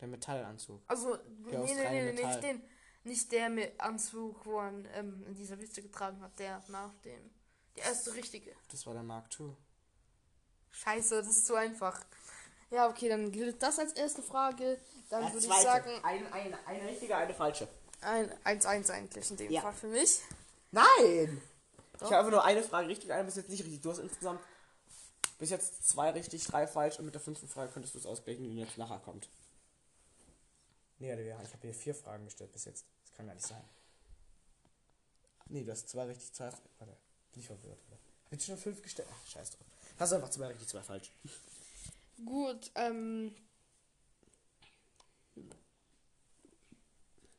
Der 0.00 0.08
Metallanzug. 0.08 0.82
Also, 0.86 1.16
Der 1.16 1.58
nee, 1.60 1.74
nee, 1.74 1.90
nee, 1.90 2.12
Metall. 2.12 2.26
nicht 2.26 2.42
den. 2.42 2.62
Nicht 3.04 3.32
der 3.32 3.48
mit 3.48 3.80
Anzug, 3.80 4.44
wo 4.44 4.60
er 4.60 4.72
ähm, 4.94 5.24
in 5.26 5.34
dieser 5.34 5.58
Wüste 5.58 5.82
getragen 5.82 6.20
hat, 6.20 6.38
der 6.38 6.62
nach 6.68 6.94
dem. 7.04 7.30
Der 7.76 7.84
erste 7.84 8.14
richtige. 8.14 8.54
Das 8.68 8.86
war 8.86 8.94
der 8.94 9.02
Mark 9.02 9.28
II. 9.38 9.56
Scheiße, 10.70 11.16
das 11.16 11.28
ist 11.28 11.46
zu 11.46 11.54
einfach. 11.54 12.04
Ja, 12.70 12.88
okay, 12.88 13.08
dann 13.08 13.32
gilt 13.32 13.62
das 13.62 13.78
als 13.78 13.92
erste 13.94 14.22
Frage. 14.22 14.78
Dann 15.08 15.24
Als 15.24 15.32
würde 15.34 15.46
ich 15.46 15.52
sagen, 15.62 15.90
Ein, 16.02 16.30
ein, 16.32 16.54
eine 16.66 16.86
richtige, 16.88 17.16
eine 17.16 17.32
falsche. 17.34 17.66
ein 18.02 18.30
1-1 18.44 18.90
eigentlich 18.90 19.30
in 19.30 19.36
dem 19.38 19.50
Ja. 19.52 19.62
Fall 19.62 19.72
für 19.72 19.86
mich. 19.86 20.20
Nein! 20.70 21.40
Doch. 21.94 22.02
Ich 22.02 22.12
habe 22.12 22.18
einfach 22.18 22.30
nur 22.30 22.44
eine 22.44 22.62
Frage 22.62 22.88
richtig, 22.88 23.10
eine 23.10 23.24
bis 23.24 23.36
jetzt 23.36 23.48
nicht 23.48 23.64
richtig. 23.64 23.80
Du 23.80 23.90
hast 23.90 23.98
insgesamt 23.98 24.40
bis 25.38 25.50
jetzt 25.50 25.88
zwei 25.88 26.10
richtig, 26.10 26.44
drei 26.44 26.66
falsch 26.66 26.98
und 26.98 27.06
mit 27.06 27.14
der 27.14 27.22
fünften 27.22 27.48
Frage 27.48 27.72
könntest 27.72 27.94
du 27.94 27.98
es 27.98 28.06
ausgleichen, 28.06 28.44
die 28.44 28.54
jetzt 28.56 28.76
nachher 28.76 28.98
kommt. 28.98 29.28
Nee, 30.98 31.08
ja, 31.08 31.40
ich 31.42 31.52
habe 31.52 31.62
hier 31.62 31.74
vier 31.74 31.94
Fragen 31.94 32.24
gestellt 32.24 32.52
bis 32.52 32.64
jetzt. 32.66 32.84
Das 33.04 33.14
kann 33.16 33.26
gar 33.26 33.34
nicht 33.34 33.46
sein. 33.46 33.62
Nee, 35.46 35.64
du 35.64 35.70
hast 35.72 35.88
zwei 35.88 36.04
richtig, 36.04 36.32
zwei. 36.34 36.50
Warte, 36.78 36.96
bin 37.32 37.40
ich 37.40 37.46
verwirrt, 37.46 37.78
oder? 37.88 37.98
Hab 38.26 38.32
ich 38.32 38.44
schon 38.44 38.58
fünf 38.58 38.82
gestellt? 38.82 39.08
Ach, 39.10 39.26
scheiß 39.26 39.50
drauf. 39.52 39.66
Hast 39.98 40.12
du 40.12 40.16
einfach 40.16 40.30
zwei 40.30 40.46
richtig, 40.48 40.68
zwei 40.68 40.82
falsch. 40.82 41.12
Gut, 42.24 42.70
ähm. 42.74 43.34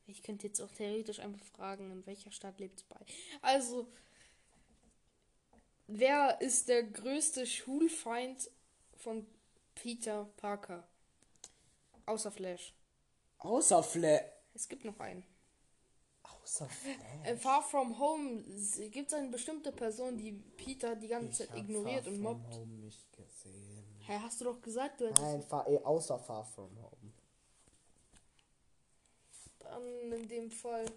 Ich 0.08 0.24
könnte 0.24 0.48
jetzt 0.48 0.60
auch 0.62 0.72
theoretisch 0.72 1.20
einfach 1.20 1.46
fragen, 1.46 1.92
in 1.92 2.06
welcher 2.08 2.32
Stadt 2.32 2.60
lebt 2.60 2.88
bei. 2.90 3.00
Also, 3.42 3.88
wer 5.88 6.42
ist 6.42 6.68
der 6.68 6.84
größte 6.84 7.46
Schulfeind 7.46 8.50
von 8.98 9.28
Peter 9.76 10.26
Parker? 10.38 10.88
Außer 12.06 12.32
Flash. 12.32 12.74
Außer 13.38 13.84
Flash. 13.84 14.24
Es 14.56 14.68
gibt 14.68 14.84
noch 14.84 15.00
einen. 15.00 15.24
Außer 16.24 16.68
Flash. 16.68 17.30
In 17.30 17.38
Far 17.38 17.62
From 17.62 18.00
Home 18.00 18.44
gibt 18.90 19.10
es 19.10 19.14
eine 19.14 19.30
bestimmte 19.30 19.72
Person, 19.72 20.18
die 20.18 20.32
Peter 20.32 20.96
die 20.96 21.08
ganze 21.08 21.48
Zeit 21.48 21.56
ignoriert 21.56 22.08
und 22.08 22.20
mobbt. 22.20 22.56
Home 22.56 22.74
nicht. 22.78 23.06
Hä, 24.10 24.18
hast 24.24 24.42
du 24.42 24.46
doch 24.46 24.60
gesagt, 24.60 25.00
du 25.00 25.06
hättest 25.06 25.22
Nein, 25.22 25.44
far, 25.44 25.68
eh, 25.68 25.78
außer 25.84 26.18
Far 26.18 26.44
From 26.44 26.76
Home. 26.82 27.14
dann 29.60 30.12
in 30.12 30.28
dem 30.28 30.50
Fall. 30.50 30.92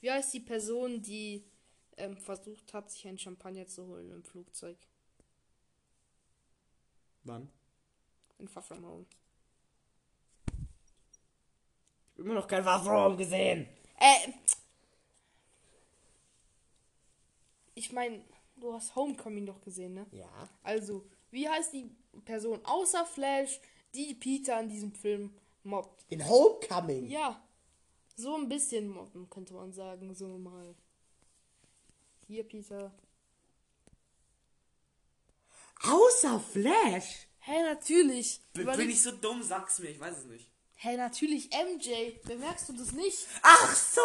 Wie 0.00 0.08
heißt 0.08 0.32
die 0.34 0.40
Person, 0.40 1.02
die 1.02 1.44
ähm, 1.96 2.16
versucht 2.16 2.72
hat, 2.72 2.92
sich 2.92 3.08
ein 3.08 3.18
Champagner 3.18 3.66
zu 3.66 3.88
holen 3.88 4.12
im 4.12 4.22
Flugzeug? 4.22 4.78
Wann? 7.24 7.50
In 8.38 8.46
Far 8.46 8.62
From 8.62 8.86
Home. 8.86 9.06
Immer 12.18 12.34
noch 12.34 12.46
kein 12.46 12.62
Far 12.62 12.84
From 12.84 12.94
Home 12.94 13.16
gesehen. 13.16 13.68
Äh. 13.98 14.32
Ich 17.74 17.90
meine, 17.90 18.22
du 18.56 18.72
hast 18.72 18.94
Homecoming 18.94 19.46
doch 19.46 19.60
gesehen, 19.60 19.94
ne? 19.94 20.06
Ja. 20.12 20.28
Also, 20.62 21.04
wie 21.30 21.48
heißt 21.48 21.72
die 21.72 21.90
Person 22.24 22.64
außer 22.64 23.04
Flash, 23.06 23.60
die 23.94 24.14
Peter 24.14 24.60
in 24.60 24.68
diesem 24.68 24.92
Film 24.92 25.34
mobbt? 25.64 26.04
In 26.08 26.26
Homecoming. 26.28 27.06
Ja, 27.08 27.42
so 28.16 28.34
ein 28.36 28.48
bisschen 28.48 28.88
mobben, 28.88 29.28
könnte 29.30 29.54
man 29.54 29.72
sagen, 29.72 30.14
so 30.14 30.26
mal. 30.38 30.74
Hier, 32.26 32.44
Peter. 32.44 32.92
Außer 35.82 36.40
Flash. 36.40 37.26
Hä, 37.40 37.62
natürlich. 37.62 38.40
Bin, 38.52 38.64
Überleg- 38.66 38.76
bin 38.78 38.90
ich 38.90 39.02
so 39.02 39.12
dumm, 39.12 39.42
sag's 39.42 39.78
mir, 39.78 39.90
ich 39.90 40.00
weiß 40.00 40.18
es 40.18 40.24
nicht. 40.24 40.50
Hä, 40.76 40.96
natürlich 40.96 41.50
MJ. 41.52 42.18
Bemerkst 42.24 42.68
du 42.68 42.72
das 42.74 42.92
nicht? 42.92 43.26
Ach 43.42 43.74
so! 43.74 44.00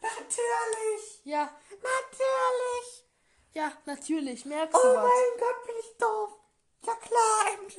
Natürlich! 0.00 1.20
Ja, 1.24 1.54
Natürlich! 1.70 3.04
Ja, 3.54 3.72
natürlich. 3.86 4.44
Merkst 4.44 4.74
Oh 4.74 4.82
du 4.82 4.94
was? 4.94 5.04
mein 5.04 5.40
Gott, 5.40 5.66
bin 5.66 5.74
ich 5.80 5.96
doof! 5.98 6.30
Ja 6.86 6.94
klar, 6.94 7.58
MJ! 7.62 7.78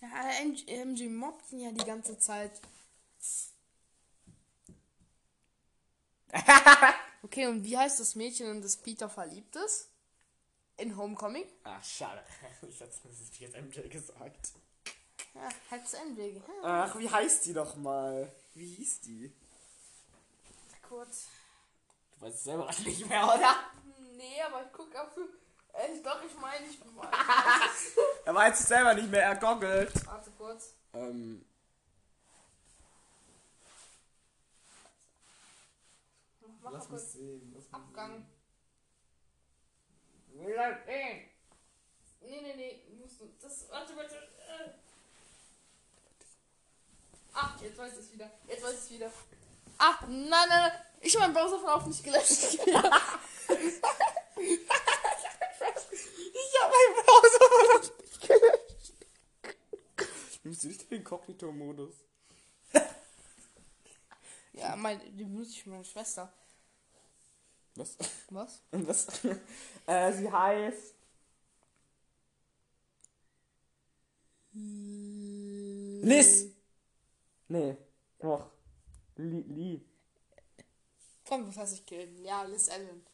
Ja, 0.00 0.44
MJ, 0.44 0.84
MJ 0.84 1.08
mobbt 1.08 1.50
ihn 1.52 1.60
ja 1.60 1.70
die 1.72 1.84
ganze 1.84 2.18
Zeit. 2.18 2.52
Okay, 7.22 7.46
und 7.48 7.64
wie 7.64 7.76
heißt 7.76 7.98
das 7.98 8.14
Mädchen, 8.14 8.46
in 8.48 8.62
das 8.62 8.76
Peter 8.76 9.08
verliebt 9.08 9.56
ist? 9.56 9.88
In 10.76 10.96
Homecoming? 10.96 11.44
Ach, 11.64 11.82
schade. 11.84 12.22
Ich 12.68 12.80
hab's 12.80 13.00
das 13.02 13.38
jetzt 13.40 13.56
MJ 13.56 13.80
gesagt. 13.88 14.52
Ja, 15.34 15.48
hat's 15.70 15.94
MJ. 15.94 16.36
Ja, 16.62 16.84
Ach, 16.84 16.96
wie 16.98 17.10
heißt 17.10 17.44
die 17.46 17.52
doch 17.52 17.74
mal? 17.76 18.32
Wie 18.54 18.66
hieß 18.74 19.00
die? 19.00 19.32
kurz. 20.88 21.26
Du 22.14 22.24
weißt 22.26 22.36
es 22.36 22.44
selber 22.44 22.70
nicht 22.84 23.06
mehr, 23.08 23.24
oder? 23.24 23.56
Nee, 24.18 24.42
aber 24.42 24.64
ich 24.64 24.72
guck 24.72 24.92
auf. 24.96 25.16
Äh, 25.74 26.02
doch, 26.02 26.20
ich 26.24 26.34
meine, 26.40 26.66
ich 26.66 26.80
weiß. 26.80 27.96
Er 28.24 28.34
weiß 28.34 28.58
es 28.60 28.66
selber 28.66 28.94
nicht 28.94 29.08
mehr, 29.10 29.22
er 29.22 29.36
goggelt. 29.36 29.92
Warte 30.06 30.30
kurz. 30.32 30.74
Ähm. 30.92 31.44
Mach 36.40 36.72
mal 36.72 36.72
Lass 36.72 36.88
mich 36.88 36.98
kurz 36.98 37.12
sehen. 37.12 37.52
Lass 37.54 37.64
mich 37.64 37.74
Abgang. 37.74 38.26
sehen. 40.32 40.46
Will 40.46 40.54
das 40.56 40.84
sehen? 40.84 41.30
Nee, 42.20 42.40
nee, 42.42 42.54
nee. 42.56 42.82
Musst 43.00 43.20
du. 43.20 43.32
Das. 43.40 43.70
Warte, 43.70 43.96
warte. 43.96 44.16
Äh. 44.16 44.70
Ah, 47.34 47.54
jetzt 47.62 47.78
weiß 47.78 47.92
ich 47.92 47.98
es 48.00 48.12
wieder. 48.12 48.30
Jetzt 48.48 48.64
weiß 48.64 48.72
ich 48.72 48.78
es 48.78 48.90
wieder. 48.90 49.12
Ah, 49.78 49.98
nein, 50.08 50.28
nein, 50.28 50.48
nein. 50.48 50.72
Ich 51.00 51.14
habe 51.14 51.26
meinen 51.26 51.34
Browserverlauf 51.34 51.86
nicht 51.86 52.04
gelöscht. 52.04 52.58
Ich 56.40 56.60
hab 56.60 56.70
meinen 56.70 56.94
Browser 57.04 57.38
noch 57.50 57.80
nicht 57.80 58.20
gelöscht. 58.20 58.94
Nimmst 60.44 60.62
du 60.62 60.68
nicht 60.68 60.90
den 60.90 60.98
Inkognito-Modus? 60.98 61.94
ja, 64.52 64.76
mein, 64.76 65.00
die 65.16 65.24
benutze 65.24 65.50
ich 65.50 65.62
für 65.62 65.70
meine 65.70 65.84
Schwester. 65.84 66.32
Was? 67.74 67.96
Was? 68.30 68.62
Was? 68.70 69.24
äh, 69.86 70.12
sie 70.12 70.30
heißt. 70.30 70.94
Liz! 74.52 76.46
Nee, 77.48 77.76
doch. 78.18 78.50
Li. 79.18 79.42
Li. 79.42 79.84
Komm, 81.26 81.46
was 81.46 81.56
heißt 81.58 81.74
ich 81.74 81.86
killen? 81.86 82.24
Ja, 82.24 82.42
Liz 82.44 82.68
Allen. 82.70 83.04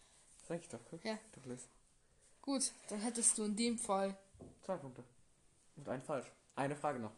Sag 0.47 0.61
ich 0.61 0.69
doch, 0.69 0.81
guck. 0.89 1.05
Ja. 1.05 1.19
Doch, 1.33 1.45
Liz. 1.47 1.67
Gut, 2.43 2.73
dann 2.89 3.01
hättest 3.01 3.37
du 3.39 3.45
in 3.45 3.57
dem 3.57 3.79
Fall. 3.79 4.17
Zwei 4.63 4.77
Punkte. 4.77 5.03
Und 5.77 5.89
ein 5.89 6.03
falsch. 6.03 6.31
Eine 6.57 6.77
Frage 6.77 6.99
noch. 7.01 7.13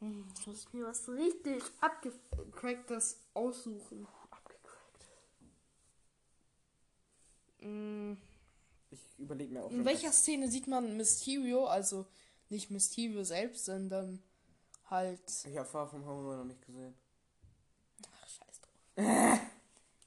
Hm, 0.00 0.28
ich 0.38 0.46
muss 0.46 0.72
mir 0.72 0.86
was 0.86 1.08
richtig 1.08 1.62
abgecracktes 1.80 3.18
aussuchen. 3.32 4.06
Abgecrackt. 4.30 5.06
Hm, 7.60 8.16
Ich 8.90 9.18
überlege 9.18 9.52
mir 9.54 9.64
auch. 9.64 9.70
In 9.70 9.84
welcher 9.84 10.08
was. 10.08 10.18
Szene 10.18 10.48
sieht 10.48 10.66
man 10.66 10.96
Mysterio? 10.96 11.64
Also 11.66 12.06
nicht 12.50 12.70
Mysterio 12.70 13.24
selbst, 13.24 13.64
sondern 13.64 14.22
halt. 14.90 15.22
Ich 15.46 15.56
habe 15.56 15.68
Far 15.68 15.88
From 15.88 16.04
Home 16.04 16.36
noch 16.36 16.44
nicht 16.44 16.64
gesehen. 16.64 16.94
Drauf. 18.96 19.38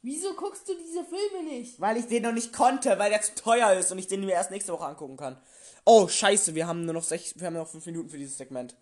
Wieso 0.01 0.33
guckst 0.35 0.67
du 0.69 0.73
diese 0.75 1.03
Filme 1.03 1.43
nicht? 1.49 1.79
Weil 1.81 1.97
ich 1.97 2.07
den 2.07 2.23
noch 2.23 2.31
nicht 2.31 2.53
konnte, 2.53 2.97
weil 2.97 3.09
der 3.09 3.21
zu 3.21 3.35
teuer 3.35 3.73
ist 3.73 3.91
und 3.91 3.97
ich 3.97 4.07
den 4.07 4.21
mir 4.25 4.31
erst 4.33 4.51
nächste 4.51 4.71
Woche 4.71 4.85
angucken 4.85 5.17
kann. 5.17 5.37
Oh, 5.85 6.07
scheiße, 6.07 6.55
wir 6.55 6.67
haben 6.67 6.85
nur 6.85 6.93
noch 6.93 7.03
sech, 7.03 7.33
wir 7.37 7.47
haben 7.47 7.55
noch 7.55 7.67
fünf 7.67 7.85
Minuten 7.85 8.09
für 8.09 8.17
dieses 8.17 8.37
Segment. 8.37 8.75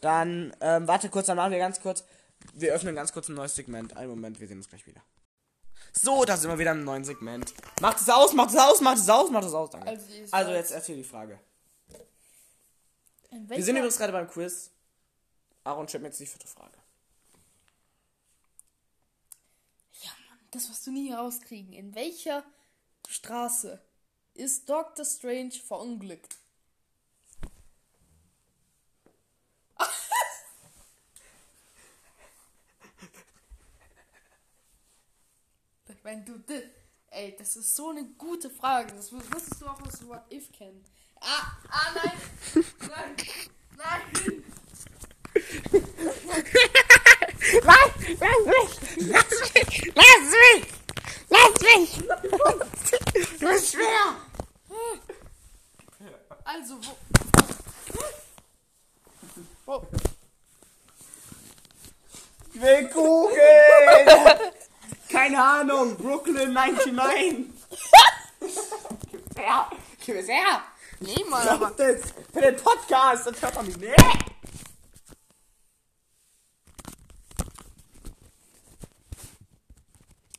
Dann, 0.00 0.56
ähm, 0.60 0.88
warte 0.88 1.08
kurz, 1.10 1.26
dann 1.26 1.36
machen 1.36 1.52
wir 1.52 1.58
ganz 1.58 1.80
kurz. 1.80 2.04
Wir 2.54 2.72
öffnen 2.72 2.94
ganz 2.94 3.12
kurz 3.12 3.28
ein 3.28 3.34
neues 3.34 3.54
Segment. 3.54 3.96
Einen 3.96 4.10
Moment, 4.10 4.40
wir 4.40 4.48
sehen 4.48 4.58
uns 4.58 4.68
gleich 4.68 4.86
wieder. 4.86 5.02
So, 5.92 6.24
da 6.24 6.36
sind 6.36 6.50
wir 6.50 6.58
wieder 6.58 6.72
im 6.72 6.84
neuen 6.84 7.04
Segment. 7.04 7.52
Macht 7.80 8.00
es 8.00 8.08
aus, 8.08 8.32
macht 8.32 8.50
es 8.50 8.56
aus, 8.56 8.80
macht 8.80 8.98
es 8.98 9.08
aus, 9.08 9.30
macht 9.30 9.44
es 9.44 9.54
aus, 9.54 9.70
danke. 9.70 9.88
Also, 9.88 10.04
Also 10.30 10.50
jetzt 10.52 10.70
erzähl 10.70 10.96
die 10.96 11.04
Frage. 11.04 11.38
Wir 13.30 13.62
sind 13.62 13.76
übrigens 13.76 13.96
gerade 13.98 14.12
beim 14.12 14.28
Quiz. 14.28 14.70
Aaron 15.64 15.86
stellt 15.88 16.02
mir 16.02 16.08
jetzt 16.08 16.20
die 16.20 16.26
vierte 16.26 16.46
Frage. 16.48 16.78
Ja, 20.02 20.10
Mann, 20.28 20.38
das 20.50 20.68
wirst 20.68 20.86
du 20.86 20.92
nie 20.92 21.12
rauskriegen. 21.12 21.72
In 21.72 21.94
welcher 21.94 22.44
Straße 23.08 23.80
ist 24.34 24.68
Dr. 24.68 25.04
Strange 25.04 25.52
verunglückt? 25.52 26.36
Meine, 36.02 36.24
du, 36.24 36.38
du, 36.38 36.68
ey, 37.10 37.36
das 37.36 37.56
ist 37.56 37.76
so 37.76 37.90
eine 37.90 38.04
gute 38.04 38.48
Frage. 38.50 38.94
Das 38.94 39.12
wüsstest 39.12 39.60
du 39.60 39.66
auch 39.66 39.82
aus 39.82 40.06
What 40.06 40.32
If 40.32 40.50
kennen. 40.52 40.82
Ah, 41.20 41.58
ah, 41.68 41.92
nein! 41.94 42.18
Nein! 42.88 43.16
Nein! 43.76 44.44
Lass 47.62 47.96
mich! 47.96 48.18
Lass 48.96 49.54
mich! 49.54 49.92
Lass 49.94 50.22
mich! 50.30 50.66
Lass 51.28 51.60
mich! 51.60 53.40
Das 53.40 53.56
ist 53.56 53.72
schwer! 53.72 54.16
Also, 56.44 56.74
wo. 56.82 56.96
Wo. 59.66 59.86
Ich 62.52 62.60
will 62.60 62.88
googeln! 62.88 63.38
Keine 65.08 65.42
Ahnung, 65.42 65.96
Brooklyn 65.96 66.52
99! 66.52 67.46
Gib 69.10 69.38
her! 69.38 69.70
Gib 70.04 70.16
es 70.16 70.28
her! 70.28 70.62
Nee, 71.00 71.24
Mann, 71.28 71.46
Was 71.46 71.48
aber. 71.48 71.68
ist 71.70 72.04
das? 72.04 72.12
Für 72.32 72.40
den 72.40 72.56
Podcast, 72.56 73.26
das 73.26 73.40
hört 73.42 73.54
man 73.54 73.66
mich 73.66 73.76
nicht! 73.78 73.96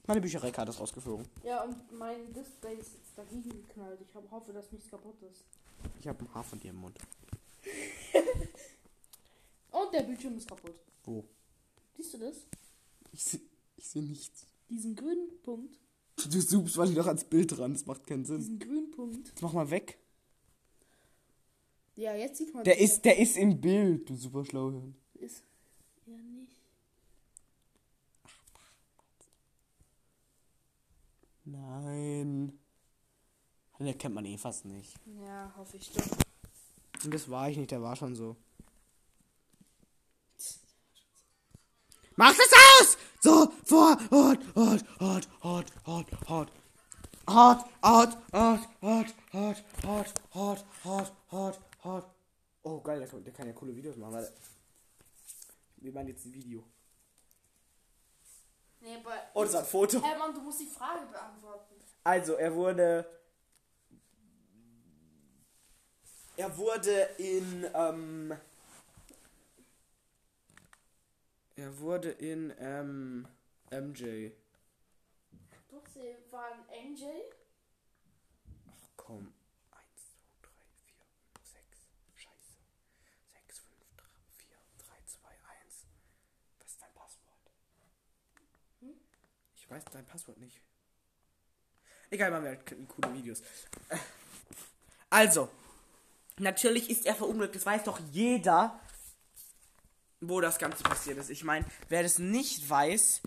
Meine 0.08 0.22
Bücherei 0.22 0.52
hat 0.52 0.68
das 0.68 0.80
rausgeflogen. 0.80 1.28
Ja, 1.44 1.64
und 1.64 1.92
mein 1.98 2.34
Display 2.34 2.74
ist 2.76 2.94
jetzt 2.94 3.18
dagegen 3.18 3.44
geknallt. 3.50 4.00
Ich 4.02 4.14
hab- 4.16 4.30
hoffe, 4.32 4.52
dass 4.52 4.72
nichts 4.72 4.90
kaputt 4.90 5.22
ist. 5.30 5.44
Ich 6.00 6.08
habe 6.08 6.24
ein 6.24 6.34
Haar 6.34 6.44
von 6.44 6.60
dir 6.60 6.70
im 6.72 6.78
Mund. 6.78 6.98
Und 9.72 9.94
der 9.94 10.04
Bildschirm 10.04 10.38
ist 10.38 10.48
kaputt. 10.48 10.76
Wo? 11.04 11.24
Siehst 11.96 12.14
du 12.14 12.18
das? 12.18 12.36
Ich 13.14 13.24
sehe 13.24 13.40
ich 13.78 13.88
seh 13.88 14.02
nichts. 14.02 14.46
Diesen 14.70 14.96
grünen 14.96 15.30
Punkt. 15.44 15.80
Du 16.18 16.40
zoomst 16.40 16.78
mal 16.78 16.94
doch 16.94 17.08
ans 17.08 17.24
Bild 17.24 17.58
ran, 17.58 17.74
das 17.74 17.86
macht 17.86 18.06
keinen 18.06 18.26
Sinn. 18.26 18.38
Diesen 18.40 18.60
grünen 18.60 18.92
Punkt. 18.92 19.28
Jetzt 19.30 19.42
mach 19.42 19.54
mal 19.54 19.70
weg. 19.72 19.98
Ja, 21.96 22.16
jetzt 22.16 22.38
sieht 22.38 22.54
man. 22.54 22.64
Der 22.64 22.80
ist, 22.80 23.04
der 23.06 23.18
ist 23.18 23.38
im 23.38 23.60
Bild, 23.60 24.10
du 24.10 24.16
super 24.16 24.46
schlau. 24.46 24.84
Ist. 25.16 25.44
Ja, 26.06 26.16
nicht. 26.18 26.41
Nein. 31.52 32.60
Den 33.78 33.88
erkennt 33.88 34.16
man 34.16 34.26
eh 34.26 34.38
fast 34.38 34.66
nicht. 34.66 34.96
Ja, 35.26 35.54
hoffe 35.58 35.78
ich 35.78 35.92
doch. 35.92 36.06
Und 37.04 37.14
das 37.14 37.30
war 37.30 37.50
ich 37.50 37.58
nicht, 37.58 37.72
der 37.72 37.82
war 37.82 37.96
schon 37.96 38.16
so. 38.16 38.38
Mach 42.16 42.36
das 42.36 42.52
aus! 42.54 42.98
So, 43.22 43.52
vor, 43.66 43.98
hot, 44.12 44.40
hot, 44.56 44.86
hot, 45.00 45.28
hot, 45.44 45.66
hot, 45.86 46.30
hot. 46.30 46.52
Hot, 47.28 47.66
hot, 47.84 48.18
hot, 48.34 48.60
hot, 48.82 49.08
hot, 49.34 49.64
hot, 49.84 50.14
hot, 50.34 50.66
hot, 50.84 51.14
hot, 51.32 51.60
hot. 51.84 52.06
Oh, 52.64 52.80
geil, 52.82 53.00
der 53.00 53.08
kann, 53.08 53.24
der 53.24 53.34
kann 53.34 53.48
ja 53.48 53.54
coole 53.54 53.76
Videos 53.76 53.98
machen, 53.98 54.14
warte. 54.14 54.34
Wir 55.78 55.92
machen 55.92 56.08
jetzt 56.10 56.26
ein 56.26 56.34
Video. 56.34 56.64
Nee, 58.82 58.96
aber. 58.96 59.14
Oh, 59.34 59.44
das 59.44 59.54
war 59.54 59.62
ein 59.62 59.66
Foto. 59.68 60.02
Hey, 60.04 60.18
Mann, 60.18 60.34
du 60.34 60.42
musst 60.42 60.60
die 60.60 60.68
Frage 60.68 61.06
beantworten. 61.06 61.76
Also, 62.04 62.34
er 62.34 62.54
wurde. 62.54 63.06
Er 66.38 66.58
wurde 66.58 67.02
in. 67.18 67.66
Ähm, 67.74 68.38
er 71.56 71.80
wurde 71.80 72.10
in. 72.12 72.54
Ähm, 72.60 73.28
MJ. 73.72 74.32
Doch, 75.70 75.88
sie 75.88 76.18
war 76.30 76.52
ein 76.52 76.92
NJ. 76.92 77.06
Ach 78.68 78.90
komm. 78.98 79.34
1, 79.72 79.86
2, 80.42 80.50
3, 80.50 80.50
4, 80.84 80.98
6. 81.42 81.64
Scheiße. 82.16 82.58
6, 83.32 83.60
5, 83.60 83.72
4, 84.36 84.58
3, 84.78 84.86
2, 85.06 85.30
1. 85.30 85.88
Was 86.60 86.68
ist 86.68 86.82
dein 86.82 86.94
Passwort? 86.94 87.52
Hm? 88.82 89.00
Ich 89.56 89.61
weiß 89.72 89.86
dein 89.92 90.06
Passwort 90.06 90.38
nicht. 90.38 90.60
Egal, 92.10 92.30
machen 92.32 92.44
wir 92.44 92.50
halt 92.52 92.66
coole 92.90 93.14
Videos. 93.14 93.42
Also, 95.10 95.50
natürlich 96.38 96.90
ist 96.90 97.06
er 97.06 97.16
verunglückt. 97.16 97.56
Das 97.56 97.66
weiß 97.66 97.86
doch 97.86 98.00
jeder, 98.12 98.80
wo 100.20 100.42
das 100.42 100.60
Ganze 100.60 100.84
passiert 100.84 101.18
ist. 101.18 101.30
Ich 101.30 101.44
meine, 101.44 101.66
wer 101.90 102.04
das 102.04 102.20
nicht 102.20 102.70
weiß, 102.70 103.22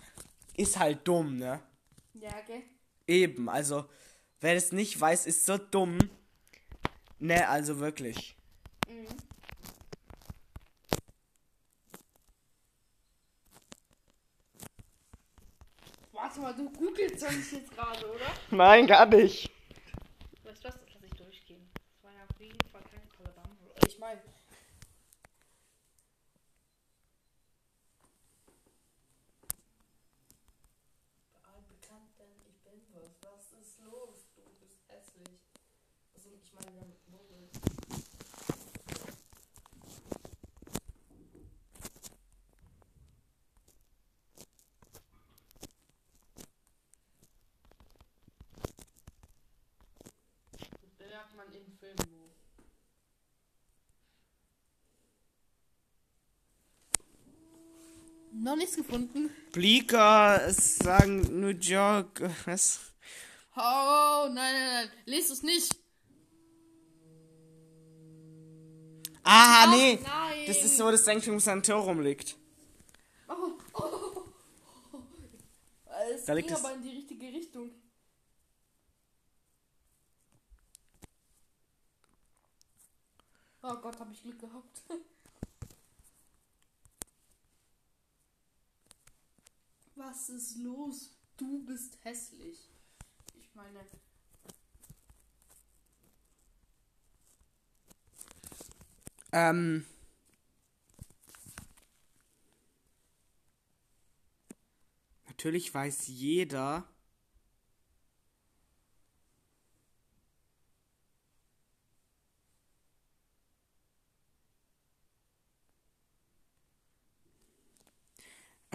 ist 0.55 0.79
halt 0.79 1.07
dumm, 1.07 1.37
ne? 1.37 1.61
Ja, 2.13 2.39
gell? 2.41 2.61
Eben, 3.07 3.49
also, 3.49 3.89
wer 4.39 4.53
das 4.55 4.71
nicht 4.71 4.99
weiß, 4.99 5.25
ist 5.25 5.45
so 5.45 5.57
dumm. 5.57 5.97
Ne, 7.19 7.47
also 7.47 7.79
wirklich. 7.79 8.37
Mhm. 8.87 9.07
Warte 16.37 16.41
mal, 16.41 16.69
du 16.69 16.69
googelst 16.69 17.23
doch 17.23 17.31
nicht 17.31 17.49
jetzt 17.49 17.71
gerade, 17.71 18.05
oder? 18.11 18.25
Nein, 18.51 18.87
gar 18.87 19.05
nicht. 19.05 19.49
Weißt 20.43 20.65
du 20.65 20.67
was? 20.67 20.75
Das 20.75 20.93
lasse 20.93 21.05
ich 21.05 21.13
durchgehen. 21.13 21.69
Das 21.73 22.03
war 22.03 22.11
ja 22.11 22.25
auf 22.29 22.41
jeden 22.41 22.59
Fall 22.71 22.81
keine 22.91 23.07
tolle 23.15 23.29
Band. 23.29 23.55
Ich 23.87 23.97
meine. 23.99 24.19
Ich 32.49 32.63
bin 32.63 32.81
was. 32.93 33.11
Was 33.21 33.45
ist 33.61 33.79
los? 33.79 34.27
Du 34.35 34.41
bist 34.59 34.79
hässlich. 34.89 35.39
Also, 36.15 36.29
ich 36.43 36.53
meine, 36.53 36.75
wir 36.75 36.81
haben 36.81 36.95
Bemerkt 51.35 51.37
man 51.37 51.53
in 51.53 51.77
Filmen 51.79 51.97
wo. 52.11 52.29
Noch 58.31 58.55
nichts 58.55 58.75
gefunden. 58.75 59.29
Bleaker 59.51 60.51
sagen 60.51 61.39
New 61.39 61.47
York. 61.59 62.21
Was? 62.45 62.79
Oh, 63.55 64.27
nein, 64.27 64.35
nein, 64.35 64.73
nein. 64.73 64.89
Lest 65.05 65.31
es 65.31 65.43
nicht. 65.43 65.75
Ah, 69.23 69.67
nee. 69.71 69.99
nein. 70.03 70.43
Das 70.47 70.63
ist 70.63 70.77
so, 70.77 70.91
das 70.91 71.03
Sanctum 71.05 71.39
Sanctorum 71.39 72.01
liegt. 72.01 72.37
Oh, 73.27 73.33
oh, 73.73 73.81
oh, 73.81 74.23
oh. 74.93 75.01
Es 76.13 76.25
Da 76.25 76.33
ging 76.33 76.43
liegt 76.43 76.51
es. 76.57 76.63
aber 76.63 76.75
in 76.75 76.81
die 76.83 76.91
richtige 76.91 77.27
Richtung. 77.27 77.71
Oh 83.67 83.75
Gott, 83.77 83.99
habe 83.99 84.11
ich 84.11 84.21
Glück 84.21 84.37
gehabt. 84.37 84.83
Was 89.95 90.29
ist 90.29 90.57
los? 90.57 91.09
Du 91.35 91.65
bist 91.65 91.97
hässlich. 92.03 92.69
Ich 93.39 93.55
meine. 93.55 93.79
Ähm. 99.31 99.87
Natürlich 105.25 105.73
weiß 105.73 106.05
jeder, 106.05 106.87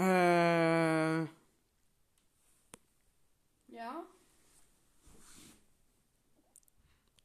Äh. 0.00 1.20
Ja? 3.68 4.06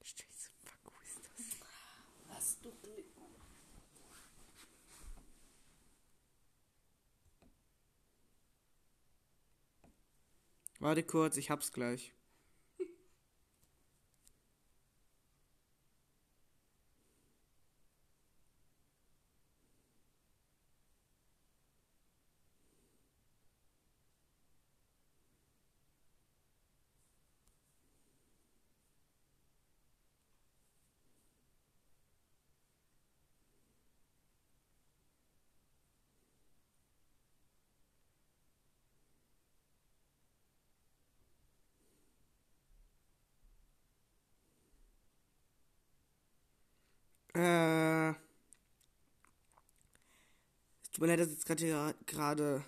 Fuck, 0.03 0.79
wo 0.83 0.91
ist 1.01 1.21
das? 1.23 1.59
Was 2.27 2.59
du. 2.59 2.73
Warte 10.79 11.03
kurz, 11.03 11.37
ich 11.37 11.49
hab's 11.49 11.71
gleich. 11.71 12.13
Äh. 47.35 48.09
Es 50.81 50.91
tut 50.91 51.01
mir 51.01 51.07
leid, 51.07 51.19
dass 51.19 51.29
jetzt 51.29 51.45
gerade 51.45 51.63
hier- 51.65 51.95
gerade. 52.05 52.63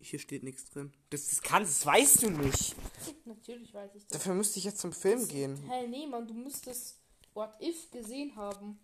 Hier 0.00 0.20
steht 0.20 0.44
nichts 0.44 0.70
drin. 0.70 0.92
Das, 1.10 1.26
das 1.26 1.42
kannst, 1.42 1.72
das 1.72 1.86
weißt 1.86 2.22
du 2.22 2.30
nicht. 2.30 2.76
Natürlich 3.24 3.74
weiß 3.74 3.94
ich 3.96 4.02
das. 4.06 4.12
Dafür 4.18 4.34
müsste 4.34 4.60
ich 4.60 4.64
jetzt 4.64 4.78
zum 4.78 4.92
Film 4.92 5.26
gehen. 5.26 5.56
Hey, 5.68 5.88
nee, 5.88 6.06
Mann, 6.06 6.26
du 6.28 6.34
müsstest 6.34 7.00
What 7.34 7.60
If 7.60 7.90
gesehen 7.90 8.36
haben. 8.36 8.78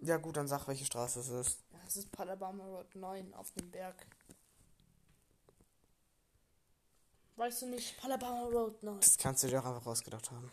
Ja, 0.00 0.16
gut, 0.16 0.36
dann 0.36 0.48
sag, 0.48 0.66
welche 0.66 0.84
Straße 0.84 1.20
es 1.20 1.28
ist. 1.28 1.60
Ja, 1.70 1.78
Das 1.84 1.96
ist 1.96 2.10
Paderborner 2.10 2.64
Road 2.64 2.92
9 2.96 3.32
auf 3.34 3.52
dem 3.52 3.70
Berg. 3.70 4.04
Weißt 7.36 7.62
du 7.62 7.66
nicht, 7.66 7.96
Paderborner 7.98 8.46
Road 8.50 8.82
9. 8.82 8.98
Das 9.00 9.16
kannst 9.16 9.44
du 9.44 9.48
dir 9.48 9.60
auch 9.60 9.66
einfach 9.66 9.86
rausgedacht 9.86 10.32
haben. 10.32 10.50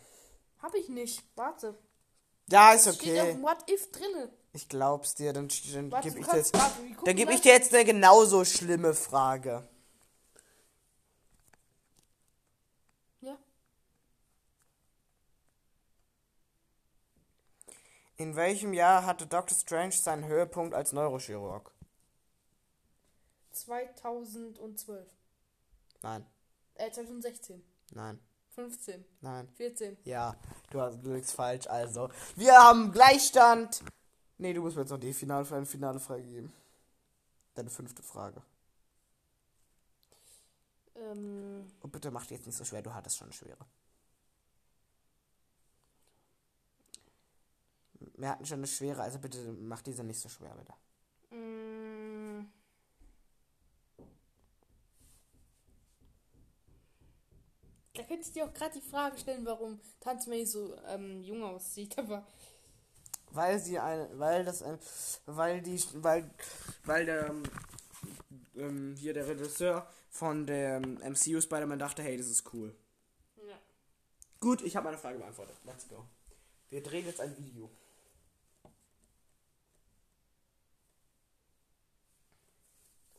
Hab 0.62 0.74
ich 0.74 0.88
nicht. 0.88 1.22
Warte. 1.36 1.76
Ja, 2.48 2.72
ist 2.72 2.82
Steht 2.82 2.94
auf 2.94 3.00
okay. 3.26 3.32
dem 3.32 3.42
What 3.42 3.70
If 3.70 3.90
drinne. 3.92 4.32
Ich 4.52 4.68
glaub's 4.68 5.14
dir, 5.14 5.32
dann, 5.32 5.48
dann 5.72 5.92
Warte, 5.92 6.08
gebe 6.08 6.14
du 6.16 6.20
ich 6.22 6.26
dir 6.26 6.32
kannst, 6.32 6.54
jetzt. 6.54 6.62
warte, 6.62 6.82
wir 6.82 6.88
gucken 6.90 7.04
Dann 7.04 7.16
gebe 7.16 7.32
ich 7.32 7.40
dir 7.40 7.52
jetzt 7.52 7.72
eine 7.72 7.84
genauso 7.84 8.44
schlimme 8.44 8.94
Frage. 8.94 9.68
Ja. 13.20 13.38
In 18.16 18.34
welchem 18.36 18.72
Jahr 18.74 19.06
hatte 19.06 19.26
Dr. 19.26 19.56
Strange 19.56 19.92
seinen 19.92 20.24
Höhepunkt 20.24 20.74
als 20.74 20.92
Neurochirurg? 20.92 21.72
2012. 23.52 25.06
Nein, 26.02 26.26
Äh, 26.74 26.90
2016. 26.90 27.62
nein, 27.92 28.18
15. 28.68 29.04
nein. 29.20 29.48
14. 29.54 29.96
14. 29.96 30.10
Ja, 30.10 30.36
du 30.70 30.80
hast 30.80 31.02
du 31.02 31.12
liegst 31.14 31.32
falsch. 31.32 31.66
Also, 31.66 32.10
wir 32.36 32.52
haben 32.52 32.92
Gleichstand. 32.92 33.82
Nee, 34.38 34.52
du 34.52 34.60
musst 34.62 34.76
mir 34.76 34.82
jetzt 34.82 34.90
noch 34.90 34.98
die 34.98 35.12
Finale 35.12 35.44
für 35.44 35.56
eine 35.56 35.66
Finale 35.66 35.98
freigeben. 35.98 36.52
Deine 37.54 37.70
fünfte 37.70 38.02
Frage. 38.02 38.42
Ähm, 40.94 41.70
Und 41.80 41.92
bitte 41.92 42.10
mach 42.10 42.26
die 42.26 42.34
jetzt 42.34 42.46
nicht 42.46 42.56
so 42.56 42.64
schwer, 42.64 42.82
du 42.82 42.92
hattest 42.92 43.16
schon 43.16 43.32
schwere. 43.32 43.64
Wir 48.16 48.30
hatten 48.30 48.44
schon 48.46 48.58
eine 48.58 48.66
schwere, 48.66 49.02
also 49.02 49.18
bitte 49.18 49.38
mach 49.52 49.82
diese 49.82 50.04
nicht 50.04 50.20
so 50.20 50.28
schwer, 50.28 50.54
bitte. 50.54 50.72
Da 58.00 58.06
könntest 58.06 58.30
du 58.30 58.40
dir 58.40 58.46
auch 58.46 58.54
gerade 58.54 58.80
die 58.80 58.90
Frage 58.90 59.18
stellen, 59.18 59.44
warum 59.44 59.78
Tante 60.00 60.30
May 60.30 60.46
so 60.46 60.74
ähm, 60.86 61.22
jung 61.22 61.42
aussieht, 61.42 61.98
aber 61.98 62.26
Weil 63.32 63.58
sie 63.58 63.78
ein, 63.78 64.18
weil 64.18 64.44
das 64.44 64.62
ein, 64.62 64.78
weil 65.26 65.60
die, 65.60 65.78
weil, 65.94 66.30
weil 66.84 67.04
der, 67.04 67.28
ähm, 67.28 67.42
ähm, 68.56 68.96
hier 68.96 69.12
der 69.12 69.28
Regisseur 69.28 69.86
von 70.08 70.46
dem 70.46 70.94
MCU 70.94 71.40
Spider-Man 71.40 71.78
dachte, 71.78 72.02
hey, 72.02 72.16
das 72.16 72.28
ist 72.28 72.52
cool. 72.54 72.74
ja. 73.36 73.58
Gut, 74.40 74.62
ich 74.62 74.74
habe 74.76 74.84
meine 74.84 74.98
Frage 74.98 75.18
beantwortet. 75.18 75.56
Let's 75.64 75.86
go. 75.86 76.04
Wir 76.70 76.82
drehen 76.82 77.04
jetzt 77.04 77.20
ein 77.20 77.36
Video. 77.36 77.68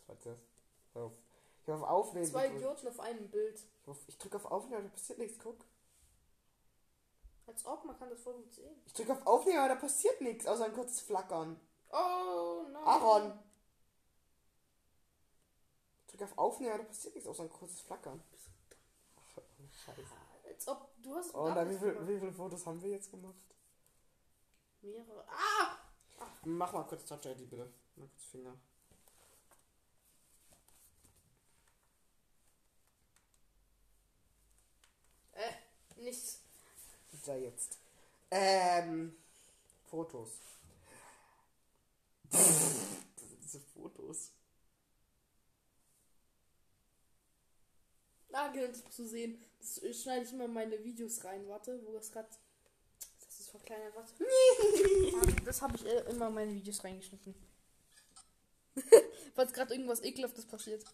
Was 0.08 0.26
war 0.26 0.34
das? 0.34 0.40
Auf. 0.96 1.14
Ich 1.72 1.82
auf 1.82 1.90
Aufnehmen. 1.90 2.26
Zwei 2.26 2.48
gedrückt. 2.48 2.62
Idioten 2.62 2.88
auf 2.88 3.00
einem 3.00 3.30
Bild. 3.30 3.64
Ich, 3.82 3.88
auf, 3.88 3.98
ich 4.08 4.18
drücke 4.18 4.38
auf 4.38 4.46
Aufnehmen, 4.46 4.84
da 4.84 4.90
passiert 4.90 5.20
nichts. 5.20 5.40
Guck. 5.42 5.66
Als 7.48 7.66
ob, 7.66 7.86
man 7.86 7.98
kann 7.98 8.10
das 8.10 8.22
voll 8.22 8.34
gut 8.34 8.54
sehen. 8.54 8.76
Ich 8.86 8.94
drücke 8.94 9.14
auf 9.14 9.26
Aufnehmen, 9.26 9.60
aber 9.60 9.70
da 9.70 9.76
passiert 9.76 10.22
nichts, 10.22 10.46
außer 10.46 10.66
ein 10.66 10.74
kurzes 10.74 11.02
Flackern. 11.02 11.60
Oh 11.90 12.66
nein. 12.72 12.84
Aaron! 12.84 13.40
Ich 16.02 16.08
drücke 16.08 16.26
auf 16.26 16.38
Aufnehmen, 16.38 16.74
aber 16.74 16.84
da 16.84 16.88
passiert 16.90 17.16
nichts, 17.16 17.30
außer 17.30 17.44
ein 17.44 17.50
kurzes 17.50 17.82
Flackern. 17.82 18.24
Ach, 19.18 19.38
oh, 19.38 19.42
Scheiße. 19.86 20.02
Als 20.48 20.68
ob, 20.68 20.90
du 21.02 21.16
hast 21.16 21.34
Oh, 21.36 21.52
dann, 21.54 21.70
wie, 21.70 21.78
viel, 21.78 22.08
wie 22.08 22.20
viele 22.20 22.34
Fotos 22.34 22.66
haben 22.66 22.82
wir 22.82 22.92
jetzt 22.92 23.12
gemacht? 23.12 23.36
Mehrere. 24.82 25.26
Ah! 25.28 25.78
Mach 26.44 26.74
mal 26.74 26.84
kurz 26.84 27.06
Touch 27.06 27.26
ID 27.26 27.50
bitte. 27.50 27.72
Mal 27.96 28.08
kurz 28.08 28.26
Finger. 28.26 28.58
Nichts. 36.02 36.40
Da 37.26 37.36
jetzt. 37.36 37.78
Ähm. 38.30 39.16
Fotos. 39.90 40.30
Diese 42.32 43.60
Fotos. 43.60 44.32
Ah, 48.32 48.48
genau, 48.48 48.68
du 48.96 49.06
sehen. 49.06 49.38
Das 49.60 50.02
schneide 50.02 50.26
ich 50.26 50.32
immer 50.32 50.46
in 50.46 50.54
meine 50.54 50.84
Videos 50.84 51.24
rein. 51.26 51.48
Warte, 51.48 51.80
wo 51.86 51.92
das 51.94 52.12
gerade. 52.12 52.30
Das 53.20 53.40
ist 53.40 53.50
verkleinert, 53.50 53.94
warte. 53.96 54.14
Das 55.46 55.62
habe 55.62 55.76
ich 55.76 55.86
äh, 55.86 56.10
immer 56.10 56.28
in 56.28 56.34
meine 56.34 56.54
Videos 56.54 56.84
reingeschnitten. 56.84 57.36
Falls 59.36 59.52
gerade 59.52 59.74
irgendwas 59.74 60.02
ekelhaftes 60.02 60.46
passiert. 60.46 60.86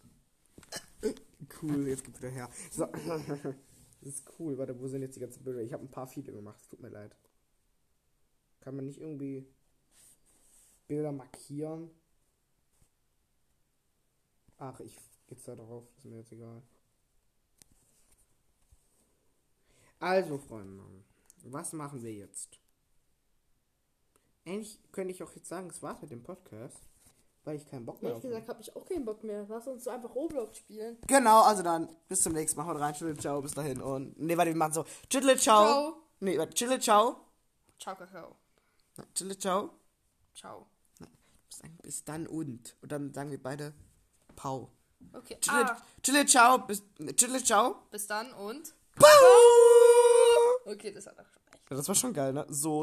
Cool, 1.62 1.86
jetzt 1.86 2.04
gib 2.04 2.18
wieder 2.18 2.30
her. 2.30 2.50
So. 2.70 2.88
Das 4.00 4.14
ist 4.14 4.30
cool. 4.38 4.56
Warte, 4.58 4.78
wo 4.78 4.86
sind 4.86 5.02
jetzt 5.02 5.16
die 5.16 5.20
ganzen 5.20 5.42
Bilder? 5.44 5.60
Ich 5.60 5.72
habe 5.72 5.84
ein 5.84 5.90
paar 5.90 6.06
viele 6.06 6.32
gemacht. 6.32 6.60
Tut 6.70 6.80
mir 6.80 6.88
leid. 6.88 7.16
Kann 8.60 8.76
man 8.76 8.86
nicht 8.86 9.00
irgendwie 9.00 9.46
Bilder 10.86 11.12
markieren? 11.12 11.90
Ach, 14.58 14.80
ich 14.80 14.96
geht's 15.26 15.44
da 15.44 15.54
drauf. 15.54 15.84
Ist 15.96 16.04
mir 16.04 16.18
jetzt 16.18 16.32
egal. 16.32 16.62
Also, 20.00 20.38
Freunde, 20.38 20.84
was 21.42 21.72
machen 21.72 22.02
wir 22.02 22.12
jetzt? 22.12 22.58
Eigentlich 24.44 24.78
könnte 24.92 25.12
ich 25.12 25.22
auch 25.22 25.34
jetzt 25.34 25.48
sagen, 25.48 25.68
es 25.70 25.82
war's 25.82 26.00
mit 26.00 26.10
dem 26.10 26.22
Podcast, 26.22 26.88
weil 27.48 27.56
ich 27.56 27.66
keinen 27.66 27.86
Bock 27.86 28.02
mehr 28.02 28.10
Ehrlich 28.10 28.24
auf 28.24 28.30
gesagt 28.30 28.48
habe 28.50 28.60
ich 28.60 28.76
auch 28.76 28.84
keinen 28.84 29.04
Bock 29.06 29.24
mehr. 29.24 29.46
Lass 29.48 29.66
uns 29.66 29.84
so 29.84 29.90
einfach 29.90 30.14
Roblox 30.14 30.58
spielen. 30.58 30.98
Genau, 31.06 31.40
also 31.44 31.62
dann 31.62 31.88
bis 32.06 32.22
zum 32.22 32.34
nächsten 32.34 32.58
Mal. 32.60 32.66
Haut 32.66 32.78
rein, 32.78 32.92
tschüss, 32.92 33.16
ciao, 33.18 33.40
bis 33.40 33.54
dahin. 33.54 33.80
Und 33.80 34.20
nee, 34.20 34.36
warte, 34.36 34.50
wir 34.50 34.56
machen 34.56 34.74
so. 34.74 34.84
Tschüss, 35.08 35.40
ciao. 35.40 35.64
Ciao. 35.64 36.02
Nee, 36.20 36.36
warte, 36.38 36.52
tschüss, 36.52 36.78
ciao. 36.84 37.16
Ciao, 37.78 37.96
Kakao. 37.96 38.36
Tschüss, 39.14 39.38
ciao. 39.38 39.70
Ciao. 40.34 40.66
Bis 41.82 42.04
dann- 42.04 42.26
und. 42.26 42.76
Und 42.82 42.92
dann 42.92 43.14
sagen 43.14 43.30
wir 43.30 43.42
beide 43.42 43.72
Pau. 44.36 44.70
Okay. 45.14 45.38
Tschüss, 45.40 45.54
Ah, 45.54 45.76
tschüss, 46.02 46.26
ciao. 46.30 46.58
Bis, 46.58 46.82
tschüss, 47.16 47.44
ciao. 47.44 47.76
bis 47.90 48.06
dann 48.06 48.30
und. 48.34 48.74
Pau. 48.96 49.06
Okay, 50.72 50.92
das 50.92 51.06
hat 51.06 51.18
auch 51.18 51.24
schon 51.24 51.42
recht. 51.50 51.70
Ja, 51.70 51.76
das 51.78 51.88
war 51.88 51.94
schon 51.94 52.12
geil, 52.12 52.32
ne? 52.34 52.44
So. 52.50 52.76